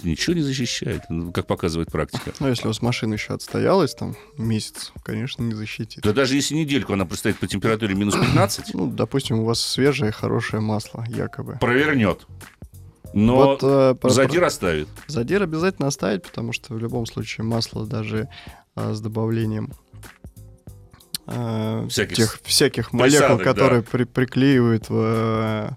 Ничего 0.04 0.34
не 0.36 0.42
защищает, 0.42 1.04
ну, 1.10 1.32
как 1.32 1.46
показывает 1.46 1.92
практика. 1.92 2.34
Ну, 2.40 2.48
если 2.48 2.64
у 2.66 2.68
вас 2.70 2.82
машина 2.82 3.14
еще 3.14 3.34
отстоялась 3.34 3.94
там 3.94 4.16
месяц, 4.38 4.92
конечно, 5.04 5.44
не 5.44 5.54
защитит. 5.54 6.04
Да 6.04 6.14
даже 6.14 6.36
если 6.36 6.56
недельку 6.56 6.94
она 6.94 7.06
простоит 7.06 7.38
по 7.38 7.46
температуре 7.48 7.94
минус 7.96 8.16
15, 8.16 8.74
Ну, 8.74 8.88
допустим, 8.88 9.40
у 9.40 9.46
вас 9.46 9.60
свежее, 9.62 10.12
хорошее 10.12 10.62
масло, 10.62 11.06
якобы. 11.08 11.58
провернет. 11.62 12.26
Но 13.16 13.36
Вот, 13.36 13.60
э, 13.64 13.96
про- 13.96 14.10
задир 14.10 14.44
оставит. 14.44 14.88
Задир 15.08 15.42
обязательно 15.42 15.88
оставить, 15.88 16.22
потому 16.24 16.52
что 16.54 16.74
в 16.74 16.78
любом 16.80 17.06
случае 17.06 17.46
масло 17.46 17.86
даже 17.88 18.28
а, 18.76 18.94
с 18.94 19.00
добавлением 19.02 19.72
а, 21.28 21.88
Всяких 21.88 22.16
тех, 22.18 22.40
всяких 22.44 22.94
молекул, 22.94 23.38
которые 23.40 23.82
при- 23.82 24.04
приклеивают 24.04 24.90
в, 24.90 25.76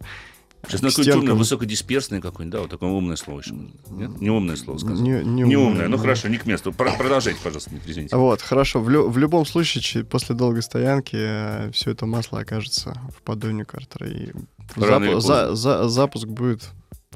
Сейчас 0.66 0.80
к 0.80 0.82
на 0.82 0.88
какое-нибудь 0.90 0.98
умное, 0.98 1.12
стенкам. 1.20 1.38
высокодисперсный 1.38 2.20
какой-нибудь, 2.20 2.52
да, 2.52 2.60
вот 2.62 2.70
такое 2.70 2.90
умное 2.90 3.16
слово 3.16 3.40
еще. 3.40 3.54
Нет? 3.90 4.20
Не 4.20 4.30
умное 4.30 4.56
слово 4.56 4.78
сказал. 4.78 4.96
Не, 5.02 5.10
не 5.22 5.42
Не 5.42 5.56
умное, 5.56 5.58
умное, 5.70 5.88
ну 5.88 5.96
да. 5.96 6.02
хорошо, 6.02 6.28
не 6.28 6.36
к 6.36 6.44
месту. 6.44 6.72
Про- 6.72 6.92
Продолжайте, 6.98 7.40
пожалуйста, 7.42 7.70
Дмитрий, 7.70 7.92
извините. 7.92 8.16
Вот, 8.16 8.42
хорошо. 8.42 8.80
В, 8.80 8.90
лю- 8.90 9.08
в 9.08 9.16
любом 9.16 9.46
случае, 9.46 10.04
после 10.04 10.34
долгой 10.34 10.62
стоянки 10.62 11.70
все 11.72 11.92
это 11.92 12.04
масло 12.04 12.40
окажется 12.40 13.00
в 13.16 13.22
поддоне 13.22 13.64
картера. 13.64 14.06
И 14.08 14.32
запу- 14.76 15.20
за- 15.20 15.54
за- 15.54 15.88
запуск 15.88 16.26
будет 16.26 16.64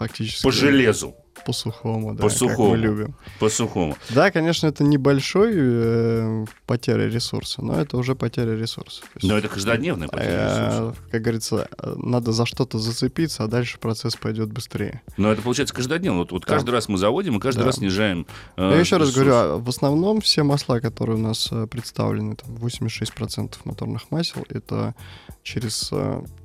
фактически. 0.06 0.42
По 0.42 0.50
железу, 0.50 1.14
по 1.46 1.52
сухому, 1.52 2.14
да, 2.14 2.22
По 2.22 2.28
как 2.28 2.58
мы 2.58 2.76
любим. 2.76 3.14
по 3.40 3.48
сухому. 3.48 3.96
Да, 4.10 4.30
конечно, 4.30 4.66
это 4.68 4.84
небольшой 4.84 5.52
э, 5.54 6.44
потеря 6.66 7.08
ресурса, 7.08 7.62
но 7.62 7.80
это 7.80 7.96
уже 7.96 8.14
потеря 8.14 8.54
ресурса. 8.56 9.02
Есть, 9.16 9.26
Но 9.28 9.36
это 9.36 9.48
каждодневная 9.48 10.08
потеря 10.08 10.48
э, 10.50 10.92
как 11.10 11.22
говорится, 11.22 11.68
э, 11.78 11.94
надо 11.96 12.32
за 12.32 12.46
что-то 12.46 12.78
зацепиться, 12.78 13.44
а 13.44 13.48
дальше 13.48 13.78
процесс 13.80 14.14
пойдет 14.14 14.52
быстрее. 14.52 15.02
Но 15.16 15.32
это 15.32 15.42
получается 15.42 15.74
каждодневно. 15.74 16.20
Вот, 16.20 16.32
вот 16.32 16.42
Да. 16.46 16.54
каждый 16.54 16.70
раз 16.70 16.88
мы 16.88 16.96
заводим, 16.98 17.38
и 17.38 17.40
каждый 17.40 17.60
Да. 17.60 17.66
раз 17.66 17.76
снижаем. 17.76 18.26
э, 18.56 18.70
Я 18.74 18.78
еще 18.80 18.98
раз 18.98 19.08
ресурс. 19.08 19.26
говорю, 19.26 19.34
а 19.34 19.56
в 19.58 19.68
основном 19.68 20.20
все 20.20 20.44
масла, 20.44 20.78
которые 20.80 21.16
у 21.16 21.20
нас 21.20 21.48
э, 21.50 21.66
представлены, 21.66 22.36
там 22.36 22.54
86% 22.54 23.56
моторных 23.64 24.10
масел, 24.10 24.44
это 24.48 24.94
через 25.42 25.90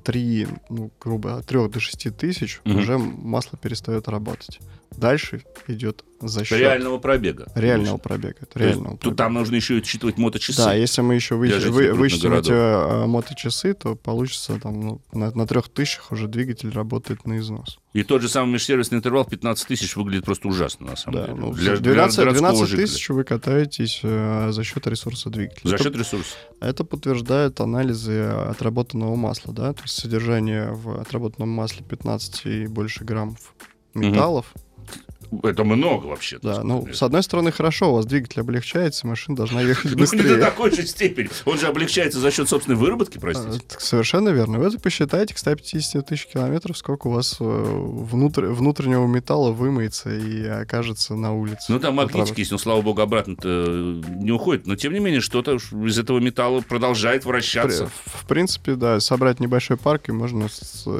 3, 0.04 0.48
ну, 0.70 0.90
грубо, 1.00 1.36
от 1.36 1.46
3 1.46 1.68
до 1.68 1.78
6 1.78 2.10
тысяч 2.10 2.60
Мгм. 2.64 2.78
уже 2.78 2.98
масло 2.98 3.56
перестает 3.58 4.08
работать. 4.08 4.58
Дальше 4.96 5.44
идет 5.66 6.04
за 6.20 6.44
счет 6.44 6.58
Реального 6.58 6.98
пробега. 6.98 7.46
реального 7.54 7.96
пробега. 7.98 8.38
Это 8.40 8.46
То 8.54 8.58
есть 8.58 8.70
реального 8.74 8.92
Тут 8.94 9.00
пробега. 9.00 9.16
там 9.18 9.34
нужно 9.34 9.54
еще 9.56 9.74
учитывать 9.74 10.18
моточасы. 10.18 10.56
Да, 10.64 10.74
если 10.74 11.00
мы 11.02 11.14
еще 11.14 11.38
для 11.40 11.58
выч- 11.58 11.70
вы- 11.70 11.92
вычтем 11.94 12.32
эти 12.32 12.50
э, 12.50 13.06
моточасы, 13.06 13.74
то 13.74 13.94
получится 13.94 14.58
там 14.60 14.80
ну, 14.80 15.02
на, 15.12 15.30
на 15.30 15.46
трех 15.46 15.68
тысячах 15.68 16.10
уже 16.10 16.26
двигатель 16.26 16.70
работает 16.70 17.24
на 17.26 17.38
износ. 17.38 17.78
И 17.92 18.02
тот 18.02 18.22
же 18.22 18.28
самый 18.28 18.52
межсервисный 18.54 18.98
интервал 18.98 19.24
15 19.26 19.68
тысяч 19.68 19.94
выглядит 19.94 20.24
просто 20.24 20.48
ужасно, 20.48 20.86
на 20.88 20.96
самом 20.96 21.20
Да, 21.20 21.26
деле. 21.26 21.38
ну, 21.38 21.52
Для- 21.52 21.76
для 21.76 21.92
12, 21.92 22.18
городского 22.18 22.32
12 22.52 22.68
жителя. 22.68 22.86
тысяч 22.86 23.08
вы 23.10 23.24
катаетесь 23.24 24.00
э, 24.02 24.48
за 24.50 24.64
счет 24.64 24.86
ресурса 24.88 25.30
двигателя. 25.30 25.68
За 25.70 25.74
Это- 25.76 25.84
счет 25.84 25.96
ресурсов. 25.96 26.36
Это 26.60 26.82
подтверждают 26.84 27.60
анализы 27.60 28.22
отработанного 28.22 29.14
масла, 29.14 29.52
да, 29.54 29.72
то 29.72 29.82
есть 29.82 29.94
содержание 29.94 30.72
в 30.72 31.00
отработанном 31.00 31.48
масле 31.50 31.84
15 31.84 32.46
и 32.46 32.66
больше 32.66 33.04
граммов 33.04 33.54
металлов. 33.94 34.52
out. 34.90 35.17
Это 35.42 35.64
много 35.64 36.06
вообще. 36.06 36.38
Да, 36.42 36.62
ну, 36.62 36.86
с 36.92 37.02
одной 37.02 37.22
стороны, 37.22 37.52
хорошо, 37.52 37.92
у 37.92 37.96
вас 37.96 38.06
двигатель 38.06 38.40
облегчается, 38.40 39.06
машина 39.06 39.36
должна 39.36 39.60
ехать 39.62 39.84
Ну, 39.84 39.90
не 39.90 39.94
до 39.96 40.00
быстрее. 40.00 40.36
такой 40.38 40.70
же 40.70 40.86
степени. 40.86 41.28
Он 41.44 41.58
же 41.58 41.66
облегчается 41.66 42.18
за 42.20 42.30
счет 42.30 42.48
собственной 42.48 42.76
выработки, 42.78 43.18
А, 43.18 43.20
простите. 43.20 43.60
так 43.68 43.80
Совершенно 43.80 44.30
верно. 44.30 44.58
Вы 44.58 44.66
это 44.66 44.78
посчитайте 44.80 45.34
к 45.34 45.38
150 45.38 46.06
тысяч 46.06 46.26
километров, 46.26 46.76
сколько 46.78 47.08
у 47.08 47.10
вас 47.10 47.36
э, 47.40 47.44
внутр- 47.44 48.52
внутреннего 48.52 49.06
металла 49.06 49.52
вымоется 49.52 50.10
и 50.14 50.44
окажется 50.46 51.14
на 51.14 51.34
улице. 51.34 51.66
Ну, 51.72 51.78
там 51.80 51.94
магнитики 51.96 52.40
есть, 52.40 52.50
но, 52.52 52.58
слава 52.58 52.80
богу, 52.82 53.00
обратно-то 53.02 54.00
не 54.20 54.32
уходит. 54.32 54.66
Но, 54.66 54.76
тем 54.76 54.92
не 54.92 54.98
менее, 55.00 55.20
что-то 55.20 55.56
из 55.56 55.98
этого 55.98 56.18
металла 56.20 56.60
продолжает 56.60 57.24
вращаться. 57.24 57.90
В 58.06 58.26
принципе, 58.26 58.74
да, 58.74 59.00
собрать 59.00 59.40
небольшой 59.40 59.76
парк 59.76 60.08
и 60.08 60.12
можно 60.12 60.48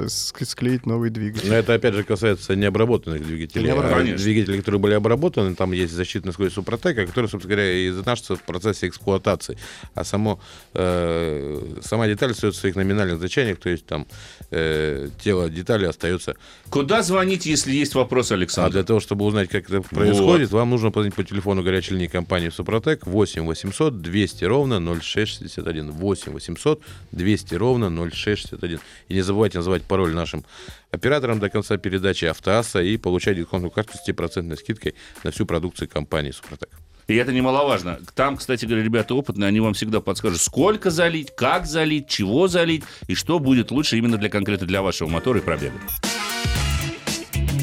склеить 0.08 0.86
новый 0.86 1.10
двигатель. 1.10 1.48
Но 1.48 1.54
это, 1.54 1.74
опять 1.74 1.94
же, 1.94 2.02
касается 2.04 2.56
необработанных 2.56 3.24
двигателей. 3.26 3.66
Необработанных. 3.66 4.17
А 4.18 4.20
Конечно. 4.20 4.32
двигатели, 4.32 4.58
которые 4.58 4.80
были 4.80 4.94
обработаны, 4.94 5.54
там 5.54 5.72
есть 5.72 5.92
защитный 5.92 6.32
слой 6.32 6.50
Супротека, 6.50 7.06
который, 7.06 7.28
собственно 7.28 7.54
говоря, 7.54 7.72
и 7.72 7.88
изнашивается 7.88 8.36
в 8.36 8.42
процессе 8.42 8.88
эксплуатации. 8.88 9.58
А 9.94 10.04
само, 10.04 10.40
э, 10.74 11.60
сама 11.82 12.06
деталь 12.08 12.30
остается 12.32 12.58
в 12.58 12.60
своих 12.60 12.76
номинальных 12.76 13.18
значениях, 13.18 13.58
то 13.58 13.68
есть 13.68 13.86
там 13.86 14.06
э, 14.50 15.08
тело 15.22 15.48
детали 15.48 15.86
остается. 15.86 16.36
Куда 16.70 17.02
звонить, 17.02 17.46
если 17.46 17.72
есть 17.72 17.94
вопрос, 17.94 18.30
А 18.32 18.34
Александр? 18.34 18.72
для 18.72 18.82
того, 18.82 19.00
чтобы 19.00 19.24
узнать, 19.24 19.48
как 19.48 19.68
это 19.70 19.82
происходит, 19.82 20.50
вам 20.50 20.70
нужно 20.70 20.90
позвонить 20.90 21.14
по 21.14 21.24
телефону 21.24 21.62
горячей 21.62 21.94
линии 21.94 22.06
компании 22.08 22.48
Супротек 22.50 23.06
8 23.06 23.46
800 23.46 24.00
200 24.02 24.44
ровно 24.44 24.80
0661. 24.80 25.90
8 25.92 26.32
800 26.32 26.82
200 27.12 27.54
ровно 27.54 27.90
0661. 27.90 28.80
И 29.08 29.14
не 29.14 29.22
забывайте 29.22 29.58
называть 29.58 29.82
пароль 29.82 30.12
нашим 30.14 30.44
операторам 30.90 31.38
до 31.38 31.50
конца 31.50 31.76
передачи 31.76 32.24
Автоасса 32.24 32.80
и 32.80 32.96
получать 32.96 33.36
дисконтную 33.36 33.70
карту 33.70 33.92
с 33.98 34.08
10% 34.08 34.56
скидкой 34.56 34.94
на 35.24 35.30
всю 35.30 35.46
продукцию 35.46 35.88
компании 35.88 36.30
Супротек. 36.30 36.70
И 37.06 37.14
это 37.14 37.32
немаловажно. 37.32 37.98
Там, 38.14 38.36
кстати 38.36 38.66
говоря, 38.66 38.84
ребята 38.84 39.14
опытные, 39.14 39.48
они 39.48 39.60
вам 39.60 39.72
всегда 39.72 40.00
подскажут, 40.00 40.42
сколько 40.42 40.90
залить, 40.90 41.34
как 41.34 41.64
залить, 41.64 42.06
чего 42.06 42.48
залить, 42.48 42.84
и 43.06 43.14
что 43.14 43.38
будет 43.38 43.70
лучше 43.70 43.96
именно 43.96 44.18
для 44.18 44.28
конкретно 44.28 44.66
для 44.66 44.82
вашего 44.82 45.08
мотора 45.08 45.38
и 45.38 45.42
пробега. 45.42 45.78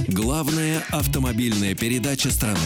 Главная 0.07 0.84
автомобильная 0.91 1.76
передача 1.76 2.32
страны. 2.32 2.57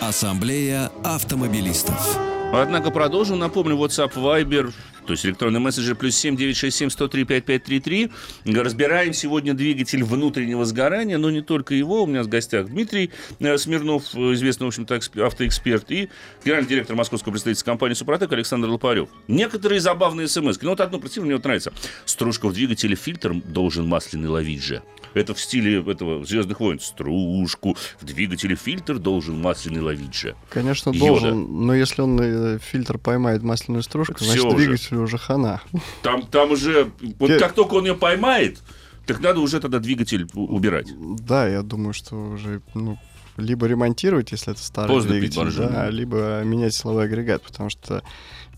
Ассамблея 0.00 0.90
автомобилистов. 1.04 2.18
Однако 2.52 2.90
продолжим. 2.90 3.38
Напомню, 3.38 3.76
WhatsApp, 3.76 4.14
Viber, 4.14 4.72
то 5.06 5.12
есть 5.12 5.24
электронный 5.26 5.60
мессенджер 5.60 5.94
плюс 5.96 6.14
7 6.16 6.36
967 6.36 6.90
103 6.90 7.24
5533. 7.24 8.10
Разбираем 8.46 9.12
сегодня 9.12 9.54
двигатель 9.54 10.04
внутреннего 10.04 10.64
сгорания, 10.64 11.18
но 11.18 11.30
не 11.30 11.42
только 11.42 11.74
его. 11.74 12.02
У 12.02 12.06
меня 12.06 12.22
в 12.22 12.28
гостях 12.28 12.66
Дмитрий 12.68 13.10
э, 13.38 13.58
Смирнов, 13.58 14.04
э, 14.14 14.34
известный, 14.34 14.64
в 14.64 14.68
общем-то, 14.68 14.96
эксп- 14.96 15.20
автоэксперт, 15.24 15.90
и 15.90 16.08
генеральный 16.44 16.68
директор 16.68 16.96
московского 16.96 17.32
представительства 17.32 17.66
компании 17.70 17.94
«Супротек» 17.94 18.32
Александр 18.32 18.68
Лопарев. 18.68 19.08
Некоторые 19.28 19.80
забавные 19.80 20.28
смс 20.28 20.58
Ну, 20.62 20.70
вот 20.70 20.80
одну 20.80 21.00
противно 21.00 21.26
мне 21.26 21.36
вот 21.36 21.44
нравится. 21.44 21.72
Стружка 22.04 22.48
в 22.48 22.52
двигателе 22.52 22.96
фильтр 22.96 23.34
должен 23.34 23.86
масляный 23.86 24.28
ловить 24.28 24.62
же. 24.62 24.82
Это 25.14 25.34
в 25.34 25.40
стиле 25.40 25.80
этого 25.84 26.24
«Звездных 26.24 26.60
войн». 26.60 26.78
Стружку 26.78 27.76
в 28.00 28.04
двигателе 28.04 28.54
фильтр 28.54 28.98
должен 28.98 29.40
масляный 29.40 29.80
ловить 29.80 30.14
же. 30.14 30.36
Конечно, 30.50 30.90
Йода. 30.90 30.98
должен, 31.06 31.66
но 31.66 31.74
если 31.74 32.02
он 32.02 32.20
э, 32.20 32.58
фильтр 32.60 32.98
поймает 32.98 33.42
масляную 33.42 33.82
стружку, 33.82 34.14
Всё 34.14 34.26
значит 34.26 34.44
уже. 34.44 34.66
Уже 34.98 35.18
хана. 35.18 35.62
Там, 36.02 36.22
там 36.22 36.52
уже, 36.52 36.90
вот 37.18 37.32
как 37.38 37.52
только 37.52 37.74
он 37.74 37.86
ее 37.86 37.94
поймает, 37.94 38.58
так 39.06 39.20
надо 39.20 39.40
уже 39.40 39.60
тогда 39.60 39.78
двигатель 39.78 40.28
убирать. 40.34 40.88
Да, 41.26 41.48
я 41.48 41.62
думаю, 41.62 41.92
что 41.92 42.16
уже 42.16 42.62
ну, 42.74 42.98
либо 43.36 43.66
ремонтировать, 43.66 44.32
если 44.32 44.52
это 44.52 44.62
старый 44.62 44.88
Поздно 44.88 45.12
двигатель, 45.12 45.52
да, 45.56 45.90
либо 45.90 46.42
менять 46.44 46.74
силовой 46.74 47.04
агрегат, 47.04 47.42
потому 47.42 47.70
что 47.70 48.02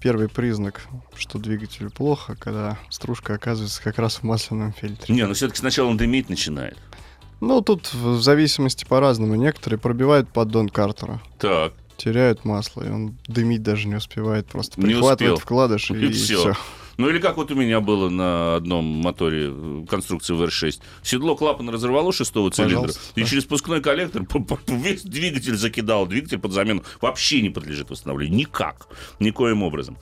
первый 0.01 0.29
признак, 0.29 0.83
что 1.17 1.39
двигателю 1.39 1.91
плохо, 1.91 2.37
когда 2.39 2.79
стружка 2.91 3.35
оказывается 3.35 3.83
как 3.83 3.99
раз 3.99 4.17
в 4.17 4.23
масляном 4.25 4.73
фильтре. 4.73 5.15
Не, 5.15 5.27
ну 5.27 5.35
все-таки 5.35 5.61
сначала 5.61 5.89
он 5.89 5.97
дымить 5.97 6.29
начинает. 6.29 6.77
Ну, 7.41 7.61
тут 7.61 7.93
в 7.93 8.21
зависимости 8.21 8.85
по-разному. 8.85 9.35
Некоторые 9.35 9.77
пробивают 9.77 10.29
поддон 10.29 10.69
картера, 10.69 11.21
Так, 11.41 11.73
теряют 12.03 12.45
масло, 12.45 12.83
и 12.83 12.91
он 12.91 13.17
дымить 13.29 13.63
даже 13.63 13.87
не 13.87 13.95
успевает, 13.95 14.47
просто 14.47 14.81
Не 14.81 14.87
прихватывает 14.87 15.35
успел. 15.35 15.37
вкладыш 15.37 15.91
и, 15.91 15.95
И 15.95 16.13
всё. 16.13 16.39
все. 16.41 16.55
ну 16.97 17.09
или 17.09 17.19
как 17.19 17.37
вот 17.37 17.51
у 17.51 17.55
меня 17.55 17.81
было 17.81 18.09
на 18.09 18.57
одном 18.57 18.85
моторе 18.85 19.49
э, 19.51 19.85
конструкции 19.89 20.35
VR6. 20.35 20.81
Седло 21.03 21.37
клапан 21.37 21.69
разорвало 21.71 22.13
шестого 22.13 22.51
цилиндра, 22.51 22.77
Пожалуйста, 22.81 23.01
и 23.15 23.21
да. 23.23 23.27
через 23.27 23.43
спускной 23.45 23.81
коллектор 23.81 24.27
весь 24.67 25.03
двигатель 25.03 25.57
закидал. 25.57 26.07
Двигатель 26.07 26.39
под 26.39 26.53
замену 26.53 26.83
вообще 27.01 27.41
не 27.41 27.51
подлежит 27.51 27.91
восстановлению. 27.91 28.37
Никак. 28.37 28.89
Никоим 29.21 29.63
образом. 29.63 29.97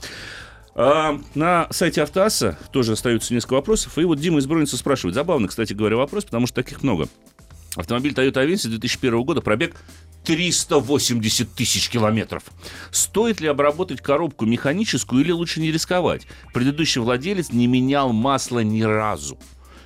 А, 0.75 1.21
на 1.35 1.67
сайте 1.71 2.03
Автоасса 2.03 2.59
тоже 2.73 2.93
остаются 2.93 3.35
несколько 3.35 3.55
вопросов. 3.55 3.99
И 3.99 4.05
вот 4.05 4.19
Дима 4.19 4.39
из 4.39 4.47
Бронницы 4.47 4.77
спрашивает. 4.77 5.15
Забавно, 5.15 5.49
кстати 5.49 5.73
говоря, 5.75 5.97
вопрос, 5.97 6.25
потому 6.25 6.47
что 6.47 6.57
таких 6.63 6.83
много. 6.83 7.09
Автомобиль 7.77 8.13
Toyota 8.13 8.45
Avensis 8.45 8.69
2001 8.69 9.23
года, 9.23 9.41
пробег 9.41 9.77
380 10.25 11.53
тысяч 11.55 11.89
километров. 11.89 12.45
Стоит 12.91 13.41
ли 13.41 13.49
обработать 13.49 14.01
коробку 14.01 14.47
механическую 14.47 15.23
или 15.23 15.33
лучше 15.33 15.61
не 15.61 15.73
рисковать? 15.73 16.27
Предыдущий 16.53 17.01
владелец 17.01 17.51
не 17.51 17.67
менял 17.67 18.13
масло 18.13 18.61
ни 18.61 18.83
разу. 18.83 19.39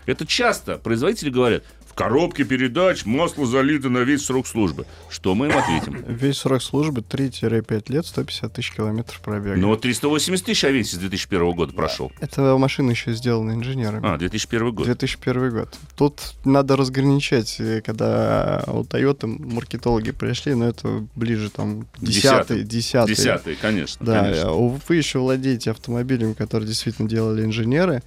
Это 0.06 0.26
часто 0.26 0.76
производители 0.78 1.30
говорят, 1.30 1.64
в 1.94 1.96
коробке 1.96 2.42
передач 2.42 3.04
масло 3.04 3.46
залито 3.46 3.88
на 3.88 3.98
весь 3.98 4.24
срок 4.24 4.48
службы. 4.48 4.84
Что 5.08 5.36
мы 5.36 5.46
им 5.46 5.56
ответим? 5.56 6.04
Весь 6.08 6.38
срок 6.38 6.60
службы 6.60 7.02
3-5 7.02 7.84
лет, 7.92 8.04
150 8.04 8.52
тысяч 8.52 8.72
километров 8.72 9.20
пробега. 9.20 9.54
Ну 9.56 9.68
вот 9.68 9.82
380 9.82 10.44
тысяч 10.44 10.64
Avensis 10.64 10.98
2001 10.98 11.52
года 11.52 11.72
прошел. 11.72 12.10
Это 12.18 12.56
машина 12.58 12.90
еще 12.90 13.12
сделана 13.12 13.52
инженерами. 13.52 14.04
А, 14.04 14.18
2001 14.18 14.74
год. 14.74 14.86
2001 14.86 15.50
год. 15.50 15.78
Тут 15.96 16.34
надо 16.44 16.76
разграничать, 16.76 17.60
э, 17.60 17.80
когда 17.80 18.64
у 18.66 18.80
Toyota 18.82 19.28
маркетологи 19.28 20.10
пришли, 20.10 20.54
но 20.54 20.66
это 20.66 21.06
ближе 21.14 21.48
там 21.48 21.86
Десятый. 22.00 22.64
десятый, 22.64 22.64
десятый. 22.64 23.14
Десятый, 23.14 23.54
конечно. 23.54 24.04
Да, 24.04 24.22
конечно. 24.24 24.48
э, 24.48 24.78
вы 24.88 24.96
еще 24.96 25.20
владеете 25.20 25.70
автомобилем, 25.70 26.34
который 26.34 26.66
действительно 26.66 27.08
делали 27.08 27.44
инженеры. 27.44 28.02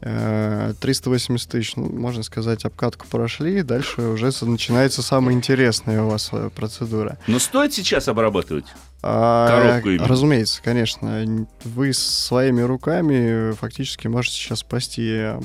Э, 0.00 0.74
380 0.80 1.50
тысяч, 1.50 1.76
ну, 1.76 1.88
можно 1.90 2.22
сказать, 2.22 2.64
обкатку 2.64 3.06
прошли, 3.08 3.62
дальше 3.62 4.02
уже 4.02 4.30
начинается 4.42 5.02
самая 5.02 5.34
интересная 5.34 6.02
у 6.02 6.10
вас 6.10 6.28
э, 6.32 6.50
процедура. 6.54 7.18
Но 7.26 7.38
стоит 7.38 7.72
сейчас 7.72 8.08
обрабатывать? 8.08 8.66
А, 9.02 9.48
Коробку 9.48 9.90
именно. 9.90 10.08
Разумеется, 10.08 10.62
конечно. 10.62 11.46
Вы 11.64 11.92
своими 11.92 12.62
руками 12.62 13.52
фактически 13.52 14.08
можете 14.08 14.36
сейчас 14.36 14.60
спасти 14.60 15.10
э, 15.10 15.40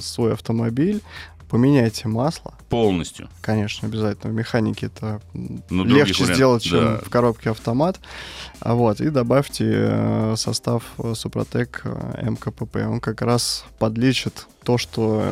свой 0.00 0.32
автомобиль. 0.32 1.02
Поменяйте 1.58 2.08
масло. 2.08 2.52
Полностью. 2.68 3.28
Конечно, 3.40 3.86
обязательно. 3.86 4.32
В 4.32 4.34
механике 4.34 4.86
это 4.86 5.20
Ну, 5.70 5.84
легче 5.84 6.24
вариантов, 6.24 6.34
сделать, 6.34 6.62
чем 6.64 6.80
да. 6.80 6.98
в 6.98 7.08
коробке 7.10 7.50
автомат. 7.50 8.00
А 8.58 8.74
вот, 8.74 9.00
и 9.00 9.08
добавьте 9.08 9.64
э, 9.72 10.34
состав 10.36 10.82
э, 10.98 11.12
Супротек 11.14 11.82
э, 11.84 12.28
МКПП. 12.28 12.78
Он 12.88 12.98
как 12.98 13.22
раз 13.22 13.66
подлечит 13.78 14.48
то, 14.64 14.78
что 14.78 15.22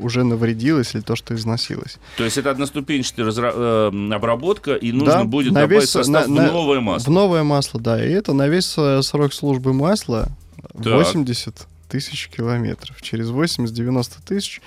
уже 0.00 0.24
навредилось 0.24 0.92
или 0.96 1.02
то, 1.02 1.14
что 1.14 1.36
износилось. 1.36 1.98
То 2.16 2.24
есть 2.24 2.36
это 2.36 2.50
одноступенчатая 2.50 3.26
разра- 3.26 3.52
э, 3.54 4.12
обработка, 4.12 4.74
и 4.74 4.90
нужно 4.90 5.18
Да, 5.18 5.24
будет 5.24 5.52
на 5.52 5.60
добавить 5.60 5.82
весь- 5.82 5.90
состав 5.90 6.26
на- 6.26 6.34
в 6.34 6.36
на- 6.36 6.50
новое 6.50 6.80
масло. 6.80 7.08
В 7.08 7.14
новое 7.14 7.44
масло, 7.44 7.78
да. 7.78 8.04
И 8.04 8.10
это 8.10 8.32
на 8.32 8.48
весь 8.48 8.66
срок 9.02 9.32
службы 9.32 9.72
масла 9.72 10.30
Так. 10.82 10.94
80 10.94 11.68
тысяч 11.88 12.28
километров. 12.28 13.00
Через 13.02 13.28
80-90 13.30 14.20
тысяч 14.26 14.60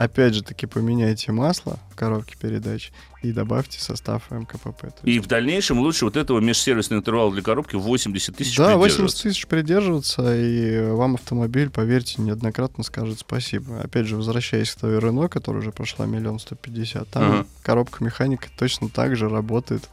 Опять 0.00 0.32
же 0.34 0.42
таки 0.42 0.64
поменяйте 0.64 1.30
масло 1.30 1.78
в 1.92 1.94
коробке 1.94 2.34
передач 2.40 2.90
и 3.22 3.32
добавьте 3.32 3.78
состав 3.80 4.30
МКПП. 4.30 4.86
И 5.02 5.18
в 5.18 5.26
дальнейшем 5.26 5.78
лучше 5.80 6.06
вот 6.06 6.16
этого 6.16 6.40
межсервисного 6.40 7.00
интервала 7.00 7.30
для 7.30 7.42
коробки 7.42 7.76
80 7.76 8.34
тысяч 8.34 8.56
да, 8.56 8.76
80 8.78 8.96
придерживаться. 8.96 9.22
тысяч 9.22 9.46
придерживаться, 9.46 10.34
и 10.34 10.90
вам 10.92 11.16
автомобиль, 11.16 11.68
поверьте, 11.68 12.22
неоднократно 12.22 12.82
скажет 12.82 13.18
спасибо. 13.20 13.78
Опять 13.82 14.06
же, 14.06 14.16
возвращаясь 14.16 14.70
к 14.70 14.80
той 14.80 14.98
Рено, 14.98 15.28
которая 15.28 15.60
уже 15.60 15.70
прошла 15.70 16.06
миллион 16.06 16.38
сто 16.38 16.54
пятьдесят, 16.56 17.06
там 17.10 17.22
Ага. 17.30 17.46
коробка 17.62 18.02
механика 18.02 18.48
точно 18.58 18.88
так 18.88 19.16
же 19.16 19.28
работает. 19.28 19.90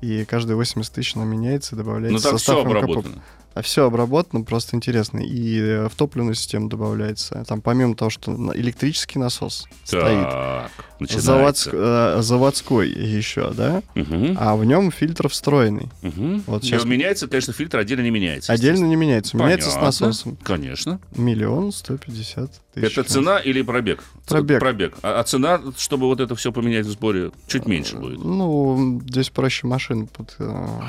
И 0.00 0.24
каждые 0.24 0.56
80 0.56 0.92
тысяч 0.92 1.14
она 1.14 1.24
меняется 1.24 1.76
и 1.76 1.78
добавляется 1.78 2.12
Ну 2.14 2.18
все 2.18 2.30
состав 2.38 2.64
МКПП. 2.66 2.76
обработано. 2.78 3.22
А 3.56 3.62
все 3.62 3.86
обработано, 3.86 4.44
просто 4.44 4.76
интересно. 4.76 5.18
И 5.20 5.58
э, 5.58 5.88
в 5.88 5.94
топливную 5.94 6.34
систему 6.34 6.68
добавляется. 6.68 7.42
Там 7.48 7.62
помимо 7.62 7.94
того, 7.96 8.10
что 8.10 8.32
электрический 8.54 9.18
насос 9.18 9.66
стоит, 9.82 10.28
Так, 10.28 10.70
начинается. 11.00 11.70
заводск- 11.70 12.18
э, 12.18 12.20
заводской 12.20 12.90
еще, 12.90 13.52
да, 13.52 13.82
Мгм, 13.94 14.36
а 14.38 14.56
в 14.56 14.64
нем 14.66 14.90
фильтр 14.90 15.30
встроенный. 15.30 15.88
мгм. 16.02 16.42
Вот 16.46 16.64
И 16.64 16.66
сейчас- 16.66 16.84
меняется, 16.84 17.28
конечно, 17.28 17.54
фильтр 17.54 17.78
отдельно 17.78 18.02
не 18.02 18.10
меняется. 18.10 18.52
Отдельно 18.52 18.84
не 18.84 18.94
меняется. 18.96 19.34
Меняется 19.38 19.70
с 19.70 19.72
Понятно. 19.72 19.86
насосом. 20.06 20.36
Конечно. 20.42 21.00
Миллион 21.16 21.72
сто 21.72 21.96
пятьдесят 21.96 22.50
тысяч. 22.74 22.98
Это 22.98 23.04
цена 23.08 23.38
или 23.38 23.62
пробег? 23.62 24.04
Пробег. 24.28 24.60
Пробег. 24.60 24.98
А, 25.00 25.20
а 25.20 25.24
цена, 25.24 25.62
чтобы 25.78 26.08
вот 26.08 26.20
это 26.20 26.34
все 26.34 26.52
поменять 26.52 26.84
в 26.84 26.90
сборе, 26.90 27.30
чуть 27.46 27.64
меньше 27.66 27.96
будет. 27.96 28.18
Ну, 28.22 29.00
здесь 29.08 29.30
проще 29.30 29.66
машину 29.66 30.08
под 30.08 30.36
э, 30.40 30.80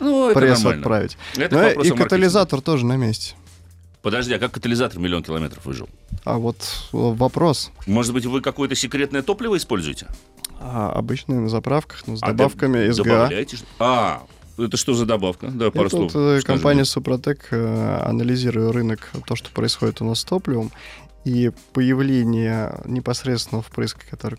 Ну, 0.00 0.30
это 0.30 0.40
пресс 0.40 0.58
нормально. 0.58 0.80
отправить. 0.80 1.18
Это 1.36 1.74
Ну, 1.74 1.82
к 1.82 1.84
и 1.84 1.90
катализатор 1.90 2.60
тоже 2.60 2.84
на 2.86 2.96
месте. 2.96 3.34
Подожди, 4.02 4.32
а 4.32 4.38
как 4.38 4.52
катализатор 4.52 4.98
миллион 4.98 5.22
километров 5.22 5.64
выжил? 5.66 5.88
А 6.24 6.38
вот 6.38 6.56
э, 6.58 6.96
вопрос. 6.96 7.70
Может 7.86 8.14
быть, 8.14 8.24
вы 8.24 8.40
какое-то 8.40 8.74
секретное 8.74 9.22
топливо 9.22 9.56
используете? 9.58 10.06
А 10.58 10.90
обычно 10.90 11.40
на 11.40 11.48
заправках, 11.48 12.06
но 12.06 12.16
с 12.16 12.22
А 12.22 12.28
добавками 12.28 12.78
доб- 12.88 12.92
СГА. 12.92 13.04
Добавляете? 13.04 13.58
А, 13.78 14.22
это 14.56 14.76
что 14.78 14.94
за 14.94 15.04
добавка? 15.04 15.48
Да, 15.48 15.70
пару 15.70 15.90
слов. 15.90 16.14
вот, 16.14 16.38
э, 16.38 16.40
компания. 16.42 16.84
Супротек, 16.86 17.48
э, 17.50 17.98
анализируя 18.06 18.72
рынок, 18.72 19.10
то, 19.26 19.36
что 19.36 19.50
происходит 19.50 20.00
у 20.00 20.04
нас 20.06 20.20
с 20.20 20.24
топливом, 20.24 20.70
и 21.26 21.50
появление 21.74 22.80
непосредственного 22.86 23.62
впрыска, 23.62 24.00
который, 24.10 24.38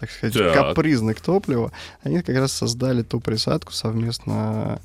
так 0.00 0.10
сказать, 0.10 0.34
Так. 0.34 0.54
капризный 0.54 1.14
к 1.14 1.20
топливу, 1.20 1.70
они 2.02 2.22
как 2.22 2.36
раз 2.36 2.52
создали 2.52 3.02
ту 3.02 3.20
присадку 3.20 3.72
совместно 3.72 4.80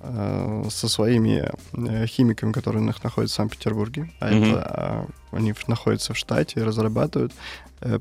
э, 0.00 0.64
со 0.70 0.88
своими 0.88 1.50
э, 1.72 2.06
химиками, 2.06 2.52
которые 2.52 2.82
находятся 2.82 3.34
в 3.34 3.36
Санкт-Петербурге, 3.36 4.10
а 4.20 4.30
Мгм. 4.30 4.44
это 4.50 4.62
а, 4.62 5.06
они 5.32 5.54
находятся 5.66 6.12
в 6.12 6.18
штате 6.18 6.60
и 6.60 6.62
разрабатывают, 6.62 7.32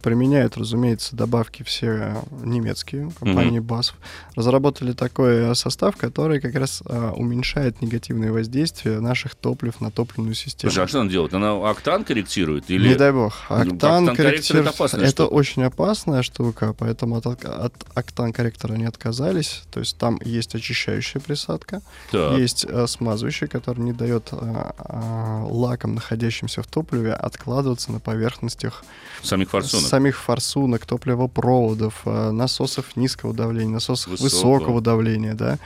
применяют, 0.01 0.57
разумеется, 0.57 1.15
добавки 1.15 1.63
все 1.63 1.87
э, 1.87 2.15
немецкие 2.43 3.11
компании 3.19 3.59
BASF, 3.59 3.93
разработали 4.35 4.93
такой 4.93 5.51
э, 5.51 5.55
состав, 5.55 5.97
который 5.97 6.39
как 6.39 6.55
раз 6.55 6.81
э, 6.85 7.11
уменьшает 7.15 7.81
негативное 7.81 8.31
воздействие 8.31 8.99
наших 8.99 9.35
топлив 9.35 9.81
на 9.81 9.91
топливную 9.91 10.35
систему. 10.35 10.71
Слушай, 10.71 10.85
а 10.85 10.87
что 10.87 11.01
она 11.01 11.09
делает? 11.09 11.33
Она 11.33 11.69
октан 11.69 12.03
корректирует? 12.03 12.69
Или... 12.69 12.89
Не 12.89 12.95
дай 12.95 13.11
бог. 13.11 13.35
Ну, 13.49 13.55
Октан 13.55 14.09
это 14.09 14.15
корректирует. 14.15 14.67
опасная 14.67 15.01
Это 15.01 15.11
штука. 15.11 15.33
очень 15.33 15.63
опасная 15.63 16.23
штука, 16.23 16.73
поэтому 16.77 17.17
от, 17.17 17.25
от 17.25 17.73
октан 17.93 18.33
корректора 18.33 18.73
не 18.75 18.85
отказались. 18.85 19.63
То 19.71 19.79
есть 19.79 19.97
там 19.97 20.19
есть 20.23 20.55
очищающая 20.55 21.21
присадка, 21.21 21.81
Так. 22.11 22.37
есть 22.37 22.65
э, 22.67 22.87
смазывающая, 22.87 23.47
которая 23.47 23.83
не 23.83 23.93
дает 23.93 24.29
э, 24.31 24.35
э, 24.37 25.45
лакам, 25.49 25.95
находящимся 25.95 26.61
в 26.61 26.67
топливе, 26.67 27.13
откладываться 27.13 27.91
на 27.91 27.99
поверхностях 27.99 28.83
Самих 29.21 29.49
форсунок. 29.49 29.72
Самих 29.81 30.17
форсунок, 30.19 30.85
топливопроводов, 30.85 32.01
э, 32.05 32.31
насосов 32.31 32.95
низкого 32.95 33.33
давления, 33.33 33.73
насосов 33.73 34.07
Высокого. 34.11 34.29
высокого, 34.53 34.81
давления, 34.81 35.33
да. 35.33 35.59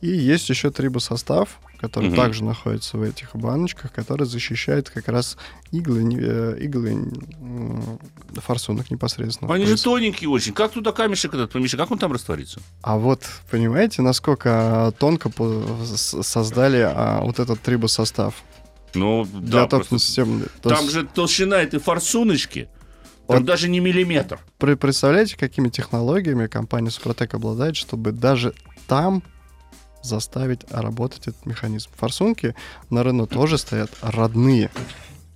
И 0.00 0.08
есть 0.08 0.48
еще 0.48 0.70
трибосостав, 0.70 1.58
который 1.80 2.06
Мгм. 2.08 2.16
также 2.16 2.44
находится 2.44 2.98
в 2.98 3.02
этих 3.02 3.34
баночках, 3.34 3.92
который 3.92 4.26
защищает 4.26 4.90
как 4.90 5.08
раз 5.08 5.36
иглы, 5.72 6.02
э, 6.16 6.56
иглы 6.60 7.10
форсунок 8.36 8.90
непосредственно. 8.90 9.52
Они 9.52 9.64
же 9.66 9.76
тоненькие 9.80 10.28
очень. 10.30 10.52
Как 10.52 10.72
туда 10.72 10.92
камешек 10.92 11.34
этот 11.34 11.50
помещать? 11.52 11.80
Как 11.80 11.90
он 11.90 11.98
там 11.98 12.12
растворится? 12.12 12.60
А 12.82 12.96
вот 12.96 13.24
понимаете, 13.50 14.02
насколько 14.02 14.92
тонко 14.98 15.30
создали 15.84 16.78
а, 16.80 17.20
вот 17.22 17.38
этот 17.38 17.60
трибосостав 17.60 18.34
Ну, 18.94 19.24
для 19.24 19.40
да, 19.40 19.62
топливной 19.64 19.88
просто 19.88 19.98
системы? 20.06 20.46
То 20.62 20.68
Там 20.70 20.88
же 20.90 21.04
толщина 21.06 21.56
этой 21.62 21.80
форсуночки, 21.80 22.68
там 23.28 23.38
Вот. 23.38 23.44
даже 23.44 23.68
не 23.68 23.78
миллиметр. 23.78 24.40
Представляете, 24.58 25.36
какими 25.36 25.68
технологиями 25.68 26.46
компания 26.46 26.90
Супротек 26.90 27.34
обладает, 27.34 27.76
чтобы 27.76 28.12
даже 28.12 28.54
там 28.86 29.22
заставить 30.02 30.60
работать 30.70 31.28
этот 31.28 31.44
механизм. 31.44 31.90
Форсунки 31.96 32.54
на 32.88 33.02
Рено 33.02 33.26
тоже 33.26 33.58
стоят 33.58 33.90
родные. 34.00 34.70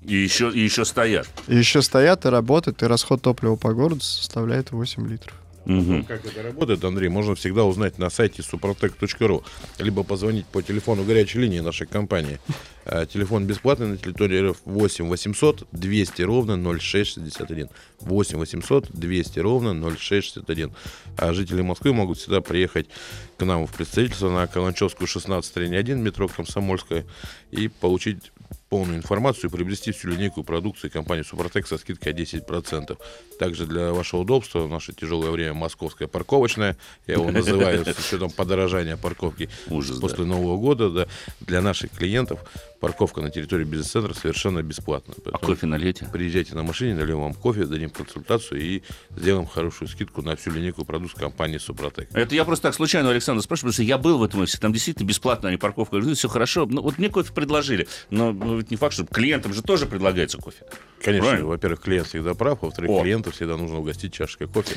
И 0.03 0.17
еще, 0.17 0.51
и 0.51 0.61
еще 0.61 0.85
стоят. 0.87 1.29
И 1.47 1.55
еще 1.55 1.83
стоят 1.83 2.25
и 2.25 2.29
работают, 2.29 2.83
и 2.83 2.87
расход 2.87 3.21
топлива 3.21 3.57
по 3.57 3.75
городу 3.75 4.01
составляет 4.01 4.73
8 4.73 5.07
литров. 5.07 5.35
Мгм. 5.65 6.05
Как 6.05 6.25
это 6.25 6.43
работает, 6.43 6.85
Андрей, 6.85 7.09
можно 7.09 7.35
всегда 7.35 7.65
узнать 7.65 7.99
на 7.99 8.11
сайте 8.11 8.43
suprotec.ru, 8.43 9.45
либо 9.79 10.03
позвонить 10.03 10.47
по 10.47 10.63
телефону 10.63 11.05
горячей 11.05 11.39
линии 11.39 11.61
нашей 11.61 11.87
компании. 11.87 12.41
Э, 12.85 13.07
Телефон 13.07 13.47
бесплатный 13.47 13.87
на 13.87 13.97
территории 13.97 14.51
РФ 14.51 14.59
8 14.65 15.09
800 15.09 15.69
200 15.71 16.23
ровно 16.23 16.57
0661. 16.57 17.69
8 18.01 18.39
800 18.39 18.91
200 18.91 19.39
ровно 19.39 19.75
0661. 19.75 20.73
А 21.17 21.33
жители 21.33 21.63
Москвы 21.63 21.93
могут 21.93 22.19
всегда 22.19 22.41
приехать 22.41 22.89
к 23.37 23.45
нам 23.45 23.67
в 23.67 23.73
представительство 23.73 24.31
на 24.31 24.47
Каланчевскую 24.47 25.07
16 25.07 25.57
1 25.57 26.03
метро 26.03 26.27
Комсомольская 26.29 27.05
и 27.53 27.69
получить 27.69 28.33
полную 28.73 28.97
информацию 28.97 29.51
и 29.51 29.53
приобрести 29.53 29.93
всю 29.93 30.09
линейку 30.09 30.43
продукции 30.43 30.89
компании 30.89 31.25
Супротек 31.25 31.67
со 31.67 31.77
скидкой 31.77 32.15
10%. 32.15 32.99
Также 33.39 33.67
для 33.67 33.93
вашего 33.93 34.21
удобства 34.21 34.61
в 34.61 34.71
наше 34.71 34.95
тяжелое 34.95 35.31
время 35.31 35.53
московская 35.53 36.09
парковочная, 36.09 36.79
я 37.07 37.15
его 37.17 37.31
называю 37.31 37.85
с 37.85 37.99
учетом 37.99 38.31
подорожания 38.31 38.97
парковки 38.97 39.51
Ужас, 39.69 39.99
да. 39.99 40.01
после 40.01 40.25
Нового 40.25 40.57
года, 40.57 40.89
да, 40.89 41.07
для 41.41 41.61
наших 41.61 41.91
клиентов 41.91 42.41
парковка 42.83 43.21
на 43.21 43.31
территории 43.31 43.63
бизнес-центра 43.63 44.13
совершенно 44.13 44.61
бесплатна. 44.61 45.15
А 45.33 45.39
кофе 45.39 45.67
налейте? 45.67 46.09
Приезжайте 46.13 46.57
на 46.57 46.65
машине, 46.65 46.97
нальем 46.97 47.21
вам 47.21 47.33
кофе, 47.33 47.65
дадим 47.65 47.91
консультацию 47.91 48.61
и 48.61 48.83
сделаем 49.17 49.47
хорошую 49.47 49.87
скидку 49.87 50.21
на 50.21 50.35
всю 50.35 50.51
линейку 50.51 50.85
продуктов 50.85 51.21
компании 51.21 51.59
Супротек. 51.59 52.09
Это 52.13 52.35
я 52.35 52.45
просто 52.45 52.65
так 52.65 52.75
случайно 52.75 53.11
у 53.11 53.13
Александра 53.13 53.41
спрашиваю, 53.41 53.71
потому 53.71 53.75
что 53.75 53.89
я 53.89 53.99
был 53.99 54.19
в 54.19 54.25
этом 54.25 54.41
офисе, 54.41 54.59
там 54.59 54.73
действительно 54.73 55.07
бесплатная 55.07 55.57
парковка. 55.59 55.95
Я 55.95 56.01
говорю, 56.01 56.17
все 56.17 56.29
хорошо. 56.29 56.67
Ну, 56.67 56.83
вот 56.83 56.99
мне 56.99 57.09
кофе 57.09 57.33
предложили, 57.33 57.87
но 58.11 58.33
ну, 58.33 58.57
ведь 58.57 58.73
не 58.73 58.77
факт, 58.77 58.95
что 58.95 59.07
клиентам 59.07 59.55
же 59.55 59.63
тоже 59.63 59.87
предлагается 59.87 60.39
кофе. 60.39 60.65
Конечно, 61.01 61.47
во-первых, 61.47 61.83
клиент 61.83 62.09
всегда 62.09 62.35
прав, 62.35 62.63
во-вторых, 62.63 63.01
клиенту 63.01 63.31
всегда 63.31 63.57
нужно 63.57 63.79
угостить 63.79 64.13
чашкой 64.13 64.49
кофе 64.49 64.77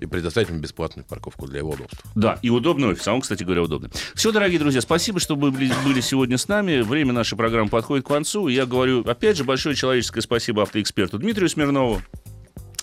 и 0.00 0.06
предоставить 0.06 0.48
ему 0.48 0.58
бесплатную 0.60 1.06
парковку 1.06 1.46
для 1.46 1.58
его 1.58 1.70
удобства. 1.70 1.98
Да, 2.14 2.38
и 2.42 2.50
удобный 2.50 2.88
офис, 2.88 3.06
а 3.08 3.14
он, 3.14 3.20
кстати 3.20 3.42
говоря, 3.44 3.62
удобный. 3.62 3.90
Все, 4.14 4.32
дорогие 4.32 4.58
друзья, 4.58 4.80
спасибо, 4.80 5.20
что 5.20 5.36
вы 5.36 5.50
были, 5.50 6.00
сегодня 6.00 6.36
с 6.38 6.48
нами. 6.48 6.80
Время 6.82 7.12
нашей 7.12 7.36
программы 7.36 7.68
подходит 7.70 8.04
к 8.04 8.08
концу. 8.08 8.48
Я 8.48 8.66
говорю, 8.66 9.00
опять 9.08 9.36
же, 9.36 9.44
большое 9.44 9.74
человеческое 9.74 10.20
спасибо 10.20 10.62
автоэксперту 10.62 11.18
Дмитрию 11.18 11.48
Смирнову. 11.48 12.02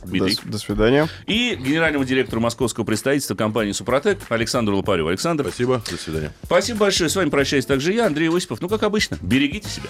До, 0.02 0.08
Дмитрий. 0.08 0.34
с- 0.34 0.40
до 0.40 0.58
свидания. 0.58 1.08
И 1.28 1.56
генеральному 1.56 2.06
директору 2.06 2.42
московского 2.42 2.84
представительства 2.84 3.36
компании 3.36 3.72
«Супротек» 3.72 4.18
Александру 4.30 4.78
Лопареву. 4.78 5.10
Александр, 5.10 5.44
Спасибо, 5.48 5.80
до 5.88 5.98
свидания. 5.98 6.34
спасибо 6.44 6.80
большое. 6.80 7.08
С 7.10 7.16
вами 7.16 7.30
прощаюсь 7.30 7.68
также 7.68 7.94
я, 7.94 8.08
Андрей 8.08 8.30
Осипов. 8.36 8.62
Ну, 8.62 8.68
как 8.70 8.82
обычно, 8.82 9.20
берегите 9.22 9.70
себя. 9.70 9.90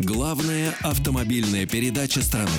Главная 0.00 0.74
автомобильная 0.82 1.64
передача 1.66 2.20
страны. 2.22 2.50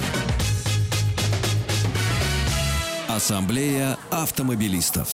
Ассамблея 3.20 3.98
автомобилистов. 4.12 5.12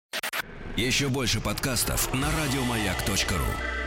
Еще 0.77 1.09
больше 1.09 1.41
подкастов 1.41 2.13
на 2.13 2.27
радиомаяк.ру. 2.29 3.84